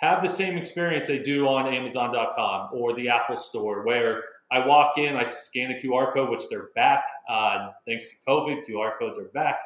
have 0.00 0.22
the 0.22 0.28
same 0.28 0.56
experience 0.56 1.06
they 1.06 1.22
do 1.22 1.46
on 1.46 1.72
Amazon.com 1.72 2.70
or 2.72 2.94
the 2.94 3.08
Apple 3.08 3.36
Store, 3.36 3.84
where 3.84 4.22
I 4.50 4.66
walk 4.66 4.98
in, 4.98 5.16
I 5.16 5.24
scan 5.24 5.70
a 5.70 5.74
QR 5.74 6.12
code, 6.12 6.30
which 6.30 6.48
they're 6.48 6.70
back. 6.74 7.04
Uh, 7.28 7.68
thanks 7.86 8.10
to 8.10 8.16
COVID, 8.28 8.62
QR 8.68 8.98
codes 8.98 9.18
are 9.18 9.28
back. 9.34 9.58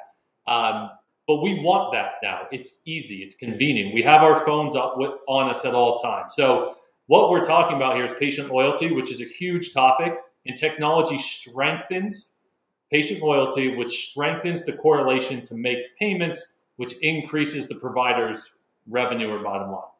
Um, 0.47 0.91
but 1.27 1.37
we 1.37 1.55
want 1.61 1.93
that 1.93 2.17
now. 2.23 2.49
It's 2.53 2.83
easy, 2.85 3.23
it's 3.23 3.35
convenient. 3.35 3.95
We 3.95 4.03
have 4.03 4.23
our 4.23 4.45
phones 4.45 4.77
up 4.77 4.99
with, 4.99 5.13
on 5.27 5.49
us 5.49 5.65
at 5.65 5.75
all 5.75 5.99
times. 5.99 6.35
So, 6.35 6.77
what 7.07 7.31
we're 7.31 7.45
talking 7.45 7.77
about 7.77 7.97
here 7.97 8.05
is 8.05 8.15
patient 8.15 8.51
loyalty, 8.51 8.91
which 8.91 9.13
is 9.13 9.21
a 9.21 9.27
huge 9.27 9.75
topic, 9.75 10.15
and 10.47 10.59
technology 10.59 11.19
strengthens 11.19 12.35
patient 12.91 13.21
loyalty, 13.21 13.75
which 13.75 14.11
strengthens 14.11 14.65
the 14.65 14.73
correlation 14.73 15.43
to 15.43 15.55
make 15.57 15.79
payments, 15.99 16.61
which 16.77 16.95
increases 17.03 17.69
the 17.69 17.75
provider's 17.75 18.55
revenue 18.89 19.31
or 19.31 19.43
bottom 19.43 19.73
line. 19.73 19.94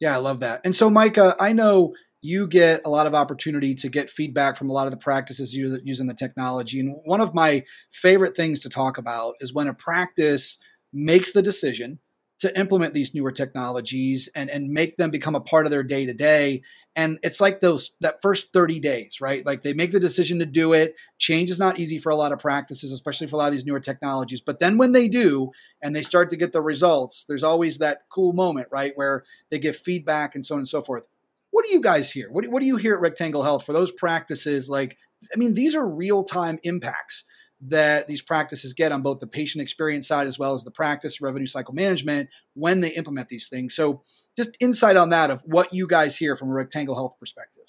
Yeah, 0.00 0.14
I 0.14 0.18
love 0.18 0.40
that. 0.40 0.62
And 0.64 0.74
so, 0.74 0.88
Micah, 0.90 1.36
I 1.38 1.52
know 1.52 1.94
you 2.22 2.46
get 2.46 2.82
a 2.84 2.90
lot 2.90 3.06
of 3.06 3.14
opportunity 3.14 3.74
to 3.74 3.88
get 3.88 4.10
feedback 4.10 4.56
from 4.56 4.68
a 4.68 4.72
lot 4.72 4.86
of 4.86 4.90
the 4.90 4.96
practices 4.98 5.54
using 5.54 6.06
the 6.06 6.14
technology. 6.14 6.80
And 6.80 6.96
one 7.04 7.20
of 7.20 7.34
my 7.34 7.64
favorite 7.92 8.36
things 8.36 8.60
to 8.60 8.68
talk 8.68 8.98
about 8.98 9.34
is 9.40 9.54
when 9.54 9.68
a 9.68 9.74
practice 9.74 10.58
makes 10.92 11.32
the 11.32 11.42
decision 11.42 11.98
to 12.40 12.58
implement 12.58 12.94
these 12.94 13.14
newer 13.14 13.30
technologies 13.30 14.28
and, 14.34 14.48
and 14.48 14.70
make 14.70 14.96
them 14.96 15.10
become 15.10 15.34
a 15.34 15.40
part 15.40 15.66
of 15.66 15.70
their 15.70 15.82
day 15.82 16.06
to 16.06 16.14
day. 16.14 16.62
And 16.96 17.18
it's 17.22 17.40
like 17.40 17.60
those 17.60 17.92
that 18.00 18.22
first 18.22 18.52
30 18.54 18.80
days, 18.80 19.20
right? 19.20 19.44
Like 19.44 19.62
they 19.62 19.74
make 19.74 19.92
the 19.92 20.00
decision 20.00 20.38
to 20.38 20.46
do 20.46 20.72
it. 20.72 20.98
Change 21.18 21.50
is 21.50 21.58
not 21.58 21.78
easy 21.78 21.98
for 21.98 22.08
a 22.08 22.16
lot 22.16 22.32
of 22.32 22.38
practices, 22.38 22.92
especially 22.92 23.26
for 23.26 23.36
a 23.36 23.38
lot 23.38 23.48
of 23.48 23.52
these 23.52 23.66
newer 23.66 23.78
technologies. 23.78 24.40
But 24.40 24.58
then 24.58 24.78
when 24.78 24.92
they 24.92 25.06
do 25.06 25.50
and 25.82 25.94
they 25.94 26.02
start 26.02 26.30
to 26.30 26.36
get 26.36 26.52
the 26.52 26.62
results, 26.62 27.24
there's 27.24 27.42
always 27.42 27.78
that 27.78 28.04
cool 28.08 28.32
moment, 28.32 28.68
right? 28.70 28.92
Where 28.94 29.24
they 29.50 29.58
give 29.58 29.76
feedback 29.76 30.34
and 30.34 30.44
so 30.44 30.54
on 30.54 30.60
and 30.60 30.68
so 30.68 30.80
forth. 30.80 31.10
What 31.50 31.66
do 31.66 31.72
you 31.72 31.80
guys 31.80 32.10
hear? 32.10 32.30
What 32.30 32.44
do, 32.44 32.50
what 32.50 32.60
do 32.60 32.66
you 32.66 32.76
hear 32.76 32.94
at 32.94 33.00
Rectangle 33.00 33.42
Health 33.42 33.66
for 33.66 33.74
those 33.74 33.92
practices? 33.92 34.70
Like, 34.70 34.96
I 35.34 35.36
mean, 35.36 35.52
these 35.52 35.74
are 35.74 35.86
real 35.86 36.24
time 36.24 36.58
impacts 36.62 37.24
that 37.62 38.06
these 38.06 38.22
practices 38.22 38.72
get 38.72 38.92
on 38.92 39.02
both 39.02 39.20
the 39.20 39.26
patient 39.26 39.60
experience 39.60 40.08
side 40.08 40.26
as 40.26 40.38
well 40.38 40.54
as 40.54 40.64
the 40.64 40.70
practice 40.70 41.20
revenue 41.20 41.46
cycle 41.46 41.74
management 41.74 42.28
when 42.54 42.80
they 42.80 42.90
implement 42.90 43.28
these 43.28 43.48
things. 43.48 43.74
So, 43.74 44.02
just 44.36 44.56
insight 44.60 44.96
on 44.96 45.10
that 45.10 45.30
of 45.30 45.42
what 45.42 45.74
you 45.74 45.86
guys 45.86 46.16
hear 46.16 46.36
from 46.36 46.48
a 46.48 46.52
Rectangle 46.52 46.94
Health 46.94 47.16
perspective. 47.18 47.64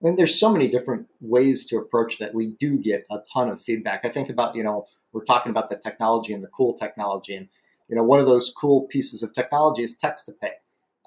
I 0.00 0.06
mean, 0.06 0.16
there's 0.16 0.38
so 0.38 0.52
many 0.52 0.68
different 0.68 1.06
ways 1.20 1.66
to 1.66 1.76
approach 1.76 2.18
that. 2.18 2.34
We 2.34 2.48
do 2.48 2.78
get 2.78 3.04
a 3.10 3.18
ton 3.32 3.48
of 3.48 3.60
feedback. 3.60 4.04
I 4.04 4.08
think 4.08 4.28
about, 4.28 4.54
you 4.54 4.62
know, 4.62 4.86
we're 5.12 5.24
talking 5.24 5.50
about 5.50 5.70
the 5.70 5.76
technology 5.76 6.32
and 6.32 6.44
the 6.44 6.48
cool 6.48 6.72
technology. 6.72 7.34
And, 7.34 7.48
you 7.88 7.96
know, 7.96 8.04
one 8.04 8.20
of 8.20 8.26
those 8.26 8.52
cool 8.56 8.86
pieces 8.86 9.22
of 9.22 9.34
technology 9.34 9.82
is 9.82 9.96
text 9.96 10.26
to 10.26 10.32
pay. 10.32 10.52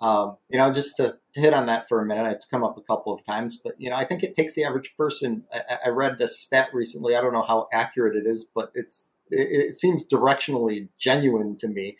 Um, 0.01 0.37
you 0.49 0.57
know, 0.57 0.73
just 0.73 0.95
to, 0.97 1.17
to 1.33 1.39
hit 1.39 1.53
on 1.53 1.67
that 1.67 1.87
for 1.87 2.01
a 2.01 2.05
minute, 2.05 2.31
it's 2.31 2.47
come 2.47 2.63
up 2.63 2.75
a 2.75 2.81
couple 2.81 3.13
of 3.13 3.23
times, 3.23 3.61
but 3.63 3.75
you 3.77 3.89
know, 3.89 3.95
I 3.95 4.03
think 4.03 4.23
it 4.23 4.35
takes 4.35 4.55
the 4.55 4.63
average 4.63 4.95
person. 4.97 5.45
I, 5.53 5.77
I 5.85 5.89
read 5.89 6.19
a 6.19 6.27
stat 6.27 6.69
recently. 6.73 7.15
I 7.15 7.21
don't 7.21 7.33
know 7.33 7.43
how 7.43 7.67
accurate 7.71 8.15
it 8.15 8.27
is, 8.27 8.43
but 8.43 8.71
it's 8.73 9.07
it, 9.29 9.69
it 9.69 9.77
seems 9.77 10.05
directionally 10.05 10.89
genuine 10.97 11.55
to 11.57 11.67
me. 11.67 11.97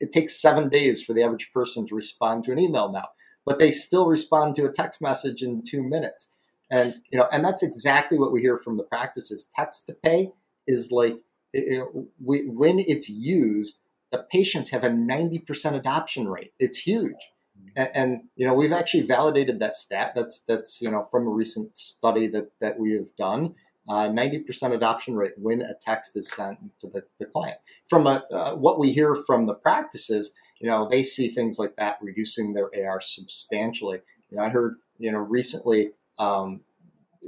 It 0.00 0.12
takes 0.12 0.40
seven 0.40 0.68
days 0.68 1.02
for 1.02 1.14
the 1.14 1.22
average 1.22 1.50
person 1.52 1.86
to 1.88 1.94
respond 1.94 2.44
to 2.44 2.52
an 2.52 2.58
email 2.58 2.92
now, 2.92 3.08
but 3.46 3.58
they 3.58 3.70
still 3.70 4.06
respond 4.06 4.54
to 4.56 4.66
a 4.66 4.72
text 4.72 5.00
message 5.00 5.42
in 5.42 5.62
two 5.66 5.82
minutes. 5.82 6.30
And 6.70 6.94
you 7.10 7.18
know, 7.18 7.26
and 7.32 7.42
that's 7.42 7.62
exactly 7.62 8.18
what 8.18 8.32
we 8.32 8.42
hear 8.42 8.58
from 8.58 8.76
the 8.76 8.84
practices. 8.84 9.48
Text 9.56 9.86
to 9.86 9.94
pay 9.94 10.30
is 10.66 10.92
like 10.92 11.16
it, 11.52 11.84
we, 12.22 12.42
when 12.48 12.78
it's 12.78 13.08
used, 13.08 13.80
the 14.10 14.26
patients 14.30 14.70
have 14.70 14.84
a 14.84 14.90
90% 14.90 15.74
adoption 15.74 16.28
rate. 16.28 16.52
It's 16.58 16.78
huge. 16.78 17.30
And, 17.76 17.90
and, 17.94 18.20
you 18.36 18.46
know 18.46 18.54
we've 18.54 18.72
actually 18.72 19.02
validated 19.02 19.60
that 19.60 19.76
stat. 19.76 20.12
That's 20.16 20.40
that's 20.40 20.80
you 20.80 20.90
know 20.90 21.04
from 21.04 21.26
a 21.26 21.30
recent 21.30 21.76
study 21.76 22.26
that 22.28 22.50
that 22.60 22.78
we 22.78 22.92
have 22.94 23.14
done. 23.16 23.54
Uh, 23.88 24.08
90% 24.08 24.72
adoption 24.72 25.16
rate 25.16 25.32
when 25.36 25.62
a 25.62 25.74
text 25.80 26.16
is 26.16 26.30
sent 26.30 26.58
to 26.78 26.86
the, 26.88 27.02
the 27.18 27.26
client. 27.26 27.56
From 27.88 28.06
a, 28.06 28.22
uh, 28.30 28.54
what 28.54 28.78
we 28.78 28.92
hear 28.92 29.16
from 29.16 29.46
the 29.46 29.54
practices, 29.54 30.32
you 30.60 30.68
know, 30.68 30.86
they 30.88 31.02
see 31.02 31.26
things 31.26 31.58
like 31.58 31.74
that 31.76 31.98
reducing 32.00 32.52
their 32.52 32.70
AR 32.86 33.00
substantially. 33.00 33.98
You 34.28 34.36
know, 34.36 34.44
I 34.44 34.50
heard, 34.50 34.76
you 34.98 35.10
know, 35.10 35.18
recently 35.18 35.90
um, 36.20 36.60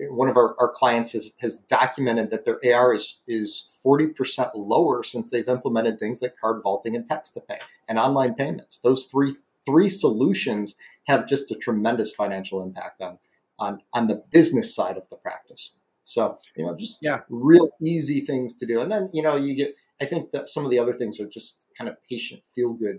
one 0.08 0.28
of 0.28 0.36
our, 0.36 0.54
our 0.58 0.70
clients 0.70 1.12
has, 1.12 1.34
has 1.40 1.58
documented 1.58 2.30
that 2.30 2.44
their 2.44 2.58
AR 2.74 2.94
is, 2.94 3.18
is 3.26 3.68
40% 3.84 4.50
lower 4.54 5.02
since 5.02 5.30
they've 5.30 5.48
implemented 5.48 5.98
things 5.98 6.22
like 6.22 6.34
card 6.40 6.62
vaulting 6.62 6.96
and 6.96 7.06
text 7.06 7.34
to 7.34 7.40
pay 7.40 7.58
and 7.88 7.98
online 7.98 8.34
payments. 8.34 8.78
Those 8.78 9.04
three 9.04 9.34
three 9.64 9.88
solutions 9.88 10.74
have 11.06 11.28
just 11.28 11.50
a 11.52 11.54
tremendous 11.54 12.12
financial 12.12 12.62
impact 12.62 13.00
on 13.00 13.18
on, 13.58 13.80
on 13.92 14.08
the 14.08 14.24
business 14.32 14.74
side 14.74 14.96
of 14.96 15.08
the 15.08 15.16
practice. 15.16 15.74
So, 16.02 16.38
you 16.56 16.66
know, 16.66 16.74
just 16.74 16.98
yeah. 17.00 17.20
real 17.28 17.70
easy 17.80 18.20
things 18.20 18.56
to 18.56 18.66
do. 18.66 18.80
And 18.80 18.90
then, 18.90 19.08
you 19.12 19.22
know, 19.22 19.36
you 19.36 19.54
get 19.54 19.76
I 20.00 20.04
think 20.04 20.32
that 20.32 20.48
some 20.48 20.64
of 20.64 20.70
the 20.70 20.78
other 20.78 20.92
things 20.92 21.20
are 21.20 21.28
just 21.28 21.68
kind 21.78 21.88
of 21.88 21.96
patient 22.08 22.44
feel 22.44 22.74
good 22.74 22.98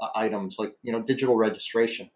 uh, 0.00 0.08
items 0.14 0.56
like, 0.58 0.76
you 0.82 0.92
know, 0.92 1.02
digital 1.02 1.36
registration. 1.36 2.10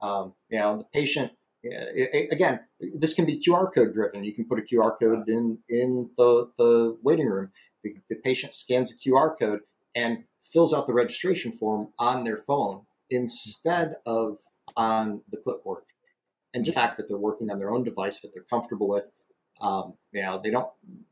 Um, 0.00 0.34
you 0.48 0.58
know, 0.58 0.78
the 0.78 0.84
patient 0.84 1.32
again, 1.64 2.60
this 2.80 3.14
can 3.14 3.26
be 3.26 3.40
QR 3.40 3.72
code 3.74 3.92
driven. 3.92 4.24
You 4.24 4.34
can 4.34 4.46
put 4.46 4.58
a 4.58 4.62
QR 4.62 4.98
code 4.98 5.28
in 5.28 5.58
in 5.68 6.10
the 6.16 6.50
the 6.56 6.96
waiting 7.02 7.28
room. 7.28 7.50
The, 7.84 7.94
the 8.08 8.16
patient 8.16 8.54
scans 8.54 8.92
a 8.92 8.96
QR 8.96 9.38
code 9.38 9.60
and 9.94 10.24
fills 10.40 10.72
out 10.74 10.86
the 10.86 10.92
registration 10.92 11.52
form 11.52 11.88
on 11.98 12.24
their 12.24 12.36
phone 12.36 12.82
instead 13.10 13.96
of 14.06 14.38
on 14.76 15.22
the 15.30 15.36
clipboard. 15.36 15.82
And 16.54 16.64
the 16.64 16.72
fact 16.72 16.96
that 16.96 17.08
they're 17.08 17.18
working 17.18 17.50
on 17.50 17.58
their 17.58 17.70
own 17.70 17.84
device 17.84 18.20
that 18.20 18.32
they're 18.32 18.42
comfortable 18.42 18.88
with, 18.88 19.10
um, 19.60 19.94
you 20.12 20.22
know, 20.22 20.40
they 20.42 20.50
don't, 20.50 20.68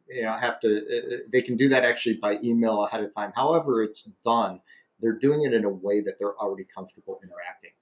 you 0.09 0.22
know, 0.22 0.32
have 0.32 0.61
to. 0.61 0.68
Uh, 0.68 1.14
uh, 1.14 1.18
they 1.30 1.42
can 1.42 1.56
do 1.56 1.68
that 1.68 1.85
actually 1.85 2.14
by 2.14 2.38
email 2.42 2.85
ahead 2.85 3.02
of 3.02 3.14
time. 3.14 3.32
However, 3.35 3.82
it's 3.82 4.02
done. 4.24 4.61
They're 5.00 5.18
doing 5.18 5.42
it 5.42 5.52
in 5.52 5.64
a 5.64 5.70
way 5.70 6.00
that 6.00 6.18
they're 6.18 6.37
already 6.37 6.64
comfortable 6.64 7.20
interacting, 7.22 7.72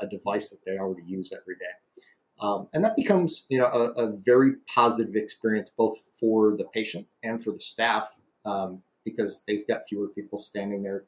a 0.00 0.06
device 0.06 0.50
that 0.50 0.64
they 0.64 0.78
already 0.78 1.06
use 1.06 1.32
every 1.32 1.56
day. 1.56 2.04
Um, 2.40 2.68
and 2.72 2.84
that 2.84 2.94
becomes, 2.94 3.46
you 3.48 3.58
know, 3.58 3.66
a, 3.66 3.90
a, 4.04 4.16
very 4.16 4.52
positive 4.72 5.16
experience 5.16 5.70
both 5.70 5.98
for 6.20 6.56
the 6.56 6.66
patient 6.66 7.04
and 7.24 7.42
for 7.42 7.50
the 7.50 7.58
staff 7.58 8.16
um, 8.44 8.80
because 9.04 9.42
they've 9.48 9.66
got 9.66 9.80
fewer 9.88 10.06
people 10.06 10.38
standing 10.38 10.84
there 10.84 11.04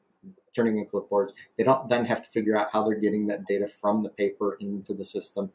turning 0.53 0.77
in 0.77 0.85
clipboards. 0.85 1.31
They 1.57 1.63
don't 1.63 1.87
then 1.87 2.05
have 2.05 2.21
to 2.21 2.29
figure 2.29 2.57
out 2.57 2.67
how 2.71 2.83
they're 2.83 2.99
getting 2.99 3.27
that 3.27 3.45
data 3.45 3.67
from 3.67 4.03
the 4.03 4.09
paper 4.09 4.57
into 4.59 4.93
the 4.93 5.05
system. 5.05 5.51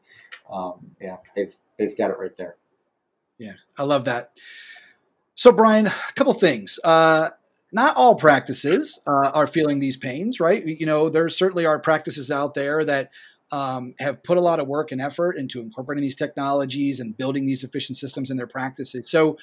Um, 0.51 0.93
yeah, 1.01 1.17
they've 1.35 1.55
they've 1.79 1.97
got 1.97 2.11
it 2.11 2.19
right 2.19 2.37
there. 2.37 2.57
Yeah, 3.39 3.55
I 3.77 3.83
love 3.83 4.07
that. 4.07 4.33
So, 5.35 5.53
Brian, 5.53 5.87
a 5.87 5.93
couple 6.15 6.33
things. 6.33 6.81
Uh, 6.83 7.31
not 7.72 7.96
all 7.96 8.14
practices 8.14 9.00
uh, 9.07 9.31
are 9.35 9.46
feeling 9.46 9.81
these 9.81 9.96
pains, 9.96 10.40
right? 10.40 10.64
You 10.64 10.87
know, 10.87 11.09
there 11.09 11.29
certainly 11.29 11.66
are 11.66 11.79
practices 11.79 12.31
out 12.31 12.55
there 12.55 12.85
that 12.85 13.11
um, 13.52 13.94
have 13.98 14.22
put 14.22 14.38
a 14.38 14.40
lot 14.40 14.61
of 14.61 14.66
work 14.66 14.92
and 14.92 15.00
effort 15.00 15.37
into 15.37 15.61
incorporating 15.61 16.02
these 16.02 16.14
technologies 16.14 17.00
and 17.00 17.16
building 17.16 17.46
these 17.46 17.64
efficient 17.64 17.96
systems 17.96 18.31
in 18.31 18.37
their 18.37 18.46
practices. 18.46 19.11
So, 19.11 19.37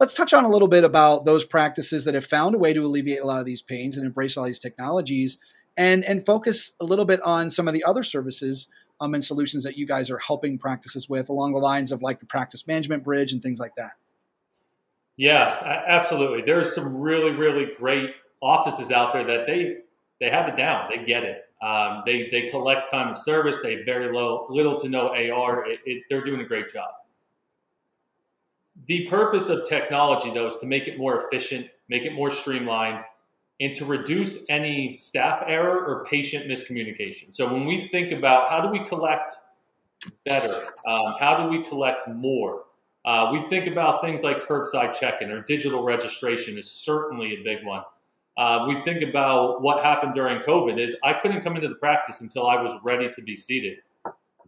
let's 0.00 0.14
touch 0.14 0.32
on 0.32 0.44
a 0.44 0.48
little 0.48 0.68
bit 0.68 0.84
about 0.84 1.24
those 1.24 1.44
practices 1.44 2.04
that 2.04 2.14
have 2.14 2.24
found 2.24 2.54
a 2.54 2.58
way 2.58 2.72
to 2.72 2.84
alleviate 2.84 3.20
a 3.20 3.26
lot 3.26 3.38
of 3.38 3.46
these 3.46 3.62
pains 3.62 3.96
and 3.96 4.04
embrace 4.04 4.36
all 4.36 4.44
these 4.44 4.58
technologies 4.58 5.38
and 5.76 6.04
and 6.04 6.26
focus 6.26 6.72
a 6.80 6.84
little 6.84 7.04
bit 7.04 7.20
on 7.22 7.50
some 7.50 7.68
of 7.68 7.74
the 7.74 7.84
other 7.84 8.02
services 8.02 8.68
um, 9.00 9.14
and 9.14 9.24
solutions 9.24 9.64
that 9.64 9.76
you 9.76 9.86
guys 9.86 10.10
are 10.10 10.18
helping 10.18 10.58
practices 10.58 11.08
with 11.08 11.28
along 11.28 11.52
the 11.52 11.58
lines 11.58 11.92
of 11.92 12.02
like 12.02 12.18
the 12.18 12.26
practice 12.26 12.66
management 12.66 13.04
bridge 13.04 13.32
and 13.32 13.42
things 13.42 13.60
like 13.60 13.74
that 13.76 13.92
yeah 15.16 15.82
absolutely. 15.86 16.42
There's 16.42 16.74
some 16.74 16.96
really 16.96 17.30
really 17.32 17.72
great 17.76 18.10
offices 18.40 18.90
out 18.90 19.12
there 19.12 19.24
that 19.26 19.46
they 19.46 19.78
they 20.20 20.30
have 20.30 20.48
it 20.48 20.56
down. 20.56 20.90
They 20.90 21.04
get 21.04 21.24
it. 21.24 21.44
Um, 21.62 22.02
they 22.06 22.28
they 22.30 22.48
collect 22.50 22.90
time 22.90 23.08
of 23.08 23.18
service. 23.18 23.60
They 23.62 23.76
have 23.76 23.84
very 23.84 24.12
low 24.14 24.46
little 24.50 24.78
to 24.80 24.88
no 24.88 25.08
ar 25.10 25.66
it, 25.68 25.80
it, 25.86 26.04
they're 26.08 26.24
doing 26.24 26.40
a 26.40 26.44
great 26.46 26.72
job. 26.72 26.90
The 28.86 29.06
purpose 29.08 29.48
of 29.48 29.68
technology, 29.68 30.30
though, 30.32 30.46
is 30.46 30.56
to 30.56 30.66
make 30.66 30.88
it 30.88 30.98
more 30.98 31.16
efficient, 31.24 31.68
make 31.88 32.02
it 32.02 32.14
more 32.14 32.30
streamlined, 32.30 33.04
and 33.60 33.74
to 33.76 33.84
reduce 33.84 34.44
any 34.48 34.92
staff 34.92 35.44
error 35.46 35.84
or 35.86 36.04
patient 36.06 36.46
miscommunication. 36.48 37.32
So 37.34 37.52
when 37.52 37.64
we 37.64 37.86
think 37.88 38.10
about 38.12 38.48
how 38.48 38.60
do 38.60 38.68
we 38.68 38.84
collect 38.84 39.34
better, 40.24 40.54
um, 40.86 41.14
how 41.20 41.42
do 41.42 41.48
we 41.56 41.64
collect 41.64 42.08
more, 42.08 42.64
uh, 43.04 43.30
we 43.32 43.42
think 43.48 43.66
about 43.66 44.00
things 44.00 44.22
like 44.22 44.42
curbside 44.42 44.98
check-in 44.98 45.30
or 45.30 45.42
digital 45.42 45.82
registration 45.82 46.56
is 46.56 46.70
certainly 46.70 47.34
a 47.34 47.42
big 47.42 47.64
one. 47.64 47.82
Uh, 48.36 48.64
we 48.66 48.80
think 48.82 49.02
about 49.02 49.60
what 49.60 49.82
happened 49.82 50.14
during 50.14 50.40
COVID 50.42 50.78
is 50.78 50.96
I 51.04 51.14
couldn't 51.14 51.42
come 51.42 51.56
into 51.56 51.68
the 51.68 51.74
practice 51.74 52.20
until 52.20 52.46
I 52.46 52.62
was 52.62 52.72
ready 52.82 53.10
to 53.10 53.22
be 53.22 53.36
seated. 53.36 53.78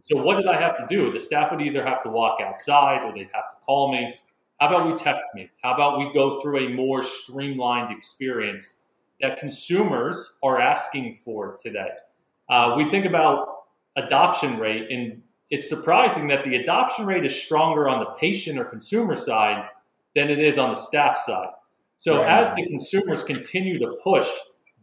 So 0.01 0.21
what 0.21 0.37
did 0.37 0.47
I 0.47 0.59
have 0.59 0.77
to 0.77 0.85
do? 0.87 1.11
The 1.11 1.19
staff 1.19 1.51
would 1.51 1.61
either 1.61 1.83
have 1.83 2.01
to 2.03 2.09
walk 2.09 2.39
outside 2.41 3.03
or 3.03 3.13
they'd 3.13 3.29
have 3.33 3.49
to 3.49 3.55
call 3.65 3.91
me. 3.91 4.15
How 4.59 4.67
about 4.67 4.91
we 4.91 4.97
text 4.97 5.35
me? 5.35 5.49
How 5.63 5.73
about 5.73 5.99
we 5.99 6.13
go 6.13 6.41
through 6.41 6.67
a 6.67 6.69
more 6.69 7.03
streamlined 7.03 7.95
experience 7.95 8.79
that 9.19 9.37
consumers 9.37 10.37
are 10.41 10.59
asking 10.59 11.15
for 11.15 11.57
today? 11.61 11.89
Uh, 12.47 12.75
we 12.77 12.89
think 12.89 13.05
about 13.05 13.65
adoption 13.97 14.59
rate, 14.59 14.91
and 14.91 15.23
it's 15.49 15.69
surprising 15.69 16.27
that 16.27 16.43
the 16.43 16.55
adoption 16.55 17.05
rate 17.05 17.25
is 17.25 17.39
stronger 17.39 17.87
on 17.87 17.99
the 17.99 18.11
patient 18.19 18.57
or 18.57 18.65
consumer 18.65 19.15
side 19.15 19.67
than 20.15 20.29
it 20.29 20.39
is 20.39 20.57
on 20.57 20.69
the 20.69 20.75
staff 20.75 21.17
side. 21.17 21.49
So 21.97 22.17
right. 22.17 22.39
as 22.39 22.53
the 22.55 22.65
consumers 22.65 23.23
continue 23.23 23.79
to 23.79 23.97
push 24.03 24.27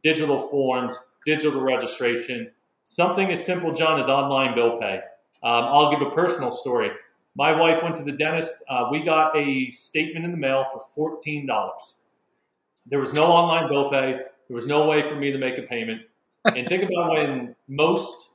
digital 0.02 0.40
forms, 0.40 0.98
digital 1.24 1.60
registration, 1.60 2.50
something 2.84 3.30
as 3.30 3.44
simple, 3.44 3.72
John, 3.72 3.98
as 3.98 4.08
online 4.08 4.54
bill 4.54 4.78
pay. 4.78 5.00
Um, 5.42 5.64
I'll 5.64 5.90
give 5.90 6.06
a 6.06 6.10
personal 6.10 6.52
story. 6.52 6.90
My 7.34 7.58
wife 7.58 7.82
went 7.82 7.96
to 7.96 8.04
the 8.04 8.12
dentist. 8.12 8.62
Uh, 8.68 8.88
we 8.90 9.02
got 9.02 9.36
a 9.36 9.70
statement 9.70 10.24
in 10.24 10.30
the 10.30 10.36
mail 10.36 10.64
for 10.64 11.20
$14. 11.24 11.46
There 12.86 13.00
was 13.00 13.12
no 13.12 13.24
online 13.24 13.68
bill 13.68 13.90
pay. 13.90 14.20
There 14.48 14.54
was 14.54 14.66
no 14.66 14.86
way 14.86 15.02
for 15.02 15.14
me 15.14 15.32
to 15.32 15.38
make 15.38 15.58
a 15.58 15.62
payment. 15.62 16.02
And 16.44 16.66
think 16.68 16.82
about 16.82 17.10
when 17.10 17.54
most 17.68 18.31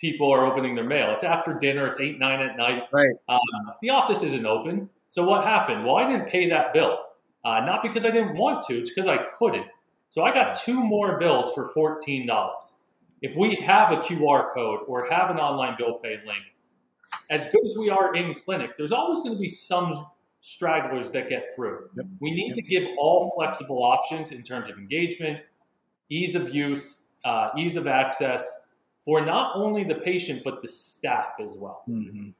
people 0.00 0.32
are 0.32 0.46
opening 0.46 0.74
their 0.74 0.84
mail. 0.84 1.12
It's 1.12 1.24
after 1.24 1.54
dinner. 1.54 1.86
It's 1.86 2.00
eight, 2.00 2.18
nine 2.18 2.40
at 2.40 2.56
night. 2.56 2.84
Right. 2.92 3.14
Um, 3.28 3.40
the 3.82 3.90
office 3.90 4.22
isn't 4.22 4.46
open. 4.46 4.88
So 5.08 5.24
what 5.24 5.44
happened? 5.44 5.84
Well, 5.84 5.96
I 5.96 6.10
didn't 6.10 6.28
pay 6.28 6.48
that 6.48 6.72
bill. 6.72 6.98
Uh, 7.44 7.60
not 7.60 7.82
because 7.82 8.04
I 8.04 8.10
didn't 8.10 8.36
want 8.36 8.66
to. 8.66 8.78
It's 8.78 8.90
because 8.90 9.06
I 9.06 9.18
couldn't. 9.38 9.66
So 10.08 10.24
I 10.24 10.32
got 10.32 10.56
two 10.56 10.82
more 10.82 11.18
bills 11.18 11.52
for 11.54 11.72
$14. 11.72 12.26
If 13.22 13.36
we 13.36 13.56
have 13.56 13.92
a 13.92 13.96
QR 13.96 14.52
code 14.54 14.80
or 14.86 15.08
have 15.08 15.30
an 15.30 15.36
online 15.36 15.76
bill 15.78 15.94
pay 15.94 16.16
link, 16.26 16.42
as 17.30 17.50
good 17.50 17.64
as 17.64 17.76
we 17.78 17.90
are 17.90 18.14
in 18.14 18.34
clinic, 18.34 18.76
there's 18.76 18.92
always 18.92 19.20
going 19.20 19.34
to 19.34 19.38
be 19.38 19.48
some 19.48 20.06
stragglers 20.40 21.10
that 21.10 21.28
get 21.28 21.44
through. 21.54 21.90
Yep. 21.96 22.06
We 22.20 22.30
need 22.30 22.48
yep. 22.48 22.56
to 22.56 22.62
give 22.62 22.88
all 22.98 23.32
flexible 23.36 23.82
options 23.82 24.32
in 24.32 24.42
terms 24.42 24.68
of 24.70 24.78
engagement, 24.78 25.40
ease 26.08 26.34
of 26.34 26.54
use, 26.54 27.08
uh, 27.24 27.50
ease 27.56 27.76
of 27.76 27.86
access 27.86 28.66
for 29.04 29.24
not 29.24 29.52
only 29.54 29.84
the 29.84 29.94
patient, 29.94 30.42
but 30.44 30.62
the 30.62 30.68
staff 30.68 31.34
as 31.42 31.56
well. 31.58 31.82
Mm-hmm. 31.88 32.30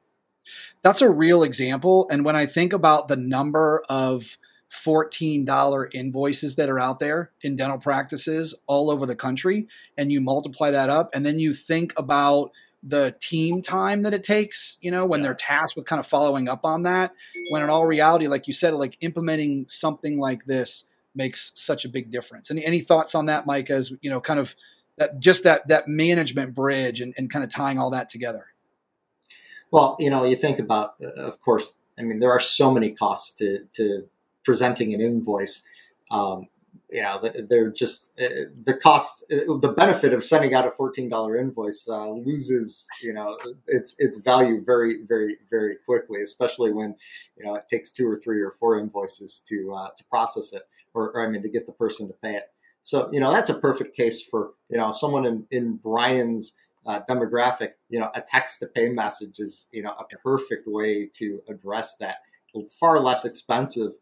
That's 0.81 1.01
a 1.01 1.09
real 1.09 1.43
example. 1.43 2.07
And 2.09 2.25
when 2.25 2.35
I 2.35 2.45
think 2.45 2.73
about 2.73 3.07
the 3.07 3.15
number 3.15 3.83
of 3.89 4.37
$14 4.71 5.93
invoices 5.93 6.55
that 6.55 6.69
are 6.69 6.79
out 6.79 6.99
there 6.99 7.29
in 7.41 7.55
dental 7.55 7.77
practices 7.77 8.55
all 8.67 8.89
over 8.89 9.05
the 9.05 9.15
country, 9.15 9.67
and 9.97 10.11
you 10.11 10.21
multiply 10.21 10.71
that 10.71 10.89
up, 10.89 11.09
and 11.13 11.25
then 11.25 11.39
you 11.39 11.53
think 11.53 11.93
about 11.97 12.51
the 12.83 13.15
team 13.19 13.61
time 13.61 14.03
that 14.03 14.13
it 14.13 14.23
takes, 14.23 14.77
you 14.81 14.89
know, 14.89 15.05
when 15.05 15.19
yeah. 15.19 15.27
they're 15.27 15.35
tasked 15.35 15.75
with 15.75 15.85
kind 15.85 15.99
of 15.99 16.07
following 16.07 16.47
up 16.47 16.65
on 16.65 16.83
that, 16.83 17.13
when 17.51 17.61
in 17.61 17.69
all 17.69 17.85
reality, 17.85 18.27
like 18.27 18.47
you 18.47 18.53
said, 18.53 18.73
like 18.73 18.97
implementing 19.01 19.65
something 19.67 20.19
like 20.19 20.45
this 20.45 20.85
makes 21.13 21.51
such 21.55 21.85
a 21.85 21.89
big 21.89 22.09
difference. 22.09 22.49
Any 22.49 22.65
any 22.65 22.79
thoughts 22.79 23.13
on 23.13 23.27
that, 23.27 23.45
Mike, 23.45 23.69
as 23.69 23.91
you 24.01 24.09
know, 24.09 24.19
kind 24.19 24.39
of 24.39 24.55
that 25.01 25.19
just 25.19 25.43
that 25.43 25.67
that 25.67 25.87
management 25.87 26.53
bridge 26.53 27.01
and, 27.01 27.13
and 27.17 27.29
kind 27.29 27.43
of 27.43 27.51
tying 27.51 27.79
all 27.79 27.89
that 27.91 28.09
together? 28.09 28.45
Well, 29.71 29.95
you 29.99 30.09
know, 30.09 30.25
you 30.25 30.35
think 30.35 30.59
about, 30.59 30.95
uh, 31.01 31.07
of 31.21 31.41
course, 31.41 31.77
I 31.97 32.03
mean, 32.03 32.19
there 32.19 32.31
are 32.31 32.39
so 32.39 32.71
many 32.71 32.91
costs 32.91 33.31
to 33.39 33.65
to 33.73 34.07
presenting 34.43 34.93
an 34.93 35.01
invoice. 35.01 35.63
Um, 36.09 36.47
you 36.89 37.01
know, 37.01 37.21
they're 37.49 37.69
just 37.69 38.19
uh, 38.19 38.51
the 38.63 38.73
cost, 38.73 39.23
uh, 39.31 39.57
the 39.57 39.73
benefit 39.77 40.13
of 40.13 40.25
sending 40.25 40.53
out 40.53 40.67
a 40.67 40.71
fourteen 40.71 41.07
dollar 41.07 41.37
invoice 41.37 41.87
uh, 41.87 42.09
loses, 42.09 42.87
you 43.01 43.13
know, 43.13 43.37
its 43.67 43.95
its 43.97 44.17
value 44.17 44.61
very, 44.61 44.97
very, 45.07 45.37
very 45.49 45.77
quickly. 45.85 46.21
Especially 46.21 46.71
when, 46.73 46.95
you 47.37 47.45
know, 47.45 47.55
it 47.55 47.69
takes 47.69 47.93
two 47.93 48.07
or 48.07 48.17
three 48.17 48.41
or 48.41 48.51
four 48.51 48.77
invoices 48.77 49.41
to 49.47 49.73
uh, 49.73 49.89
to 49.95 50.03
process 50.05 50.51
it, 50.51 50.63
or, 50.93 51.11
or, 51.11 51.25
I 51.25 51.29
mean, 51.29 51.43
to 51.43 51.49
get 51.49 51.65
the 51.65 51.71
person 51.71 52.07
to 52.07 52.13
pay 52.13 52.35
it. 52.35 52.51
So, 52.81 53.09
you 53.11 53.19
know, 53.19 53.31
that's 53.31 53.49
a 53.49 53.59
perfect 53.59 53.95
case 53.95 54.21
for, 54.21 54.51
you 54.69 54.77
know, 54.77 54.91
someone 54.91 55.25
in, 55.25 55.45
in 55.51 55.75
Brian's 55.75 56.53
uh, 56.85 57.01
demographic, 57.07 57.73
you 57.89 57.99
know, 57.99 58.09
a 58.15 58.21
text 58.21 58.59
to 58.59 58.67
pay 58.67 58.89
message 58.89 59.39
is, 59.39 59.67
you 59.71 59.83
know, 59.83 59.91
a 59.91 60.17
perfect 60.23 60.67
way 60.67 61.09
to 61.13 61.41
address 61.47 61.95
that. 61.97 62.17
Far 62.79 62.99
less 62.99 63.23
expensive, 63.23 63.93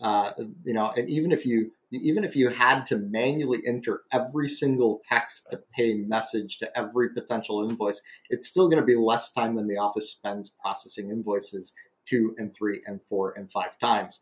uh, 0.00 0.32
you 0.64 0.72
know, 0.72 0.92
and 0.96 1.10
even 1.10 1.32
if 1.32 1.44
you 1.44 1.72
even 1.92 2.22
if 2.22 2.36
you 2.36 2.48
had 2.48 2.86
to 2.86 2.96
manually 2.96 3.60
enter 3.66 4.02
every 4.12 4.46
single 4.48 5.00
text 5.08 5.48
to 5.50 5.60
pay 5.76 5.94
message 5.94 6.58
to 6.58 6.78
every 6.78 7.12
potential 7.12 7.68
invoice, 7.68 8.00
it's 8.30 8.46
still 8.46 8.68
going 8.68 8.80
to 8.80 8.86
be 8.86 8.94
less 8.94 9.32
time 9.32 9.56
than 9.56 9.66
the 9.66 9.76
office 9.76 10.10
spends 10.10 10.50
processing 10.62 11.10
invoices 11.10 11.74
two 12.04 12.34
and 12.38 12.54
three 12.54 12.80
and 12.86 13.02
four 13.02 13.34
and 13.36 13.50
five 13.50 13.78
times. 13.78 14.20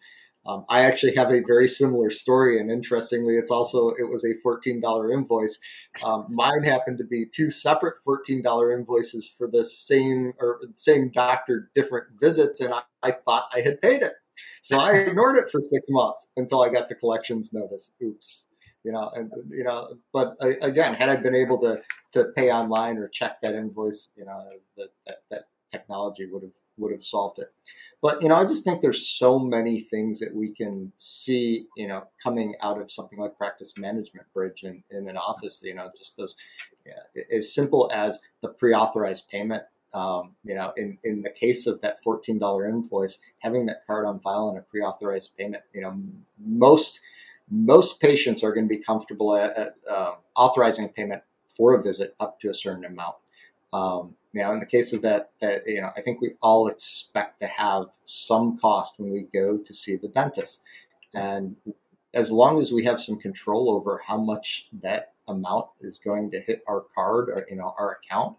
Um, 0.49 0.65
I 0.71 0.81
actually 0.85 1.15
have 1.15 1.31
a 1.31 1.43
very 1.47 1.69
similar 1.69 2.09
story, 2.09 2.59
and 2.59 2.71
interestingly, 2.71 3.35
it's 3.35 3.51
also 3.51 3.91
it 3.91 4.11
was 4.11 4.25
a 4.25 4.33
fourteen 4.43 4.81
dollar 4.81 5.13
invoice. 5.13 5.59
Um, 6.03 6.27
mine 6.31 6.65
happened 6.65 6.97
to 6.99 7.05
be 7.05 7.27
two 7.27 7.51
separate 7.51 7.97
fourteen 8.03 8.41
dollar 8.41 8.73
invoices 8.73 9.29
for 9.29 9.47
the 9.47 9.63
same 9.63 10.33
or 10.41 10.59
same 10.75 11.11
doctor, 11.11 11.71
different 11.75 12.07
visits, 12.19 12.61
and 12.61 12.73
I, 12.73 12.81
I 13.03 13.11
thought 13.13 13.51
I 13.55 13.61
had 13.61 13.83
paid 13.83 14.03
it. 14.03 14.15
So 14.63 14.79
I 14.79 14.93
ignored 14.93 15.37
it 15.37 15.51
for 15.51 15.61
six 15.61 15.89
months 15.91 16.33
until 16.37 16.63
I 16.63 16.71
got 16.71 16.89
the 16.89 16.95
collections 16.95 17.53
notice. 17.53 17.93
Oops. 18.03 18.49
You 18.85 18.93
know, 18.93 19.11
and 19.15 19.31
you 19.51 19.65
know, 19.65 19.97
but 20.15 20.37
uh, 20.41 20.53
again, 20.63 20.95
had 20.95 21.11
I 21.11 21.17
been 21.17 21.35
able 21.35 21.59
to 21.59 21.83
to 22.13 22.33
pay 22.35 22.51
online 22.51 22.97
or 22.97 23.09
check 23.09 23.43
that 23.43 23.55
invoice, 23.55 24.13
you 24.17 24.25
know, 24.25 24.45
that 24.79 24.89
that, 25.07 25.17
that 25.31 25.43
technology 25.71 26.27
would 26.31 26.43
have 26.43 26.53
would 26.79 26.93
have 26.93 27.05
solved 27.05 27.39
it. 27.39 27.53
But 28.01 28.23
you 28.23 28.29
know, 28.29 28.37
I 28.37 28.45
just 28.45 28.65
think 28.65 28.81
there's 28.81 29.07
so 29.07 29.39
many 29.39 29.81
things 29.81 30.21
that 30.21 30.35
we 30.35 30.53
can 30.53 30.93
see, 30.97 31.67
you 31.77 31.89
know, 31.89 32.05
coming 32.23 32.55
out 32.61 32.81
of 32.81 32.91
something 32.91 33.19
like 33.19 33.37
practice 33.37 33.75
management 33.77 34.27
bridge 34.33 34.63
in, 34.63 34.83
in 34.91 35.09
an 35.09 35.17
office. 35.17 35.63
You 35.65 35.75
know, 35.75 35.91
just 35.97 36.17
those 36.17 36.37
yeah, 36.87 37.23
as 37.37 37.53
simple 37.53 37.91
as 37.93 38.21
the 38.41 38.49
pre-authorized 38.49 39.29
payment 39.29 39.65
um, 39.95 40.35
you 40.45 40.55
know, 40.55 40.73
in, 40.77 40.99
in 41.03 41.23
the 41.23 41.31
case 41.31 41.67
of 41.67 41.81
that 41.81 41.97
$14 42.07 42.69
invoice, 42.69 43.21
having 43.39 43.67
that 43.67 43.87
card 43.87 44.07
on 44.07 44.21
file 44.21 44.49
and 44.51 44.59
a 44.59 44.63
pre-authorized 44.63 45.37
payment, 45.37 45.63
you 45.73 45.81
know, 45.81 45.99
most 46.39 47.01
most 47.51 47.99
patients 48.03 48.45
are 48.45 48.53
going 48.53 48.69
to 48.69 48.75
be 48.75 48.83
comfortable 48.83 49.35
at, 49.35 49.57
at 49.57 49.75
uh, 49.91 50.13
authorizing 50.37 50.85
a 50.85 50.89
payment 50.89 51.23
for 51.47 51.75
a 51.75 51.83
visit 51.83 52.15
up 52.21 52.39
to 52.39 52.51
a 52.51 52.55
certain 52.55 52.85
amount. 52.85 53.15
Um, 53.73 54.17
now, 54.35 54.53
in 54.53 54.61
the 54.61 54.67
case 54.67 54.93
of 54.93 55.03
that, 55.03 55.31
that 55.41 55.63
you 55.67 55.81
know, 55.81 55.91
I 55.97 56.03
think 56.03 56.21
we 56.21 56.35
all 56.43 56.69
expect 56.69 57.39
to 57.41 57.47
have 57.47 57.87
some 58.05 58.59
cost 58.59 58.99
when 58.99 59.11
we 59.11 59.23
go 59.23 59.57
to 59.59 59.75
see 59.75 59.97
the 59.97 60.09
dentist, 60.09 60.63
and 61.15 61.57
as 62.13 62.31
long 62.31 62.59
as 62.59 62.73
we 62.73 62.85
have 62.85 63.01
some 63.01 63.19
control 63.19 63.71
over 63.71 64.03
how 64.07 64.19
much 64.19 64.69
that 64.73 65.13
amount 65.27 65.67
is 65.81 65.99
going 65.99 66.31
to 66.31 66.41
hit 66.41 66.63
our 66.67 66.83
card 66.95 67.29
or 67.31 67.47
you 67.49 67.57
know 67.57 67.75
our 67.79 67.93
account, 68.03 68.37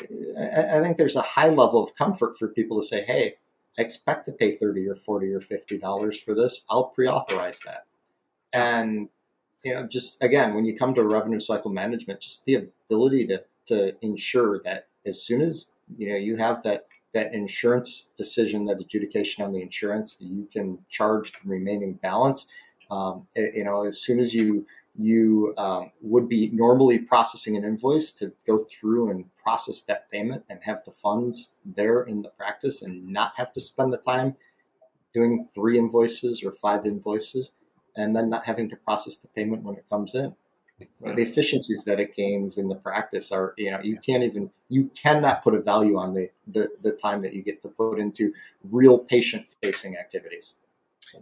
I 0.00 0.80
think 0.80 0.96
there's 0.96 1.16
a 1.16 1.22
high 1.22 1.50
level 1.50 1.82
of 1.82 1.94
comfort 1.94 2.38
for 2.38 2.48
people 2.48 2.80
to 2.80 2.86
say, 2.86 3.02
"Hey, 3.02 3.36
I 3.78 3.82
expect 3.82 4.24
to 4.26 4.32
pay 4.32 4.56
thirty 4.56 4.88
or 4.88 4.94
forty 4.94 5.30
or 5.32 5.40
fifty 5.40 5.76
dollars 5.76 6.18
for 6.18 6.34
this. 6.34 6.64
I'll 6.70 6.86
pre-authorize 6.88 7.60
that." 7.66 7.84
And 8.54 9.10
you 9.62 9.74
know, 9.74 9.86
just 9.86 10.22
again, 10.22 10.54
when 10.54 10.64
you 10.64 10.74
come 10.74 10.94
to 10.94 11.04
revenue 11.04 11.40
cycle 11.40 11.70
management, 11.70 12.20
just 12.20 12.46
the 12.46 12.68
ability 12.88 13.26
to 13.26 13.44
to 13.66 13.96
ensure 14.02 14.60
that 14.64 14.88
as 15.06 15.22
soon 15.22 15.42
as 15.42 15.70
you 15.96 16.08
know 16.08 16.16
you 16.16 16.36
have 16.36 16.62
that 16.62 16.86
that 17.14 17.32
insurance 17.32 18.10
decision, 18.16 18.66
that 18.66 18.80
adjudication 18.80 19.44
on 19.44 19.52
the 19.52 19.62
insurance, 19.62 20.16
that 20.16 20.26
you 20.26 20.48
can 20.52 20.78
charge 20.88 21.32
the 21.32 21.38
remaining 21.48 21.94
balance. 21.94 22.48
Um, 22.90 23.28
you 23.36 23.64
know, 23.64 23.84
as 23.84 23.98
soon 23.98 24.20
as 24.20 24.34
you 24.34 24.66
you 24.96 25.54
um, 25.56 25.90
would 26.02 26.28
be 26.28 26.50
normally 26.52 26.98
processing 26.98 27.56
an 27.56 27.64
invoice 27.64 28.12
to 28.12 28.32
go 28.46 28.58
through 28.58 29.10
and 29.10 29.24
process 29.36 29.82
that 29.82 30.10
payment 30.10 30.44
and 30.48 30.60
have 30.62 30.84
the 30.84 30.92
funds 30.92 31.52
there 31.64 32.02
in 32.02 32.22
the 32.22 32.28
practice 32.28 32.80
and 32.82 33.08
not 33.08 33.32
have 33.36 33.52
to 33.52 33.60
spend 33.60 33.92
the 33.92 33.98
time 33.98 34.36
doing 35.12 35.48
three 35.52 35.78
invoices 35.78 36.44
or 36.44 36.52
five 36.52 36.86
invoices 36.86 37.54
and 37.96 38.14
then 38.14 38.30
not 38.30 38.44
having 38.44 38.68
to 38.68 38.76
process 38.76 39.18
the 39.18 39.28
payment 39.28 39.64
when 39.64 39.74
it 39.74 39.84
comes 39.90 40.14
in 40.14 40.36
the 41.00 41.22
efficiencies 41.22 41.84
that 41.84 42.00
it 42.00 42.14
gains 42.14 42.58
in 42.58 42.68
the 42.68 42.74
practice 42.74 43.32
are 43.32 43.54
you 43.56 43.70
know 43.70 43.80
you 43.82 43.98
can't 43.98 44.22
even 44.22 44.50
you 44.68 44.90
cannot 44.94 45.42
put 45.42 45.54
a 45.54 45.60
value 45.60 45.96
on 45.96 46.14
the 46.14 46.30
the, 46.46 46.68
the 46.82 46.92
time 46.92 47.22
that 47.22 47.32
you 47.34 47.42
get 47.42 47.62
to 47.62 47.68
put 47.68 47.98
into 47.98 48.32
real 48.70 48.98
patient 48.98 49.54
facing 49.62 49.96
activities 49.96 50.56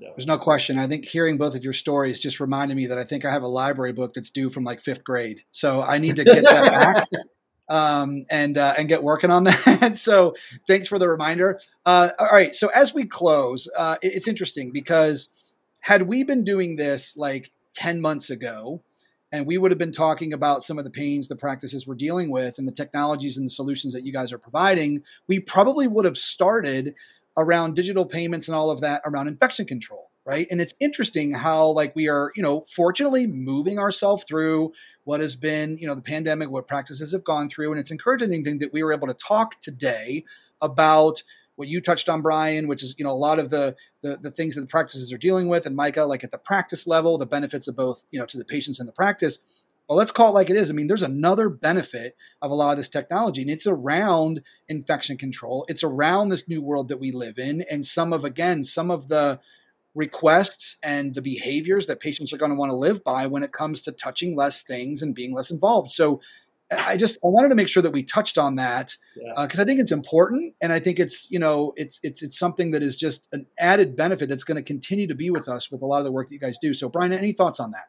there's 0.01 0.27
no 0.27 0.38
question. 0.38 0.79
I 0.79 0.87
think 0.87 1.05
hearing 1.05 1.38
both 1.38 1.55
of 1.55 1.64
your 1.64 1.72
stories 1.72 2.18
just 2.18 2.40
reminded 2.40 2.77
me 2.77 2.87
that 2.87 2.98
I 2.98 3.05
think 3.05 3.25
I 3.25 3.31
have 3.31 3.42
a 3.42 3.48
library 3.48 3.92
book 3.92 4.14
that's 4.14 4.31
due 4.31 4.51
from 4.51 4.64
like 4.64 4.81
fifth 4.81 5.05
grade. 5.05 5.42
So 5.51 5.83
I 5.83 5.98
need 5.98 6.16
to 6.16 6.25
get 6.25 6.44
that 6.44 6.70
back 6.72 7.09
um, 7.68 8.25
and 8.31 8.57
uh, 8.59 8.75
and 8.79 8.88
get 8.88 9.03
working 9.03 9.31
on 9.31 9.44
that. 9.44 9.92
so 9.96 10.35
thanks 10.66 10.88
for 10.88 10.98
the 10.98 11.09
reminder. 11.09 11.61
Uh, 11.85 12.11
all 12.18 12.29
right. 12.33 12.55
So 12.55 12.68
as 12.68 12.94
we 12.94 13.05
close, 13.05 13.68
uh, 13.77 13.96
it's 14.03 14.29
interesting 14.29 14.70
because 14.72 15.57
had 15.81 16.03
we 16.03 16.22
been 16.22 16.44
doing 16.44 16.77
this 16.77 17.16
like 17.16 17.51
10 17.75 18.01
months 18.01 18.31
ago, 18.31 18.83
and 19.33 19.47
we 19.47 19.59
would 19.59 19.71
have 19.71 19.79
been 19.79 19.92
talking 19.92 20.33
about 20.33 20.62
some 20.62 20.79
of 20.79 20.85
the 20.85 20.90
pains 20.90 21.27
the 21.27 21.37
practices 21.37 21.87
we're 21.87 21.95
dealing 21.95 22.31
with 22.31 22.59
and 22.59 22.68
the 22.68 22.73
technologies 22.73 23.37
and 23.37 23.47
the 23.47 23.51
solutions 23.51 23.95
that 23.95 24.05
you 24.05 24.12
guys 24.12 24.33
are 24.33 24.38
providing, 24.38 25.03
we 25.27 25.40
probably 25.40 25.88
would 25.88 26.05
have 26.05 26.18
started 26.18 26.95
around 27.37 27.75
digital 27.75 28.05
payments 28.05 28.47
and 28.47 28.55
all 28.55 28.71
of 28.71 28.81
that 28.83 29.01
around 29.05 29.27
infection 29.27 29.66
control 29.66 30.12
right? 30.25 30.47
And 30.51 30.61
it's 30.61 30.75
interesting 30.81 31.33
how 31.33 31.68
like 31.68 31.95
we 31.97 32.09
are 32.09 32.33
you 32.37 32.42
know 32.42 32.64
fortunately 32.68 33.27
moving 33.27 33.79
ourselves 33.79 34.25
through 34.25 34.73
what 35.05 35.21
has 35.21 35.37
been 35.37 35.79
you 35.79 35.87
know 35.87 35.95
the 35.95 36.03
pandemic 36.03 36.51
what 36.51 36.68
practices 36.68 37.12
have 37.12 37.25
gone 37.25 37.49
through 37.49 37.73
and 37.73 37.81
it's 37.81 37.90
encouraging 37.90 38.45
thing 38.45 38.59
that 38.59 38.73
we 38.73 38.83
were 38.83 38.92
able 38.92 39.09
to 39.09 39.14
talk 39.14 39.61
today 39.61 40.25
about 40.61 41.23
what 41.62 41.68
you 41.68 41.81
touched 41.81 42.09
on 42.09 42.20
brian 42.20 42.66
which 42.66 42.83
is 42.83 42.94
you 42.98 43.05
know 43.05 43.12
a 43.12 43.12
lot 43.12 43.38
of 43.38 43.51
the, 43.51 43.77
the 44.03 44.18
the 44.20 44.31
things 44.31 44.57
that 44.57 44.62
the 44.62 44.66
practices 44.66 45.12
are 45.12 45.18
dealing 45.18 45.48
with 45.48 45.64
and 45.64 45.77
micah 45.77 46.05
like 46.05 46.25
at 46.25 46.33
the 46.33 46.38
practice 46.38 46.87
level 46.87 47.16
the 47.16 47.25
benefits 47.25 47.68
of 47.68 47.77
both 47.77 48.05
you 48.11 48.18
know 48.18 48.27
to 48.27 48.37
the 48.37 48.44
patients 48.44 48.81
and 48.81 48.88
the 48.88 48.92
practice 48.92 49.38
well, 49.88 49.98
let's 49.98 50.11
call 50.11 50.29
it 50.29 50.33
like 50.33 50.48
it 50.48 50.57
is. 50.57 50.70
I 50.70 50.72
mean, 50.72 50.87
there's 50.87 51.03
another 51.03 51.51
benefit 51.51 52.16
of 52.40 52.51
a 52.51 52.55
lot 52.55 52.70
of 52.70 52.77
this 52.79 52.88
technology, 52.88 53.42
and 53.42 53.51
it's 53.51 53.66
around 53.66 54.40
infection 54.68 55.18
control. 55.18 55.66
It's 55.68 55.83
around 55.83 56.29
this 56.29 56.48
new 56.48 56.62
world 56.62 56.88
that 56.88 57.01
we 57.01 57.11
live 57.11 57.38
in, 57.38 57.62
and 57.70 57.85
some 57.85 58.12
of 58.14 58.25
again, 58.25 58.64
some 58.64 58.90
of 58.90 59.09
the 59.09 59.38
requests 59.94 60.79
and 60.83 61.14
the 61.14 61.20
behaviors 61.20 61.87
that 61.87 62.01
patients 62.01 62.33
are 62.33 62.38
going 62.38 62.51
to 62.51 62.57
want 62.57 62.70
to 62.70 62.77
live 62.77 63.05
by 63.05 63.27
when 63.27 63.42
it 63.42 63.53
comes 63.53 63.83
to 63.83 63.92
touching 63.92 64.35
less 64.35 64.62
things 64.62 65.03
and 65.03 65.14
being 65.14 65.35
less 65.35 65.51
involved. 65.51 65.90
So, 65.90 66.20
I 66.87 66.97
just 66.97 67.19
I 67.25 67.29
wanted 67.29 67.49
to 67.49 67.55
make 67.55 67.69
sure 67.69 67.83
that 67.83 67.93
we 67.93 68.03
touched 68.03 68.39
on 68.39 68.57
that 68.57 68.97
because 69.15 69.37
yeah. 69.37 69.61
uh, 69.61 69.63
I 69.63 69.65
think 69.65 69.81
it's 69.81 69.93
important, 69.93 70.55
and 70.61 70.73
I 70.73 70.79
think 70.79 70.99
it's 70.99 71.31
you 71.31 71.39
know 71.39 71.73
it's 71.77 72.01
it's 72.03 72.23
it's 72.23 72.39
something 72.39 72.71
that 72.73 72.83
is 72.83 72.97
just 72.97 73.29
an 73.33 73.47
added 73.59 73.97
benefit 73.97 74.29
that's 74.29 74.45
going 74.45 74.57
to 74.57 74.63
continue 74.63 75.07
to 75.07 75.15
be 75.15 75.31
with 75.31 75.49
us 75.49 75.71
with 75.71 75.83
a 75.83 75.87
lot 75.87 75.99
of 75.99 76.05
the 76.05 76.13
work 76.13 76.29
that 76.29 76.35
you 76.35 76.41
guys 76.41 76.59
do. 76.61 76.75
So, 76.75 76.89
Brian, 76.89 77.13
any 77.13 77.33
thoughts 77.33 77.61
on 77.61 77.71
that? 77.73 77.87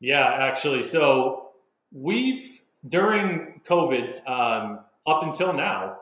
Yeah, 0.00 0.24
actually. 0.24 0.82
So 0.82 1.50
we've, 1.92 2.60
during 2.88 3.60
COVID, 3.66 4.26
um, 4.28 4.80
up 5.06 5.22
until 5.22 5.52
now, 5.52 5.98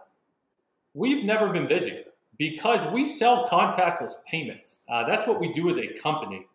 we've 0.94 1.25
never 1.25 1.53
been 1.53 1.66
busy 1.66 2.05
because 2.38 2.87
we 2.92 3.05
sell 3.05 3.49
contactless 3.49 4.12
payments. 4.31 4.85
Uh, 4.88 5.05
that's 5.07 5.27
what 5.27 5.40
we 5.40 5.53
do 5.53 5.68
as 5.68 5.79
a 5.79 5.88
company. 5.99 6.47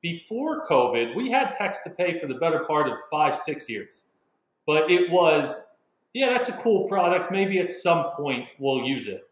Before 0.00 0.64
COVID, 0.66 1.16
we 1.16 1.30
had 1.30 1.52
text 1.52 1.82
to 1.84 1.90
pay 1.90 2.18
for 2.18 2.26
the 2.26 2.34
better 2.34 2.64
part 2.64 2.88
of 2.88 2.94
five, 3.10 3.36
six 3.36 3.68
years. 3.68 4.06
But 4.66 4.90
it 4.90 5.10
was, 5.10 5.74
yeah, 6.12 6.30
that's 6.30 6.48
a 6.48 6.52
cool 6.52 6.88
product. 6.88 7.32
Maybe 7.32 7.58
at 7.58 7.70
some 7.70 8.10
point 8.10 8.46
we'll 8.58 8.84
use 8.84 9.08
it. 9.08 9.28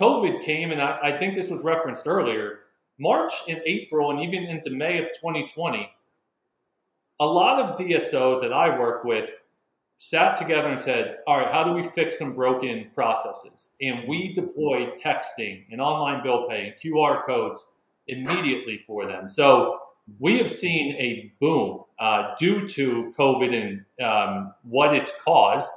COVID 0.00 0.42
came, 0.42 0.70
and 0.70 0.80
I, 0.80 0.98
I 1.02 1.18
think 1.18 1.34
this 1.34 1.50
was 1.50 1.62
referenced 1.62 2.06
earlier. 2.06 2.60
March 2.98 3.32
and 3.48 3.60
April, 3.66 4.10
and 4.10 4.20
even 4.20 4.44
into 4.44 4.70
May 4.70 4.98
of 4.98 5.08
2020, 5.08 5.90
a 7.20 7.26
lot 7.26 7.60
of 7.60 7.78
DSOs 7.78 8.40
that 8.40 8.52
I 8.52 8.78
work 8.78 9.04
with 9.04 9.30
sat 9.96 10.36
together 10.36 10.68
and 10.68 10.80
said, 10.80 11.18
all 11.26 11.38
right, 11.38 11.50
how 11.50 11.62
do 11.62 11.72
we 11.72 11.82
fix 11.82 12.18
some 12.18 12.34
broken 12.34 12.90
processes? 12.94 13.70
And 13.80 14.08
we 14.08 14.32
deployed 14.32 14.98
texting 14.98 15.64
and 15.70 15.80
online 15.80 16.24
bill 16.24 16.48
pay 16.48 16.66
and 16.66 16.74
QR 16.74 17.24
codes 17.24 17.72
immediately 18.08 18.78
for 18.78 19.06
them. 19.06 19.28
So 19.28 19.78
we 20.18 20.38
have 20.38 20.50
seen 20.50 20.96
a 20.96 21.32
boom 21.40 21.84
uh, 22.02 22.34
due 22.36 22.66
to 22.66 23.14
COVID 23.16 23.54
and 23.54 24.04
um, 24.04 24.52
what 24.64 24.92
it's 24.92 25.16
caused 25.22 25.70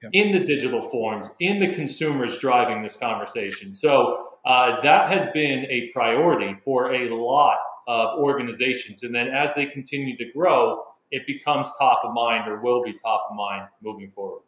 yep. 0.00 0.12
in 0.14 0.30
the 0.30 0.46
digital 0.46 0.80
forms, 0.80 1.34
in 1.40 1.58
the 1.58 1.74
consumers 1.74 2.38
driving 2.38 2.84
this 2.84 2.96
conversation. 2.96 3.74
So 3.74 4.28
uh, 4.44 4.80
that 4.82 5.10
has 5.10 5.26
been 5.32 5.66
a 5.68 5.90
priority 5.92 6.54
for 6.54 6.94
a 6.94 7.12
lot 7.12 7.58
of 7.88 8.16
organizations. 8.20 9.02
And 9.02 9.12
then 9.12 9.26
as 9.26 9.56
they 9.56 9.66
continue 9.66 10.16
to 10.18 10.24
grow, 10.32 10.84
it 11.10 11.26
becomes 11.26 11.68
top 11.80 12.02
of 12.04 12.14
mind 12.14 12.48
or 12.48 12.60
will 12.60 12.84
be 12.84 12.92
top 12.92 13.26
of 13.28 13.36
mind 13.36 13.66
moving 13.82 14.08
forward. 14.08 14.42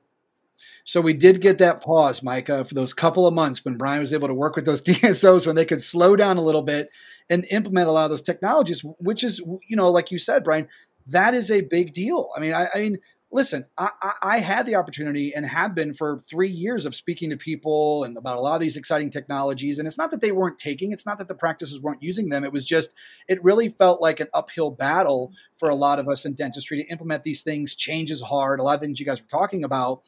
So 0.85 1.01
we 1.01 1.15
did 1.15 1.41
get 1.41 1.59
that 1.59 1.83
pause, 1.83 2.23
Micah, 2.23 2.65
for 2.65 2.75
those 2.75 2.93
couple 2.93 3.27
of 3.27 3.35
months 3.35 3.65
when 3.65 3.77
Brian 3.77 3.99
was 3.99 4.13
able 4.13 4.29
to 4.29 4.35
work 4.35 4.55
with 4.55 4.67
those 4.67 4.83
DSOs 4.85 5.49
when 5.49 5.57
they 5.57 5.65
could 5.65 5.83
slow 5.83 6.15
down 6.15 6.37
a 6.37 6.43
little 6.43 6.63
bit 6.63 6.93
and 7.29 7.45
implement 7.51 7.89
a 7.89 7.91
lot 7.91 8.05
of 8.05 8.11
those 8.11 8.23
technologies, 8.23 8.85
which 8.99 9.25
is, 9.25 9.41
you 9.69 9.77
know, 9.77 9.91
like 9.91 10.13
you 10.13 10.19
said, 10.19 10.45
Brian, 10.45 10.69
that 11.09 11.35
is 11.35 11.51
a 11.51 11.61
big 11.61 11.93
deal. 11.93 12.31
I 12.37 12.41
mean, 12.41 12.55
I, 12.55 12.69
I 12.75 12.79
mean, 12.79 12.99
listen, 13.35 13.65
I, 13.77 13.91
I, 14.23 14.39
had 14.39 14.65
the 14.65 14.77
opportunity 14.77 15.35
and 15.35 15.45
have 15.45 15.75
been 15.75 15.93
for 15.93 16.19
three 16.19 16.49
years 16.49 16.87
of 16.87 16.95
speaking 16.95 17.31
to 17.31 17.37
people 17.37 18.05
and 18.05 18.17
about 18.17 18.37
a 18.37 18.41
lot 18.41 18.55
of 18.55 18.61
these 18.61 18.77
exciting 18.77 19.11
technologies. 19.11 19.79
And 19.79 19.89
it's 19.89 19.99
not 19.99 20.13
that 20.13 20.21
they 20.21 20.31
weren't 20.31 20.57
taking, 20.57 20.93
it's 20.93 21.05
not 21.05 21.19
that 21.19 21.27
the 21.27 21.35
practices 21.35 21.83
weren't 21.83 22.03
using 22.03 22.29
them. 22.29 22.45
It 22.45 22.53
was 22.53 22.65
just, 22.65 22.95
it 23.27 23.43
really 23.43 23.69
felt 23.69 24.01
like 24.01 24.21
an 24.21 24.29
uphill 24.33 24.71
battle 24.71 25.33
for 25.57 25.69
a 25.69 25.75
lot 25.75 25.99
of 25.99 26.09
us 26.09 26.25
in 26.25 26.35
dentistry 26.35 26.81
to 26.81 26.89
implement 26.91 27.25
these 27.25 27.43
things. 27.43 27.75
Change 27.75 28.13
is 28.13 28.23
hard. 28.23 28.61
A 28.61 28.63
lot 28.63 28.77
of 28.77 28.81
things 28.81 29.01
you 29.01 29.07
guys 29.07 29.21
were 29.21 29.29
talking 29.29 29.65
about. 29.65 30.03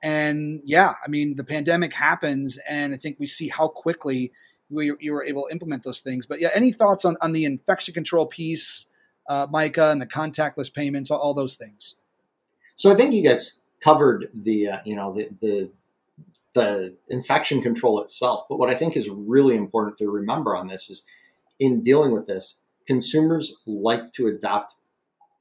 And 0.00 0.60
yeah, 0.64 0.94
I 1.04 1.08
mean, 1.08 1.34
the 1.34 1.42
pandemic 1.42 1.92
happens, 1.92 2.58
and 2.68 2.94
I 2.94 2.96
think 2.96 3.16
we 3.18 3.26
see 3.26 3.48
how 3.48 3.66
quickly 3.66 4.30
we, 4.70 4.92
you 5.00 5.12
were 5.12 5.24
able 5.24 5.46
to 5.46 5.52
implement 5.52 5.82
those 5.82 6.00
things. 6.00 6.26
But 6.26 6.40
yeah, 6.40 6.50
any 6.54 6.70
thoughts 6.70 7.04
on, 7.04 7.16
on 7.20 7.32
the 7.32 7.44
infection 7.44 7.94
control 7.94 8.26
piece, 8.26 8.86
uh, 9.28 9.46
Micah, 9.50 9.90
and 9.90 10.00
the 10.00 10.06
contactless 10.06 10.72
payments, 10.72 11.10
all, 11.10 11.18
all 11.18 11.34
those 11.34 11.56
things? 11.56 11.96
So 12.74 12.90
I 12.90 12.94
think 12.94 13.12
you 13.12 13.22
guys 13.22 13.58
covered 13.80 14.28
the 14.34 14.68
uh, 14.68 14.78
you 14.84 14.96
know 14.96 15.12
the, 15.14 15.28
the 15.40 15.72
the 16.54 16.96
infection 17.08 17.62
control 17.62 18.00
itself. 18.00 18.42
But 18.48 18.58
what 18.58 18.70
I 18.70 18.74
think 18.74 18.96
is 18.96 19.08
really 19.08 19.56
important 19.56 19.98
to 19.98 20.10
remember 20.10 20.56
on 20.56 20.66
this 20.66 20.90
is 20.90 21.04
in 21.58 21.82
dealing 21.82 22.12
with 22.12 22.26
this, 22.26 22.58
consumers 22.86 23.56
like 23.66 24.12
to 24.12 24.26
adopt 24.26 24.76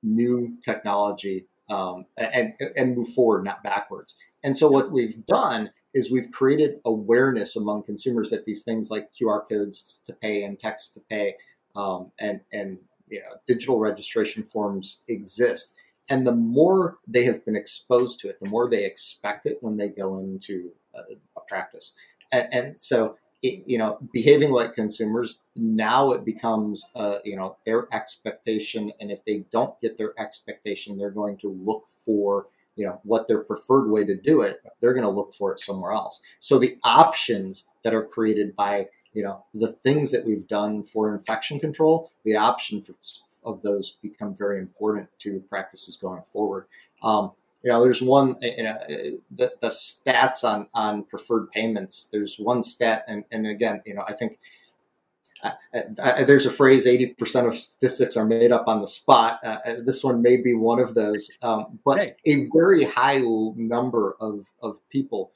new 0.04 0.58
technology 0.64 1.48
um, 1.70 2.06
and, 2.18 2.54
and 2.76 2.96
move 2.96 3.10
forward, 3.10 3.44
not 3.44 3.64
backwards. 3.64 4.16
And 4.44 4.56
so 4.56 4.70
what 4.70 4.92
we've 4.92 5.26
done 5.26 5.72
is 5.94 6.12
we've 6.12 6.32
created 6.32 6.80
awareness 6.86 7.56
among 7.56 7.84
consumers 7.84 8.30
that 8.30 8.46
these 8.46 8.64
things 8.64 8.92
like 8.92 9.10
QR 9.14 9.42
codes 9.50 10.00
to 10.06 10.14
pay 10.14 10.44
and 10.44 10.60
text 10.60 10.94
to 10.94 11.02
pay 11.10 11.36
um, 11.76 12.12
and 12.20 12.42
and 12.52 12.80
you 13.10 13.20
know 13.20 13.38
digital 13.48 13.80
registration 13.80 14.44
forms 14.44 15.02
exist 15.08 15.76
and 16.10 16.26
the 16.26 16.36
more 16.36 16.98
they 17.08 17.26
have 17.26 17.44
been 17.46 17.56
exposed 17.56 18.20
to 18.22 18.30
it, 18.30 18.40
the 18.40 18.48
more 18.48 18.70
they 18.70 18.86
expect 18.86 19.46
it 19.46 19.58
when 19.62 19.78
they 19.78 19.90
go 19.90 20.20
into 20.20 20.72
a, 20.96 21.00
a 21.38 21.42
practice. 21.48 21.94
And, 22.32 22.48
and 22.52 22.80
so, 22.80 23.18
it, 23.44 23.64
you 23.68 23.78
know, 23.78 24.00
behaving 24.14 24.52
like 24.52 24.74
consumers 24.74 25.40
now 25.56 26.12
it 26.12 26.26
becomes, 26.26 26.86
uh, 26.96 27.18
you 27.24 27.36
know, 27.36 27.58
their 27.66 27.88
expectation. 27.92 28.92
And 29.00 29.12
if 29.12 29.26
they 29.26 29.46
don't 29.52 29.80
get 29.82 29.98
their 29.98 30.14
expectation, 30.20 30.98
they're 30.98 31.12
going 31.12 31.38
to 31.38 31.50
look 31.50 31.88
for, 31.88 32.48
you 32.76 32.86
know, 32.86 33.00
what 33.04 33.28
their 33.28 33.44
preferred 33.44 33.90
way 33.90 34.06
to 34.06 34.16
do 34.16 34.42
it. 34.42 34.62
They're 34.82 34.94
going 34.94 35.06
to 35.06 35.12
look 35.12 35.34
for 35.34 35.52
it 35.52 35.60
somewhere 35.60 35.92
else. 35.92 36.22
So 36.40 36.58
the 36.58 36.78
options 36.84 37.68
that 37.84 37.94
are 37.94 38.04
created 38.04 38.56
by 38.56 38.88
you 39.18 39.24
know 39.24 39.44
the 39.56 39.72
things 39.72 40.12
that 40.12 40.24
we've 40.24 40.48
done 40.48 40.84
for 40.84 41.12
infection 41.12 41.60
control 41.60 42.12
the 42.24 42.36
option 42.36 42.80
for, 42.80 42.94
of 43.44 43.64
those 43.64 43.98
become 44.04 44.36
very 44.36 44.60
important 44.60 45.10
to 45.18 45.40
practices 45.50 45.98
going 45.98 46.22
forward 46.22 46.68
um, 47.02 47.32
you 47.64 47.72
know 47.72 47.84
there's 47.84 48.02
one 48.02 48.36
you 48.42 48.64
know 48.64 48.78
the, 49.32 49.52
the 49.60 49.70
stats 49.70 50.44
on 50.44 50.68
on 50.76 51.04
preferred 51.04 51.50
payments 51.50 52.10
there's 52.10 52.38
one 52.38 52.62
stat 52.62 53.04
and, 53.08 53.24
and 53.32 53.48
again 53.48 53.82
you 53.88 53.96
know 53.96 54.04
i 54.08 54.14
think 54.14 54.38
uh, 55.44 55.52
uh, 56.00 56.24
there's 56.24 56.48
a 56.48 56.52
phrase 56.52 56.88
80% 56.88 57.48
of 57.48 57.54
statistics 57.54 58.18
are 58.18 58.26
made 58.26 58.52
up 58.52 58.68
on 58.68 58.82
the 58.82 58.88
spot. 58.88 59.40
Uh, 59.44 59.58
uh 59.68 59.76
this 59.86 60.04
one 60.04 60.24
may 60.24 60.38
be 60.38 60.56
one 60.56 60.80
of 60.80 60.96
those. 60.96 61.30
Um, 61.44 61.78
but 61.86 62.00
hey. 62.00 62.16
a 62.26 62.48
very 62.52 62.86
high 62.86 63.22
number 63.56 64.18
of, 64.20 64.52
of 64.64 64.78
people 64.90 65.32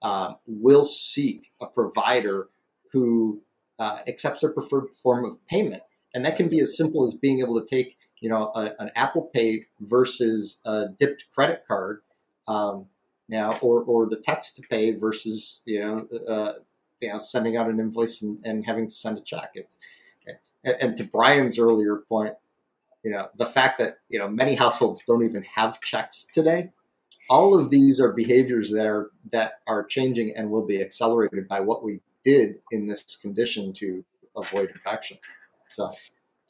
uh, 0.00 0.32
will 0.46 0.84
seek 0.84 1.52
a 1.60 1.66
provider 1.66 2.48
who 2.94 3.42
uh, 3.80 3.98
accepts 4.06 4.40
their 4.40 4.50
preferred 4.50 4.86
form 5.02 5.24
of 5.24 5.44
payment. 5.48 5.82
And 6.14 6.24
that 6.24 6.36
can 6.36 6.48
be 6.48 6.60
as 6.60 6.76
simple 6.76 7.04
as 7.06 7.16
being 7.16 7.40
able 7.40 7.60
to 7.60 7.66
take, 7.66 7.98
you 8.20 8.30
know, 8.30 8.52
a, 8.54 8.70
an 8.78 8.92
Apple 8.94 9.30
Pay 9.34 9.66
versus 9.80 10.60
a 10.64 10.86
dipped 10.88 11.26
credit 11.34 11.64
card, 11.66 12.02
um, 12.46 12.86
now, 13.28 13.58
or 13.60 13.82
or 13.82 14.06
the 14.06 14.16
text 14.16 14.56
to 14.56 14.62
pay 14.62 14.92
versus, 14.92 15.62
you 15.66 15.80
know, 15.80 16.06
uh, 16.28 16.52
you 17.00 17.08
know, 17.08 17.18
sending 17.18 17.56
out 17.56 17.68
an 17.68 17.80
invoice 17.80 18.22
and, 18.22 18.38
and 18.44 18.64
having 18.64 18.88
to 18.88 18.94
send 18.94 19.18
a 19.18 19.22
check. 19.22 19.50
It's, 19.54 19.78
and, 20.62 20.76
and 20.80 20.96
to 20.98 21.04
Brian's 21.04 21.58
earlier 21.58 21.96
point, 22.08 22.34
you 23.02 23.10
know, 23.10 23.28
the 23.36 23.46
fact 23.46 23.80
that 23.80 23.98
you 24.08 24.20
know 24.20 24.28
many 24.28 24.54
households 24.54 25.02
don't 25.04 25.24
even 25.24 25.42
have 25.42 25.80
checks 25.80 26.26
today 26.32 26.70
all 27.28 27.58
of 27.58 27.70
these 27.70 28.00
are 28.00 28.12
behaviors 28.12 28.70
that 28.70 28.86
are 28.86 29.10
that 29.32 29.60
are 29.66 29.84
changing 29.84 30.34
and 30.36 30.50
will 30.50 30.66
be 30.66 30.80
accelerated 30.80 31.48
by 31.48 31.60
what 31.60 31.82
we 31.82 32.00
did 32.24 32.56
in 32.70 32.86
this 32.86 33.16
condition 33.16 33.72
to 33.74 34.04
avoid 34.36 34.70
infection. 34.70 35.18
So, 35.68 35.90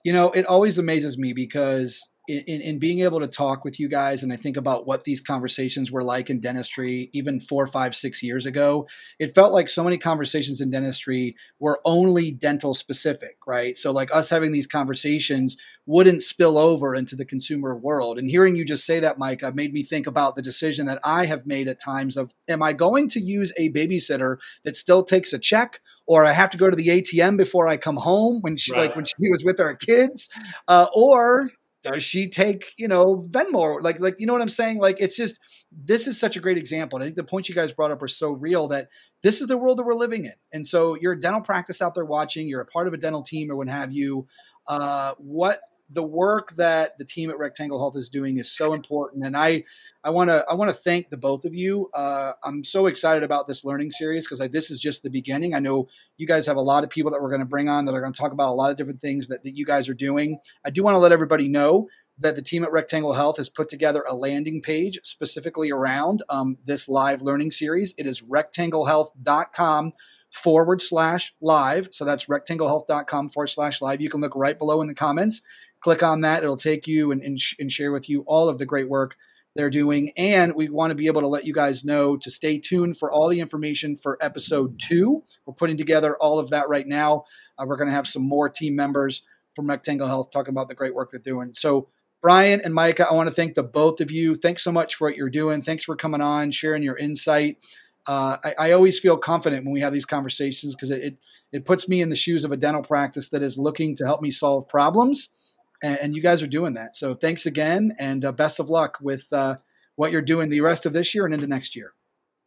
you 0.04 0.12
know, 0.12 0.30
it 0.30 0.46
always 0.46 0.78
amazes 0.78 1.18
me 1.18 1.32
because 1.32 2.08
in, 2.26 2.62
in, 2.62 2.78
being 2.78 3.00
able 3.00 3.20
to 3.20 3.28
talk 3.28 3.64
with 3.64 3.78
you 3.78 3.88
guys 3.88 4.22
and 4.22 4.32
I 4.32 4.36
think 4.36 4.56
about 4.56 4.86
what 4.86 5.04
these 5.04 5.20
conversations 5.20 5.92
were 5.92 6.02
like 6.02 6.30
in 6.30 6.40
dentistry 6.40 7.10
even 7.12 7.38
four, 7.38 7.66
five, 7.66 7.94
six 7.94 8.22
years 8.22 8.46
ago, 8.46 8.86
it 9.18 9.34
felt 9.34 9.52
like 9.52 9.68
so 9.68 9.84
many 9.84 9.98
conversations 9.98 10.60
in 10.60 10.70
dentistry 10.70 11.36
were 11.58 11.80
only 11.84 12.30
dental 12.30 12.74
specific, 12.74 13.36
right? 13.46 13.76
So 13.76 13.92
like 13.92 14.14
us 14.14 14.30
having 14.30 14.52
these 14.52 14.66
conversations 14.66 15.56
wouldn't 15.86 16.22
spill 16.22 16.56
over 16.56 16.94
into 16.94 17.14
the 17.14 17.24
consumer 17.24 17.76
world. 17.76 18.18
And 18.18 18.30
hearing 18.30 18.56
you 18.56 18.64
just 18.64 18.86
say 18.86 19.00
that, 19.00 19.18
Micah, 19.18 19.52
made 19.52 19.72
me 19.72 19.82
think 19.82 20.06
about 20.06 20.34
the 20.34 20.42
decision 20.42 20.86
that 20.86 21.00
I 21.04 21.26
have 21.26 21.46
made 21.46 21.68
at 21.68 21.80
times 21.80 22.16
of 22.16 22.32
am 22.48 22.62
I 22.62 22.72
going 22.72 23.08
to 23.10 23.20
use 23.20 23.52
a 23.58 23.70
babysitter 23.70 24.36
that 24.64 24.76
still 24.76 25.04
takes 25.04 25.32
a 25.32 25.38
check 25.38 25.80
or 26.06 26.24
I 26.24 26.32
have 26.32 26.50
to 26.50 26.58
go 26.58 26.70
to 26.70 26.76
the 26.76 26.88
ATM 26.88 27.36
before 27.36 27.68
I 27.68 27.76
come 27.76 27.96
home 27.96 28.40
when 28.42 28.56
she 28.56 28.72
right. 28.72 28.82
like 28.82 28.96
when 28.96 29.04
she 29.04 29.14
was 29.30 29.42
with 29.44 29.60
our 29.60 29.74
kids, 29.74 30.28
uh, 30.68 30.86
or 30.94 31.50
does 31.82 32.02
she 32.02 32.28
take 32.28 32.72
you 32.76 32.88
know 32.88 33.26
Venmo? 33.30 33.82
Like 33.82 34.00
like 34.00 34.16
you 34.18 34.26
know 34.26 34.32
what 34.32 34.42
I'm 34.42 34.48
saying? 34.48 34.78
Like 34.78 35.00
it's 35.00 35.16
just 35.16 35.40
this 35.72 36.06
is 36.06 36.18
such 36.18 36.36
a 36.36 36.40
great 36.40 36.58
example. 36.58 36.96
And 36.96 37.04
I 37.04 37.06
think 37.06 37.16
the 37.16 37.24
points 37.24 37.48
you 37.48 37.54
guys 37.54 37.72
brought 37.72 37.90
up 37.90 38.02
are 38.02 38.08
so 38.08 38.32
real 38.32 38.68
that 38.68 38.88
this 39.22 39.40
is 39.40 39.48
the 39.48 39.58
world 39.58 39.78
that 39.78 39.84
we're 39.84 39.94
living 39.94 40.24
in. 40.26 40.34
And 40.52 40.66
so 40.66 40.96
you're 41.00 41.12
a 41.12 41.20
dental 41.20 41.40
practice 41.40 41.80
out 41.80 41.94
there 41.94 42.04
watching 42.04 42.48
you're 42.48 42.60
a 42.60 42.66
part 42.66 42.86
of 42.86 42.94
a 42.94 42.98
dental 42.98 43.22
team 43.22 43.50
or 43.50 43.56
what 43.56 43.68
have 43.68 43.92
you. 43.92 44.26
Uh, 44.66 45.12
what 45.18 45.60
the 45.90 46.02
work 46.02 46.52
that 46.56 46.96
the 46.96 47.04
team 47.04 47.30
at 47.30 47.38
Rectangle 47.38 47.78
Health 47.78 47.96
is 47.96 48.08
doing 48.08 48.38
is 48.38 48.50
so 48.50 48.72
important, 48.72 49.24
and 49.24 49.36
I 49.36 49.64
I 50.02 50.10
want 50.10 50.30
to 50.30 50.44
I 50.48 50.54
want 50.54 50.70
to 50.70 50.76
thank 50.76 51.10
the 51.10 51.16
both 51.16 51.44
of 51.44 51.54
you. 51.54 51.90
Uh, 51.94 52.32
I'm 52.42 52.64
so 52.64 52.86
excited 52.86 53.22
about 53.22 53.46
this 53.46 53.64
learning 53.64 53.90
series 53.90 54.26
because 54.26 54.46
this 54.50 54.70
is 54.70 54.80
just 54.80 55.02
the 55.02 55.10
beginning. 55.10 55.54
I 55.54 55.58
know 55.58 55.88
you 56.16 56.26
guys 56.26 56.46
have 56.46 56.56
a 56.56 56.62
lot 56.62 56.84
of 56.84 56.90
people 56.90 57.10
that 57.12 57.20
we're 57.20 57.30
going 57.30 57.40
to 57.40 57.46
bring 57.46 57.68
on 57.68 57.84
that 57.84 57.94
are 57.94 58.00
going 58.00 58.12
to 58.12 58.18
talk 58.18 58.32
about 58.32 58.48
a 58.48 58.52
lot 58.52 58.70
of 58.70 58.76
different 58.76 59.00
things 59.00 59.28
that, 59.28 59.42
that 59.42 59.56
you 59.56 59.64
guys 59.64 59.88
are 59.88 59.94
doing. 59.94 60.38
I 60.64 60.70
do 60.70 60.82
want 60.82 60.94
to 60.94 60.98
let 60.98 61.12
everybody 61.12 61.48
know 61.48 61.88
that 62.18 62.36
the 62.36 62.42
team 62.42 62.62
at 62.62 62.72
Rectangle 62.72 63.14
Health 63.14 63.38
has 63.38 63.48
put 63.48 63.68
together 63.68 64.04
a 64.08 64.14
landing 64.14 64.62
page 64.62 65.00
specifically 65.02 65.70
around 65.70 66.22
um, 66.28 66.58
this 66.64 66.88
live 66.88 67.22
learning 67.22 67.50
series. 67.50 67.94
It 67.98 68.06
is 68.06 68.22
rectanglehealth.com 68.22 69.92
forward 70.30 70.82
slash 70.82 71.32
live. 71.40 71.88
So 71.92 72.04
that's 72.04 72.26
rectanglehealth.com 72.26 73.30
forward 73.30 73.48
slash 73.48 73.80
live. 73.80 74.00
You 74.00 74.10
can 74.10 74.20
look 74.20 74.34
right 74.34 74.58
below 74.58 74.80
in 74.82 74.88
the 74.88 74.94
comments 74.94 75.42
click 75.84 76.02
on 76.02 76.22
that. 76.22 76.42
It'll 76.42 76.56
take 76.56 76.86
you 76.86 77.12
and, 77.12 77.22
and, 77.22 77.38
sh- 77.38 77.56
and 77.60 77.70
share 77.70 77.92
with 77.92 78.08
you 78.08 78.22
all 78.26 78.48
of 78.48 78.56
the 78.58 78.64
great 78.64 78.88
work 78.88 79.16
they're 79.54 79.70
doing. 79.70 80.12
And 80.16 80.54
we 80.54 80.70
want 80.70 80.90
to 80.90 80.94
be 80.94 81.06
able 81.06 81.20
to 81.20 81.28
let 81.28 81.44
you 81.44 81.52
guys 81.52 81.84
know 81.84 82.16
to 82.16 82.30
stay 82.30 82.58
tuned 82.58 82.96
for 82.96 83.12
all 83.12 83.28
the 83.28 83.38
information 83.38 83.94
for 83.94 84.16
episode 84.22 84.80
two. 84.80 85.22
We're 85.44 85.52
putting 85.52 85.76
together 85.76 86.16
all 86.16 86.38
of 86.38 86.48
that 86.50 86.70
right 86.70 86.86
now. 86.86 87.24
Uh, 87.58 87.66
we're 87.68 87.76
going 87.76 87.88
to 87.88 87.94
have 87.94 88.08
some 88.08 88.26
more 88.26 88.48
team 88.48 88.74
members 88.74 89.22
from 89.54 89.68
Rectangle 89.68 90.08
Health 90.08 90.30
talking 90.32 90.54
about 90.54 90.68
the 90.68 90.74
great 90.74 90.94
work 90.94 91.10
they're 91.10 91.20
doing. 91.20 91.52
So, 91.52 91.88
Brian 92.22 92.62
and 92.64 92.74
Micah, 92.74 93.06
I 93.08 93.12
want 93.12 93.28
to 93.28 93.34
thank 93.34 93.54
the 93.54 93.62
both 93.62 94.00
of 94.00 94.10
you. 94.10 94.34
Thanks 94.34 94.64
so 94.64 94.72
much 94.72 94.94
for 94.94 95.06
what 95.06 95.16
you're 95.16 95.28
doing. 95.28 95.60
Thanks 95.60 95.84
for 95.84 95.94
coming 95.94 96.22
on, 96.22 96.50
sharing 96.50 96.82
your 96.82 96.96
insight. 96.96 97.58
Uh, 98.06 98.38
I, 98.42 98.54
I, 98.58 98.72
always 98.72 98.98
feel 98.98 99.16
confident 99.16 99.64
when 99.64 99.72
we 99.72 99.80
have 99.80 99.92
these 99.92 100.04
conversations 100.04 100.74
because 100.74 100.90
it, 100.90 101.02
it, 101.02 101.18
it 101.52 101.64
puts 101.64 101.88
me 101.88 102.02
in 102.02 102.10
the 102.10 102.16
shoes 102.16 102.44
of 102.44 102.52
a 102.52 102.56
dental 102.56 102.82
practice 102.82 103.30
that 103.30 103.42
is 103.42 103.58
looking 103.58 103.96
to 103.96 104.04
help 104.04 104.20
me 104.20 104.30
solve 104.30 104.68
problems 104.68 105.53
and, 105.82 105.98
and 105.98 106.16
you 106.16 106.22
guys 106.22 106.42
are 106.42 106.46
doing 106.46 106.74
that. 106.74 106.96
So 106.96 107.14
thanks 107.14 107.46
again, 107.46 107.94
and 107.98 108.24
uh, 108.24 108.32
best 108.32 108.60
of 108.60 108.70
luck 108.70 108.98
with 109.00 109.26
uh, 109.32 109.56
what 109.96 110.12
you're 110.12 110.22
doing 110.22 110.48
the 110.48 110.60
rest 110.60 110.86
of 110.86 110.92
this 110.92 111.14
year 111.14 111.24
and 111.24 111.34
into 111.34 111.46
next 111.46 111.76
year. 111.76 111.92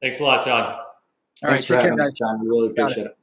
Thanks 0.01 0.19
a 0.19 0.23
lot, 0.23 0.45
John. 0.45 0.63
All 1.43 1.49
Thanks 1.49 1.69
right, 1.69 1.77
for 1.77 1.81
having 1.81 1.97
care, 1.97 2.01
us, 2.01 2.13
John. 2.13 2.41
We 2.41 2.47
really 2.47 2.67
appreciate 2.69 3.05
it. 3.05 3.11
it. 3.11 3.17